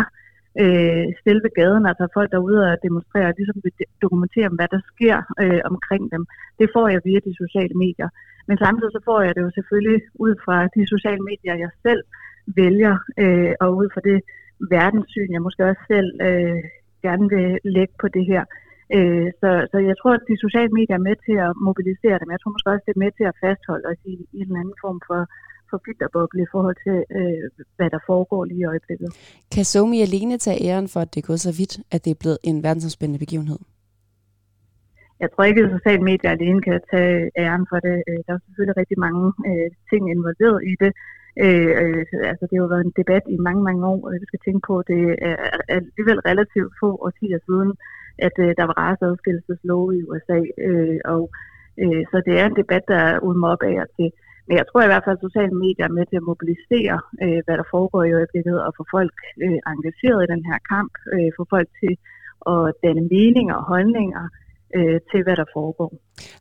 øh, 0.63 1.07
selve 1.25 1.49
gaden, 1.59 1.85
altså 1.91 2.05
folk 2.17 2.29
der 2.31 2.39
er 2.39 2.49
ude 2.49 2.61
og 2.71 2.79
demonstrere, 2.87 3.37
ligesom 3.39 3.59
dokumentere, 4.05 4.49
hvad 4.59 4.69
der 4.75 4.81
sker 4.93 5.17
øh, 5.43 5.61
omkring 5.71 6.05
dem. 6.15 6.23
Det 6.61 6.69
får 6.75 6.87
jeg 6.89 7.01
via 7.05 7.21
de 7.29 7.35
sociale 7.43 7.75
medier. 7.85 8.09
Men 8.49 8.57
samtidig 8.65 8.93
så 8.93 9.01
får 9.09 9.21
jeg 9.27 9.33
det 9.35 9.43
jo 9.47 9.51
selvfølgelig 9.59 10.01
ud 10.25 10.35
fra 10.45 10.57
de 10.77 10.83
sociale 10.95 11.23
medier, 11.31 11.55
jeg 11.65 11.71
selv 11.87 12.03
vælger, 12.61 12.95
øh, 13.23 13.53
og 13.61 13.69
ud 13.81 13.89
fra 13.95 14.01
det 14.11 14.19
verdenssyn, 14.75 15.33
jeg 15.33 15.43
måske 15.43 15.65
også 15.71 15.83
selv 15.95 16.11
øh, 16.29 16.63
gerne 17.07 17.27
vil 17.35 17.49
lægge 17.77 17.95
på 18.03 18.09
det 18.17 18.25
her. 18.33 18.45
Øh, 18.97 19.29
så, 19.41 19.51
så 19.73 19.79
jeg 19.89 19.97
tror, 20.01 20.13
at 20.19 20.29
de 20.31 20.45
sociale 20.47 20.73
medier 20.79 20.97
er 20.99 21.09
med 21.09 21.17
til 21.27 21.37
at 21.47 21.53
mobilisere 21.69 22.19
dem. 22.21 22.29
Jeg 22.35 22.41
tror 22.41 22.55
måske 22.55 22.73
også, 22.73 22.87
det 22.87 22.95
er 22.97 23.05
med 23.05 23.13
til 23.19 23.27
at 23.31 23.39
fastholde 23.45 23.87
os 23.93 24.01
i, 24.13 24.15
i 24.39 24.41
en 24.47 24.57
anden 24.63 24.79
form 24.85 25.01
for, 25.09 25.21
for 25.71 25.81
filterboble 25.85 26.43
i 26.43 26.51
forhold 26.55 26.77
til, 26.87 26.97
øh, 27.19 27.65
hvad 27.77 27.91
der 27.91 27.99
foregår 28.07 28.45
lige 28.45 28.61
i 28.61 28.65
øjeblikket. 28.65 29.09
Kan 29.55 29.65
Somi 29.65 29.99
alene 30.01 30.39
tage 30.39 30.63
æren 30.69 30.89
for, 30.89 31.01
at 31.01 31.15
det 31.15 31.23
er 31.23 31.27
gået 31.27 31.41
så 31.41 31.53
vidt, 31.61 31.75
at 31.95 32.05
det 32.05 32.11
er 32.11 32.21
blevet 32.23 32.39
en 32.43 32.63
verdensomspændende 32.63 33.19
begivenhed? 33.19 33.59
jeg 35.21 35.29
tror 35.31 35.45
ikke, 35.45 35.63
at 35.63 35.75
sociale 35.77 36.03
medier 36.11 36.31
alene 36.31 36.61
kan 36.63 36.81
tage 36.93 37.31
æren 37.45 37.67
for 37.71 37.79
det. 37.87 37.97
Øh, 38.09 38.21
der 38.27 38.33
er 38.35 38.45
selvfølgelig 38.45 38.77
rigtig 38.81 38.99
mange 39.07 39.25
øh, 39.49 39.69
ting 39.91 40.03
involveret 40.15 40.59
i 40.73 40.75
det. 40.83 40.93
Øh, 41.45 41.73
øh, 41.83 42.03
altså, 42.31 42.45
det 42.47 42.55
har 42.57 42.65
jo 42.65 42.73
været 42.75 42.87
en 42.87 42.99
debat 43.01 43.25
i 43.35 43.39
mange, 43.47 43.63
mange 43.69 43.83
år, 43.93 44.01
og 44.07 44.13
vi 44.23 44.27
skal 44.31 44.43
tænke 44.45 44.63
på, 44.69 44.75
at 44.79 44.89
det 44.93 45.03
er 45.29 45.37
alligevel 45.77 46.19
relativt 46.31 46.73
få 46.81 46.91
årtier 47.07 47.39
siden, 47.47 47.71
at 48.27 48.37
øh, 48.45 48.51
der 48.59 48.65
var 48.69 48.77
raceadskillelseslov 48.85 49.83
i 49.99 50.01
USA. 50.11 50.39
Øh, 50.67 50.99
og, 51.15 51.23
øh, 51.83 52.03
så 52.11 52.17
det 52.27 52.35
er 52.41 52.47
en 52.47 52.61
debat, 52.63 52.85
der 52.93 53.01
er 53.11 53.23
ulmer 53.27 53.49
op 53.55 53.63
af 53.71 53.77
og 53.85 53.89
til. 53.97 54.09
Men 54.47 54.55
jeg 54.61 54.67
tror 54.67 54.83
i 54.83 54.91
hvert 54.91 55.05
fald, 55.05 55.19
at 55.19 55.27
sociale 55.29 55.57
medier 55.65 55.87
er 55.87 55.97
med 55.99 56.05
til 56.07 56.21
at 56.21 56.29
mobilisere, 56.33 56.97
øh, 57.25 57.41
hvad 57.45 57.57
der 57.61 57.67
foregår 57.75 58.03
i 58.05 58.17
øjeblikket, 58.19 58.57
og 58.65 58.71
få 58.79 58.85
folk 58.97 59.17
øh, 59.45 59.59
engageret 59.73 60.21
i 60.23 60.33
den 60.35 60.43
her 60.49 60.59
kamp, 60.73 60.93
øh, 61.15 61.29
få 61.39 61.43
folk 61.55 61.69
til 61.81 61.95
at 62.55 62.65
danne 62.85 63.03
meninger 63.15 63.55
og 63.61 63.65
holdninger, 63.73 64.25
øh, 64.77 65.01
til, 65.11 65.21
hvad 65.23 65.37
der 65.37 65.45
foregår. 65.53 65.91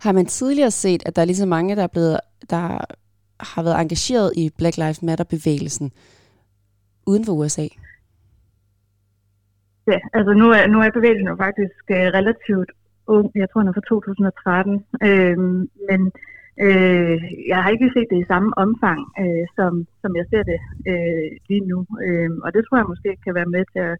Har 0.05 0.11
man 0.11 0.25
tidligere 0.25 0.71
set, 0.71 1.01
at 1.07 1.15
der 1.15 1.21
er 1.21 1.25
lige 1.25 1.43
så 1.45 1.45
mange, 1.55 1.75
der, 1.75 1.83
er 1.83 1.93
blevet, 1.95 2.19
der 2.49 2.63
har 3.53 3.63
været 3.63 3.81
engageret 3.81 4.31
i 4.35 4.51
Black 4.57 4.77
Lives 4.77 5.03
Matter-bevægelsen 5.03 5.91
uden 7.07 7.25
for 7.25 7.33
USA? 7.33 7.67
Ja, 9.91 9.99
altså 10.13 10.33
nu 10.33 10.45
er, 10.57 10.67
nu 10.67 10.77
er 10.79 10.89
bevægelsen 10.89 11.27
jo 11.27 11.35
faktisk 11.35 11.83
øh, 11.91 12.07
relativt 12.19 12.71
ung. 13.07 13.31
Jeg 13.35 13.47
tror, 13.49 13.61
den 13.61 13.69
er 13.69 13.73
fra 13.73 13.89
2013. 13.89 14.85
Øh, 15.07 15.37
men 15.89 16.01
øh, 16.65 17.17
jeg 17.51 17.59
har 17.63 17.69
ikke 17.69 17.91
set 17.95 18.07
det 18.11 18.19
i 18.19 18.31
samme 18.33 18.49
omfang, 18.65 19.01
øh, 19.23 19.45
som, 19.57 19.71
som 20.01 20.11
jeg 20.19 20.25
ser 20.31 20.43
det 20.51 20.59
øh, 20.91 21.27
lige 21.49 21.65
nu. 21.71 21.79
Øh, 22.05 22.29
og 22.45 22.49
det 22.53 22.61
tror 22.63 22.77
jeg 22.77 22.91
måske 22.93 23.11
kan 23.25 23.35
være 23.39 23.53
med 23.55 23.63
til 23.73 23.83
at 23.89 23.97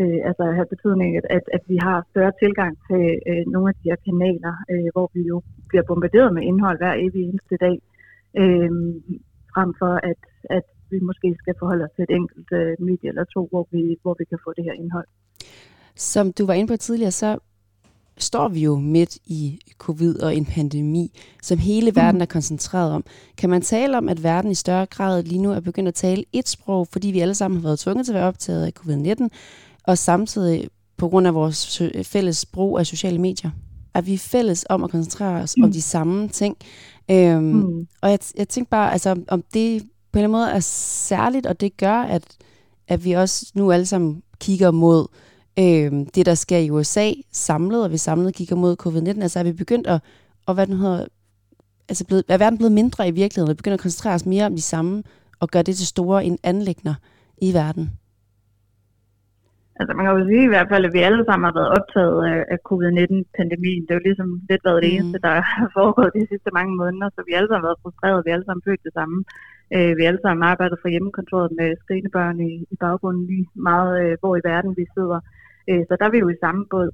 øh, 0.00 0.20
altså 0.28 0.44
have 0.56 0.72
betydning, 0.74 1.10
at, 1.18 1.26
at, 1.36 1.44
at 1.56 1.62
vi 1.72 1.76
har 1.86 2.06
større 2.10 2.32
tilgang 2.42 2.72
til 2.88 3.04
øh, 3.30 3.44
nogle 3.54 3.68
af 3.70 3.74
de 3.74 3.88
her 3.90 3.98
kanaler, 4.06 4.54
øh, 4.72 4.88
hvor 4.94 5.06
vi 5.14 5.22
jo 5.32 5.36
bliver 5.68 5.84
bombarderet 5.88 6.34
med 6.34 6.42
indhold 6.42 6.78
hver 6.78 6.94
evig 7.04 7.22
eneste 7.28 7.56
dag, 7.66 7.76
øh, 8.42 8.70
frem 9.54 9.70
for 9.80 9.92
at, 10.10 10.20
at 10.58 10.66
vi 10.90 10.98
måske 11.08 11.28
skal 11.42 11.54
forholde 11.58 11.84
os 11.84 11.94
til 11.96 12.02
et 12.08 12.14
enkelt 12.18 12.50
øh, 12.60 12.72
medie 12.86 13.08
eller 13.12 13.24
to, 13.24 13.40
hvor 13.50 13.64
vi, 13.72 13.82
hvor 14.02 14.14
vi 14.18 14.24
kan 14.30 14.38
få 14.44 14.50
det 14.56 14.64
her 14.64 14.76
indhold. 14.82 15.08
Som 15.96 16.32
du 16.38 16.46
var 16.46 16.54
inde 16.54 16.72
på 16.72 16.76
tidligere, 16.76 17.10
så 17.10 17.38
står 18.18 18.48
vi 18.48 18.60
jo 18.60 18.78
midt 18.78 19.18
i 19.26 19.58
covid 19.78 20.22
og 20.22 20.36
en 20.36 20.44
pandemi, 20.44 21.20
som 21.42 21.58
hele 21.58 21.90
mm. 21.90 21.96
verden 21.96 22.20
er 22.20 22.26
koncentreret 22.26 22.92
om. 22.92 23.04
Kan 23.36 23.50
man 23.50 23.62
tale 23.62 23.96
om, 23.96 24.08
at 24.08 24.22
verden 24.22 24.50
i 24.50 24.54
større 24.54 24.86
grad 24.86 25.22
lige 25.22 25.42
nu 25.42 25.52
er 25.52 25.60
begyndt 25.60 25.88
at 25.88 25.94
tale 25.94 26.24
et 26.32 26.48
sprog, 26.48 26.88
fordi 26.92 27.08
vi 27.08 27.20
alle 27.20 27.34
sammen 27.34 27.60
har 27.60 27.62
været 27.68 27.78
tvunget 27.78 28.06
til 28.06 28.12
at 28.12 28.16
være 28.16 28.28
optaget 28.28 28.66
af 28.66 28.72
covid-19, 28.80 29.28
og 29.84 29.98
samtidig 29.98 30.68
på 30.96 31.08
grund 31.08 31.26
af 31.26 31.34
vores 31.34 31.82
fælles 32.02 32.46
brug 32.46 32.78
af 32.78 32.86
sociale 32.86 33.18
medier. 33.18 33.50
At 33.94 34.06
vi 34.06 34.14
er 34.14 34.18
fælles 34.18 34.66
om 34.68 34.84
at 34.84 34.90
koncentrere 34.90 35.42
os 35.42 35.54
mm. 35.56 35.64
om 35.64 35.72
de 35.72 35.82
samme 35.82 36.28
ting. 36.28 36.56
Øhm, 37.10 37.42
mm. 37.42 37.86
Og 38.00 38.10
jeg, 38.10 38.18
jeg 38.36 38.48
tænker 38.48 38.68
bare, 38.70 38.92
altså, 38.92 39.16
om 39.28 39.44
det 39.54 39.82
på 39.82 40.18
en 40.18 40.24
eller 40.24 40.28
anden 40.28 40.32
måde 40.32 40.50
er 40.50 40.60
særligt, 40.60 41.46
og 41.46 41.60
det 41.60 41.76
gør, 41.76 41.96
at, 41.96 42.22
at 42.88 43.04
vi 43.04 43.12
også 43.12 43.52
nu 43.54 43.72
alle 43.72 43.86
sammen 43.86 44.22
kigger 44.40 44.70
mod 44.70 45.06
øhm, 45.58 46.06
det, 46.06 46.26
der 46.26 46.34
sker 46.34 46.58
i 46.58 46.70
USA 46.70 47.12
samlet, 47.32 47.84
og 47.84 47.90
vi 47.90 47.96
samlet 47.96 48.34
kigger 48.34 48.56
mod 48.56 48.76
covid-19. 48.82 49.22
Altså 49.22 49.38
er 49.38 49.44
vi 49.44 49.52
begyndt 49.52 49.86
at, 49.86 50.00
og 50.46 50.54
hvad 50.54 50.66
den 50.66 50.76
hedder, 50.76 51.06
altså 51.88 52.06
blevet, 52.06 52.24
er 52.28 52.38
verden 52.38 52.58
blevet 52.58 52.72
mindre 52.72 53.08
i 53.08 53.10
virkeligheden, 53.10 53.50
og 53.50 53.56
begynder 53.56 53.76
at 53.76 53.80
koncentrere 53.86 54.14
os 54.14 54.26
mere 54.26 54.46
om 54.46 54.54
de 54.54 54.62
samme, 54.62 55.02
og 55.40 55.48
gøre 55.48 55.62
det 55.62 55.76
til 55.76 55.86
store 55.86 56.38
anlægner 56.42 56.94
i 57.38 57.54
verden? 57.54 57.90
Altså 59.80 59.92
man 59.96 60.04
kan 60.04 60.16
jo 60.16 60.26
sige 60.30 60.44
i 60.46 60.52
hvert 60.54 60.70
fald, 60.72 60.84
at 60.88 60.94
vi 60.96 61.02
alle 61.08 61.24
sammen 61.28 61.46
har 61.48 61.56
været 61.58 61.74
optaget 61.78 62.18
af, 62.32 62.38
af 62.54 62.58
covid-19-pandemien. 62.70 63.82
Det 63.82 63.90
er 63.90 63.98
jo 64.00 64.08
ligesom 64.08 64.28
lidt 64.50 64.64
været 64.66 64.82
det 64.82 64.90
Mm. 64.90 64.96
eneste, 64.96 65.18
der 65.26 65.34
har 65.60 65.70
foregået 65.78 66.16
de 66.16 66.26
sidste 66.32 66.50
mange 66.58 66.74
måneder, 66.80 67.08
så 67.14 67.20
vi 67.28 67.32
alle 67.36 67.48
sammen 67.48 67.62
har 67.64 67.68
været 67.70 67.82
frustrerede, 67.84 68.24
vi 68.26 68.30
alle 68.34 68.46
sammen 68.46 68.66
følt 68.68 68.84
det 68.88 68.94
samme. 68.98 69.16
Øh, 69.74 69.92
vi 69.98 70.02
alle 70.08 70.22
sammen 70.24 70.42
arbejdet 70.52 70.78
fra 70.82 70.92
hjemmekontoret 70.92 71.50
med 71.58 71.68
skrigende 71.82 72.12
børn 72.18 72.36
i, 72.50 72.52
i 72.74 72.76
baggrunden 72.84 73.24
lige 73.30 73.46
meget, 73.70 73.92
øh, 74.02 74.14
hvor 74.20 74.34
i 74.36 74.46
verden 74.50 74.72
vi 74.80 74.84
sidder. 74.96 75.20
Øh, 75.68 75.82
så 75.88 75.96
der 75.98 76.04
er 76.06 76.14
vi 76.14 76.18
jo 76.18 76.28
i 76.28 76.42
samme 76.44 76.66
båd. 76.70 76.90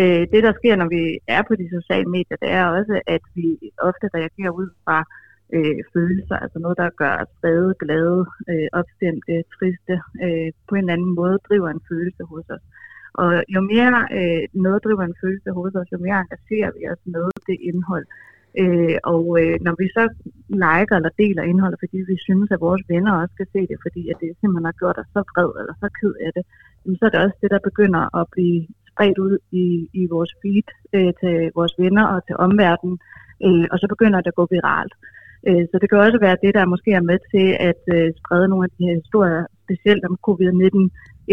Øh, 0.00 0.22
det, 0.32 0.40
der 0.46 0.52
sker, 0.52 0.76
når 0.76 0.88
vi 0.96 1.02
er 1.36 1.42
på 1.48 1.54
de 1.60 1.66
sociale 1.76 2.08
medier, 2.16 2.36
det 2.42 2.50
er 2.50 2.64
også, 2.66 3.00
at 3.06 3.24
vi 3.34 3.46
ofte 3.88 4.06
reagerer 4.14 4.52
ud 4.60 4.68
fra 4.84 4.98
øh, 5.56 5.80
følelser, 5.94 6.36
altså 6.44 6.58
noget, 6.58 6.76
der 6.78 6.98
gør 7.02 7.14
os 7.22 7.32
vrede, 7.42 7.74
glade, 7.82 8.20
øh, 8.50 8.68
opstemte, 8.80 9.34
triste, 9.54 9.94
øh, 10.24 10.50
på 10.68 10.74
en 10.74 10.84
eller 10.84 10.92
anden 10.92 11.14
måde 11.20 11.38
driver 11.48 11.68
en 11.68 11.86
følelse 11.88 12.22
hos 12.32 12.46
os. 12.56 12.64
Og 13.22 13.30
jo 13.54 13.60
mere 13.60 14.08
øh, 14.18 14.42
noget 14.64 14.84
driver 14.84 15.04
en 15.04 15.20
følelse 15.22 15.50
hos 15.58 15.74
os, 15.74 15.92
jo 15.92 15.98
mere 15.98 16.20
engagerer 16.20 16.70
vi 16.76 16.82
os 16.92 17.02
med 17.14 17.26
det 17.48 17.58
indhold. 17.68 18.06
Øh, 18.62 18.96
og 19.14 19.24
øh, 19.40 19.54
når 19.66 19.74
vi 19.80 19.86
så 19.96 20.04
liker 20.48 20.96
eller 20.96 21.18
deler 21.22 21.42
indholdet, 21.42 21.82
fordi 21.82 21.98
vi 22.12 22.16
synes, 22.26 22.48
at 22.50 22.60
vores 22.60 22.82
venner 22.92 23.12
også 23.20 23.32
skal 23.34 23.48
se 23.54 23.60
det, 23.70 23.78
fordi 23.84 24.02
at 24.10 24.16
det 24.20 24.28
simpelthen 24.40 24.70
har 24.70 24.80
gjort 24.80 24.98
os 25.02 25.10
så 25.14 25.20
vred 25.30 25.50
eller 25.60 25.74
så 25.82 25.88
ked 26.00 26.14
af 26.26 26.30
det, 26.36 26.44
jamen, 26.82 26.98
så 26.98 27.04
er 27.06 27.12
det 27.12 27.20
også 27.24 27.38
det, 27.42 27.50
der 27.54 27.68
begynder 27.68 28.02
at 28.20 28.24
blive 28.34 28.60
spredt 28.90 29.18
ud 29.26 29.34
i, 29.62 29.66
i 30.00 30.02
vores 30.14 30.32
feed 30.42 30.68
øh, 30.96 31.12
til 31.20 31.36
vores 31.58 31.74
venner 31.82 32.04
og 32.14 32.20
til 32.26 32.36
omverdenen, 32.46 32.96
øh, 33.46 33.66
og 33.72 33.76
så 33.78 33.86
begynder 33.94 34.18
det 34.20 34.32
at 34.32 34.40
gå 34.40 34.46
viralt. 34.56 34.94
Øh, 35.48 35.64
så 35.70 35.74
det 35.80 35.88
kan 35.88 35.98
også 35.98 36.18
være 36.26 36.42
det, 36.44 36.52
der 36.54 36.72
måske 36.72 36.90
er 37.00 37.08
med 37.10 37.18
til 37.32 37.48
at 37.70 37.82
øh, 37.96 38.06
sprede 38.20 38.48
nogle 38.48 38.64
af 38.66 38.72
de 38.76 38.84
her 38.88 38.96
historier, 39.02 39.44
specielt 39.64 40.04
om 40.08 40.14
covid-19, 40.26 40.80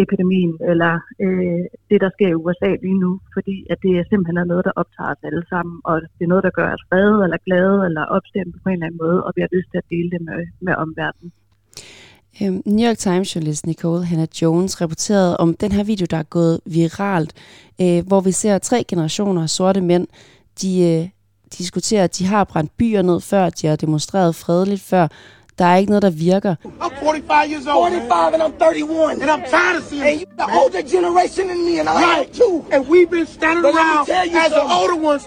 epidemien 0.04 0.54
eller 0.72 0.94
øh, 1.26 1.64
det, 1.90 2.00
der 2.04 2.10
sker 2.16 2.30
i 2.32 2.40
USA 2.44 2.70
lige 2.86 3.00
nu, 3.06 3.12
fordi 3.36 3.56
at 3.72 3.78
det 3.84 3.92
er 4.00 4.04
simpelthen 4.10 4.38
er 4.38 4.52
noget, 4.52 4.66
der 4.68 4.80
optager 4.82 5.12
os 5.14 5.28
alle 5.30 5.46
sammen, 5.54 5.76
og 5.90 5.96
det 6.18 6.24
er 6.24 6.32
noget, 6.34 6.48
der 6.48 6.58
gør 6.60 6.70
os 6.76 6.84
vrede, 6.90 7.18
eller 7.26 7.40
glade, 7.48 7.78
eller 7.88 8.04
opstemt 8.18 8.56
på 8.64 8.70
en 8.70 8.74
eller 8.74 8.88
anden 8.88 9.04
måde, 9.06 9.20
og 9.26 9.32
vi 9.36 9.42
har 9.42 9.52
lyst 9.58 9.70
til 9.72 9.82
at 9.84 9.90
dele 9.94 10.10
det 10.14 10.22
med, 10.30 10.42
med 10.66 10.74
omverdenen. 10.84 11.32
Øhm, 12.42 12.62
New 12.66 12.88
York 12.90 12.98
Times-journalist 12.98 13.66
Nicole 13.66 14.06
Hannah 14.06 14.28
Jones 14.42 14.82
rapporterede 14.82 15.38
om 15.38 15.50
den 15.64 15.72
her 15.72 15.84
video, 15.84 16.06
der 16.10 16.18
er 16.18 16.30
gået 16.38 16.60
viralt, 16.66 17.32
øh, 17.82 18.08
hvor 18.08 18.22
vi 18.22 18.32
ser 18.32 18.58
tre 18.58 18.84
generationer 18.88 19.42
af 19.44 19.50
sorte 19.50 19.82
mænd, 19.82 20.08
de 20.62 20.72
øh, 20.92 21.10
diskuterer, 21.58 22.04
at 22.04 22.18
de 22.18 22.26
har 22.26 22.44
brændt 22.44 22.78
byer 22.78 23.02
ned 23.02 23.20
før, 23.22 23.50
de 23.50 23.68
har 23.68 23.76
demonstreret 23.76 24.36
fredeligt 24.36 24.82
før, 24.82 25.08
der 25.60 25.66
er 25.66 25.76
ikke 25.76 25.92
noget, 25.92 26.02
der 26.02 26.10
virker. 26.10 26.56
I'm 26.66 27.00
45 27.00 27.50
years 27.52 27.68
old. 27.68 27.92
45 27.92 28.34
and 28.34 28.44
I'm 28.44 28.56
31. 28.60 29.22
And 29.22 29.30
I'm 29.36 29.44
tired 29.56 29.78
of 29.80 29.84
seeing 29.90 30.06
And 30.08 30.20
you 30.22 30.28
the 30.44 30.50
older 30.62 30.82
generation 30.96 31.44
than 31.52 31.60
me, 31.68 31.74
and 31.82 31.88
I 31.90 31.94
right. 31.94 32.34
too. 32.42 32.56
And 32.74 32.82
we've 32.92 33.12
been 33.18 33.28
standing 33.38 33.66
around 33.66 34.10
as 34.46 34.52
the 34.60 34.66
older 34.80 34.98
ones. 35.10 35.24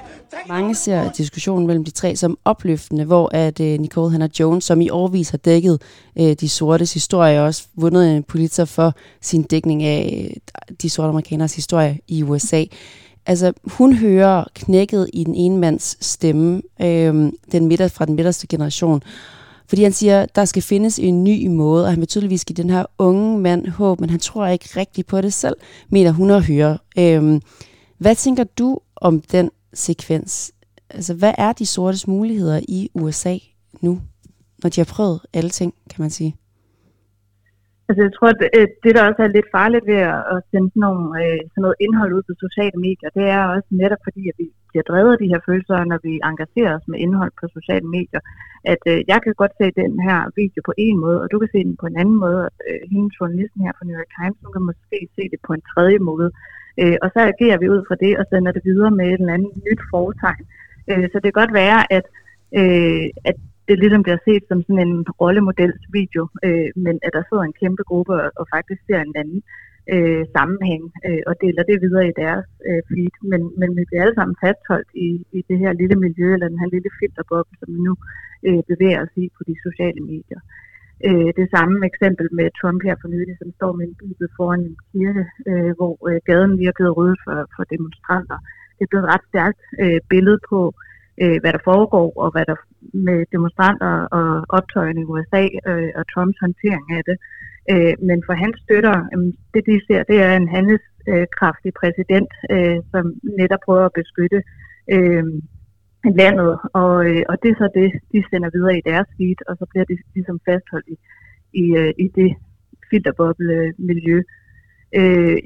Mange 0.48 0.74
ser 0.74 1.12
diskussionen 1.12 1.66
mellem 1.66 1.84
de 1.84 1.90
tre 1.90 2.16
som 2.16 2.38
opløftende, 2.44 3.04
hvor 3.04 3.30
at 3.32 3.60
øh, 3.60 3.78
Nicole 3.78 4.10
Hannah 4.10 4.30
Jones, 4.40 4.64
som 4.64 4.80
i 4.80 4.88
årvis 4.90 5.30
har 5.30 5.38
dækket 5.38 5.82
øh, 6.18 6.32
de 6.40 6.48
sortes 6.48 6.94
historie, 6.94 7.42
også 7.42 7.66
vundet 7.74 8.16
en 8.16 8.22
Pulitzer 8.22 8.64
for 8.64 8.94
sin 9.20 9.42
dækning 9.42 9.82
af 9.82 10.26
øh, 10.30 10.40
de 10.82 10.90
sorte 10.90 11.08
amerikaners 11.08 11.54
historie 11.54 11.98
i 12.08 12.22
USA. 12.22 12.64
Altså, 13.26 13.52
hun 13.64 13.92
hører 13.92 14.44
knækket 14.54 15.10
i 15.12 15.24
den 15.24 15.34
ene 15.34 15.58
mands 15.58 16.04
stemme, 16.06 16.62
øh, 16.80 17.32
den 17.52 17.66
midter, 17.66 17.88
fra 17.88 18.04
den 18.04 18.14
midterste 18.14 18.46
generation, 18.46 19.02
fordi 19.70 19.82
han 19.82 19.92
siger, 19.92 20.26
der 20.26 20.44
skal 20.44 20.62
findes 20.62 20.98
en 20.98 21.24
ny 21.24 21.46
måde, 21.46 21.84
og 21.84 21.90
han 21.90 22.00
vil 22.00 22.08
tydeligvis 22.08 22.44
give 22.44 22.54
den 22.54 22.70
her 22.70 22.84
unge 22.98 23.38
mand 23.38 23.66
håb, 23.66 24.00
men 24.00 24.10
han 24.10 24.20
tror 24.20 24.46
ikke 24.46 24.68
rigtigt 24.76 25.06
på 25.06 25.20
det 25.20 25.32
selv, 25.32 25.56
mener 25.88 26.10
hun 26.10 26.30
at 26.30 26.44
høre. 26.44 26.78
Øhm, 26.98 27.40
hvad 27.98 28.14
tænker 28.14 28.44
du 28.44 28.78
om 28.96 29.20
den 29.20 29.50
sekvens? 29.74 30.52
Altså, 30.90 31.14
hvad 31.14 31.32
er 31.38 31.52
de 31.52 31.66
sortes 31.66 32.06
muligheder 32.06 32.60
i 32.68 32.90
USA 32.94 33.38
nu, 33.80 34.00
når 34.62 34.70
de 34.70 34.80
har 34.80 34.84
prøvet 34.84 35.20
alle 35.32 35.50
ting, 35.50 35.74
kan 35.90 36.02
man 36.02 36.10
sige? 36.10 36.36
Altså 37.90 38.02
jeg 38.06 38.14
tror, 38.14 38.28
at 38.34 38.40
øh, 38.58 38.68
det, 38.84 38.92
der 38.96 39.08
også 39.08 39.20
er 39.24 39.34
lidt 39.36 39.52
farligt 39.56 39.84
ved 39.90 40.00
at 40.34 40.38
sende 40.50 40.68
sådan, 40.70 40.84
nogle, 40.86 41.04
øh, 41.22 41.40
sådan 41.52 41.64
noget 41.66 41.82
indhold 41.84 42.12
ud 42.16 42.24
på 42.26 42.34
sociale 42.44 42.78
medier, 42.86 43.10
det 43.18 43.26
er 43.36 43.42
også 43.54 43.70
netop 43.82 44.02
fordi, 44.06 44.22
at 44.30 44.36
vi 44.40 44.46
bliver 44.70 44.86
drevet 44.90 45.12
af 45.14 45.20
de 45.22 45.30
her 45.32 45.40
følelser, 45.48 45.88
når 45.90 46.00
vi 46.06 46.12
engagerer 46.30 46.72
os 46.78 46.86
med 46.90 46.98
indhold 47.04 47.32
på 47.40 47.46
sociale 47.58 47.88
medier. 47.96 48.22
At 48.72 48.82
øh, 48.92 48.98
jeg 49.12 49.18
kan 49.22 49.40
godt 49.42 49.54
se 49.60 49.66
den 49.82 49.92
her 50.08 50.18
video 50.40 50.60
på 50.68 50.74
en 50.86 50.96
måde, 51.04 51.18
og 51.22 51.28
du 51.32 51.36
kan 51.38 51.50
se 51.54 51.60
den 51.68 51.76
på 51.82 51.86
en 51.90 51.96
anden 52.02 52.18
måde, 52.24 52.40
og 52.46 52.52
øh, 52.68 52.80
hende 52.92 53.10
journalisten 53.18 53.60
her 53.64 53.72
fra 53.76 53.86
New 53.86 53.98
York 54.00 54.12
Times, 54.18 54.38
hun 54.44 54.52
kan 54.54 54.68
måske 54.70 54.98
se 55.16 55.24
det 55.32 55.40
på 55.46 55.52
en 55.56 55.64
tredje 55.72 55.98
måde. 56.10 56.28
Øh, 56.82 56.96
og 57.04 57.08
så 57.14 57.20
agerer 57.32 57.58
vi 57.62 57.72
ud 57.74 57.82
fra 57.88 57.96
det 58.04 58.12
og 58.20 58.24
sender 58.30 58.52
det 58.56 58.62
videre 58.70 58.92
med 58.98 59.06
et 59.06 59.20
eller 59.20 59.36
andet 59.36 59.52
nyt 59.68 59.82
foretegn. 59.92 60.44
Øh, 60.90 61.06
så 61.10 61.16
det 61.22 61.28
kan 61.28 61.40
godt 61.42 61.54
være, 61.62 61.80
at, 61.98 62.06
øh, 62.60 63.06
at 63.30 63.36
det 63.70 63.78
ligesom 63.78 64.02
bliver 64.06 64.20
set 64.28 64.44
som 64.48 64.58
sådan 64.66 64.84
en 64.88 64.96
rollemodels 65.20 65.84
video, 65.98 66.22
øh, 66.46 66.70
men 66.84 66.94
at 67.06 67.12
der 67.16 67.22
sidder 67.24 67.44
en 67.46 67.58
kæmpe 67.62 67.82
gruppe 67.90 68.12
og, 68.22 68.30
og 68.40 68.44
faktisk 68.54 68.80
ser 68.88 69.00
en 69.02 69.14
anden 69.22 69.40
øh, 69.94 70.22
sammenhæng 70.36 70.82
øh, 71.08 71.22
og 71.30 71.34
deler 71.44 71.62
det 71.70 71.78
videre 71.84 72.06
i 72.08 72.18
deres 72.22 72.46
øh, 72.68 72.80
feed. 72.88 73.14
Men, 73.30 73.40
men 73.60 73.70
vi 73.78 73.82
bliver 73.88 74.02
alle 74.02 74.18
sammen 74.18 74.36
fastholdt 74.44 74.90
i, 75.06 75.08
i 75.38 75.40
det 75.48 75.58
her 75.62 75.72
lille 75.80 75.96
miljø, 76.04 76.28
eller 76.32 76.48
den 76.48 76.62
her 76.62 76.70
lille 76.74 76.90
filterboble, 76.98 77.56
som 77.60 77.68
vi 77.74 77.80
nu 77.88 77.94
øh, 78.46 78.60
bevæger 78.70 79.00
os 79.04 79.14
i 79.22 79.24
på 79.36 79.42
de 79.48 79.54
sociale 79.66 80.02
medier. 80.12 80.40
Øh, 81.06 81.30
det 81.40 81.46
samme 81.54 81.76
eksempel 81.90 82.26
med 82.38 82.46
Trump 82.58 82.80
her 82.86 82.96
for 83.00 83.08
nylig, 83.14 83.34
som 83.38 83.50
står 83.58 83.72
med 83.78 83.84
en 83.86 83.96
bibel 84.02 84.26
foran 84.36 84.62
en 84.68 84.76
kirke, 84.92 85.24
øh, 85.50 85.72
hvor 85.78 85.94
øh, 86.08 86.20
gaden 86.28 86.54
virkede 86.66 86.90
rød 86.98 87.14
for, 87.24 87.38
for 87.54 87.62
demonstranter. 87.74 88.38
Det 88.76 88.82
er 88.84 88.90
blevet 88.90 89.06
et 89.06 89.12
ret 89.14 89.26
stærkt 89.32 89.62
øh, 89.82 90.00
billede 90.12 90.40
på, 90.50 90.60
øh, 90.68 90.89
Øh, 91.22 91.36
hvad 91.42 91.52
der 91.56 91.66
foregår, 91.70 92.08
og 92.22 92.28
hvad 92.34 92.44
der 92.50 92.56
med 93.08 93.18
demonstranter 93.34 93.92
og 94.18 94.26
optøjerne 94.58 95.00
i 95.00 95.08
USA 95.12 95.42
øh, 95.70 95.90
og 95.98 96.04
Trumps 96.12 96.38
håndtering 96.42 96.86
af 96.98 97.02
det. 97.08 97.16
Øh, 97.72 97.94
men 98.08 98.18
for 98.26 98.34
hans 98.42 98.56
støtter, 98.64 98.96
øh, 99.14 99.26
det 99.54 99.62
de 99.68 99.76
ser, 99.86 100.00
det 100.10 100.18
er 100.26 100.32
en 100.36 100.48
handelskraftig 100.56 101.72
præsident, 101.80 102.32
øh, 102.54 102.78
som 102.92 103.04
netop 103.40 103.62
prøver 103.66 103.84
at 103.86 103.98
beskytte 104.00 104.40
øh, 104.94 105.24
landet, 106.20 106.52
og, 106.80 106.94
øh, 107.08 107.22
og 107.30 107.34
det 107.42 107.48
er 107.50 107.58
så 107.62 107.68
det, 107.80 107.88
de 108.12 108.18
sender 108.30 108.50
videre 108.56 108.78
i 108.78 108.86
deres 108.90 109.08
feed, 109.16 109.40
og 109.48 109.54
så 109.60 109.64
bliver 109.70 109.86
de 109.90 109.96
ligesom 110.14 110.38
fastholdt 110.48 110.88
i, 110.94 110.96
i, 111.62 111.64
øh, 111.80 111.92
i 112.04 112.06
det 112.18 112.30
filterboble-miljø. 112.90 114.18
Øh, 114.18 114.39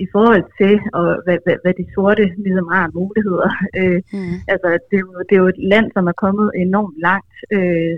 i 0.04 0.06
forhold 0.12 0.44
til, 0.60 0.74
og 0.92 1.06
hvad, 1.24 1.38
hvad, 1.44 1.56
hvad 1.62 1.74
de 1.80 1.86
sorte 1.94 2.24
ligesom 2.44 2.68
har 2.76 2.90
muligheder. 2.94 3.50
Øh, 3.80 4.00
mm. 4.12 4.34
Altså, 4.52 4.68
det, 4.90 4.96
er 4.96 5.04
jo, 5.06 5.12
det 5.28 5.34
er 5.34 5.42
jo 5.44 5.48
et 5.48 5.62
land, 5.72 5.86
som 5.92 6.06
er 6.06 6.16
kommet 6.24 6.50
enormt 6.54 6.98
langt, 7.08 7.34
øh, 7.52 7.96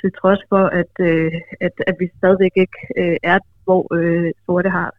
til 0.00 0.12
trods 0.20 0.40
for, 0.48 0.64
at, 0.80 0.92
øh, 1.00 1.32
at, 1.60 1.72
at 1.86 1.94
vi 2.00 2.06
stadigvæk 2.18 2.54
ikke 2.56 2.78
øh, 2.98 3.16
er, 3.22 3.38
hvor 3.64 3.94
øh, 3.98 4.30
sorte 4.46 4.70
har 4.70 4.90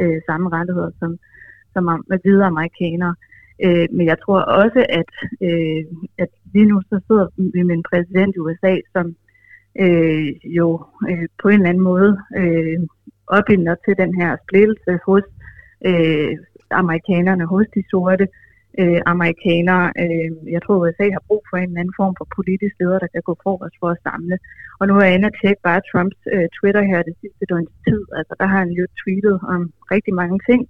øh, 0.00 0.20
samme 0.28 0.50
rettigheder 0.56 0.90
som, 0.98 1.18
som 1.72 1.84
med 2.10 2.18
hvide 2.22 2.44
amerikanere. 2.44 3.14
Øh, 3.64 3.86
men 3.92 4.06
jeg 4.06 4.18
tror 4.24 4.40
også, 4.40 4.86
at, 5.00 5.10
øh, 5.48 5.84
at 6.18 6.28
lige 6.54 6.66
nu 6.66 6.82
så 6.90 7.00
sidder 7.06 7.26
vi 7.54 7.62
med 7.62 7.74
en 7.74 7.88
præsident 7.90 8.36
i 8.36 8.38
USA, 8.38 8.76
som 8.92 9.16
øh, 9.80 10.26
jo 10.58 10.84
øh, 11.10 11.28
på 11.42 11.48
en 11.48 11.54
eller 11.54 11.68
anden 11.68 11.84
måde 11.84 12.18
øh, 12.36 12.78
opildner 13.38 13.74
til 13.84 13.94
den 14.02 14.12
her 14.20 14.30
splittelse 14.44 14.92
hos 15.06 15.24
øh, 15.88 16.32
amerikanerne, 16.82 17.44
hos 17.52 17.66
de 17.74 17.82
sorte 17.90 18.26
øh, 18.80 19.00
amerikanere. 19.14 19.84
Øh, 20.02 20.30
jeg 20.54 20.60
tror, 20.62 20.76
USA 20.82 21.06
har 21.16 21.22
brug 21.28 21.42
for 21.50 21.56
en 21.56 21.68
eller 21.68 21.80
anden 21.80 21.98
form 22.00 22.14
for 22.18 22.26
politisk 22.38 22.74
leder, 22.80 22.98
der 23.04 23.10
kan 23.14 23.22
gå 23.28 23.34
forrest 23.46 23.76
for 23.80 23.88
at 23.94 24.02
samle. 24.06 24.36
Og 24.80 24.84
nu 24.88 24.92
er 24.96 25.04
jeg 25.04 25.14
inde 25.14 25.30
og 25.30 25.36
tjekke 25.40 25.62
bare 25.68 25.86
Trumps 25.90 26.20
øh, 26.34 26.46
Twitter 26.56 26.82
her 26.90 27.00
det 27.08 27.14
sidste 27.20 27.44
døgns 27.50 27.74
tid. 27.86 28.02
Altså, 28.18 28.34
der 28.40 28.46
har 28.52 28.58
han 28.64 28.72
jo 28.80 28.84
tweetet 29.00 29.36
om 29.54 29.60
rigtig 29.94 30.14
mange 30.22 30.38
ting. 30.50 30.62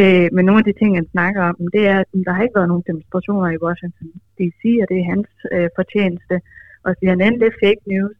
Øh, 0.00 0.28
men 0.34 0.42
nogle 0.44 0.62
af 0.62 0.66
de 0.68 0.78
ting, 0.80 0.90
han 1.00 1.08
snakker 1.14 1.42
om, 1.50 1.56
det 1.76 1.82
er, 1.92 1.98
at 2.04 2.10
der 2.26 2.32
har 2.34 2.42
ikke 2.42 2.58
været 2.58 2.72
nogen 2.72 2.88
demonstrationer 2.90 3.48
i 3.50 3.62
Washington 3.66 4.08
D.C., 4.38 4.62
og 4.82 4.86
det 4.90 4.96
er 4.98 5.10
hans 5.14 5.30
øh, 5.54 5.68
fortjeneste. 5.78 6.36
Og 6.86 6.92
CNN, 6.98 7.34
det 7.40 7.46
er 7.48 7.60
fake 7.64 7.84
news. 7.92 8.16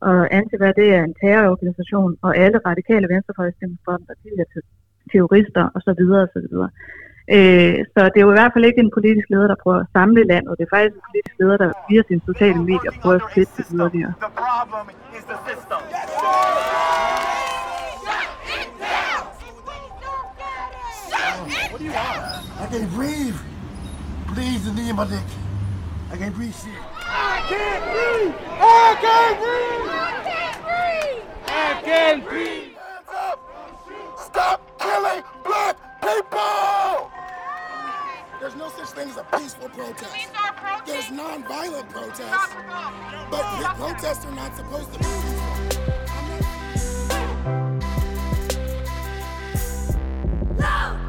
Og 0.00 0.34
Antifa, 0.38 0.72
det 0.80 0.88
er 0.96 1.02
en 1.04 1.14
terrororganisation, 1.20 2.16
og 2.22 2.36
alle 2.36 2.58
radikale 2.66 3.08
venstrefløjsdemonstranter, 3.14 4.14
de 4.22 4.28
er 4.42 4.48
til 4.52 4.62
terrorister 5.12 5.64
osv. 5.76 6.02
osv. 6.24 6.46
Øh, 7.36 7.76
så 7.92 8.00
det 8.12 8.18
er 8.18 8.26
jo 8.26 8.32
i 8.32 8.38
hvert 8.38 8.52
fald 8.54 8.64
ikke 8.64 8.80
en 8.80 8.94
politisk 8.98 9.26
leder, 9.30 9.46
der 9.52 9.58
prøver 9.62 9.80
at 9.80 9.86
samle 9.96 10.22
landet. 10.32 10.58
Det 10.58 10.64
er 10.64 10.76
faktisk 10.76 10.96
en 10.96 11.06
politisk 11.10 11.34
leder, 11.40 11.56
der 11.56 11.70
via 11.88 12.02
sine 12.08 12.20
sociale 12.30 12.60
medier 12.70 12.92
prøver 13.02 13.16
at 13.16 13.30
flytte 13.32 13.52
det 13.56 13.66
yderligere. 13.74 14.14
I 22.62 22.66
can't 22.72 22.94
breathe. 22.96 23.38
Please, 24.34 24.64
the 24.64 24.72
knee 24.72 24.90
in 24.90 24.96
my 24.96 25.04
dick. 25.04 25.28
I 26.12 26.16
can't 26.16 26.34
breathe 26.34 26.54
I 27.10 27.42
can't 27.48 27.84
breathe! 27.92 28.34
I 28.60 28.96
can't 29.00 29.38
breathe! 29.40 29.90
I 29.90 30.22
can't 30.28 30.62
breathe! 30.64 31.24
I 31.46 31.82
can't 31.82 32.22
breathe! 32.28 32.76
Stop 34.18 34.60
killing 34.78 35.22
black 35.44 35.76
people! 36.00 37.10
There's 38.40 38.56
no 38.56 38.68
such 38.70 38.90
thing 38.90 39.08
as 39.10 39.16
a 39.16 39.24
peaceful 39.36 39.68
protest. 39.70 40.28
There's 40.86 41.06
nonviolent 41.06 41.88
protests. 41.90 42.54
But 43.30 43.60
your 43.60 43.74
protests 43.74 44.24
are 44.24 44.32
not 44.32 44.56
supposed 44.56 44.92
to 44.92 44.98
be 44.98 45.04
peaceful. 45.04 45.48
No! 50.58 51.07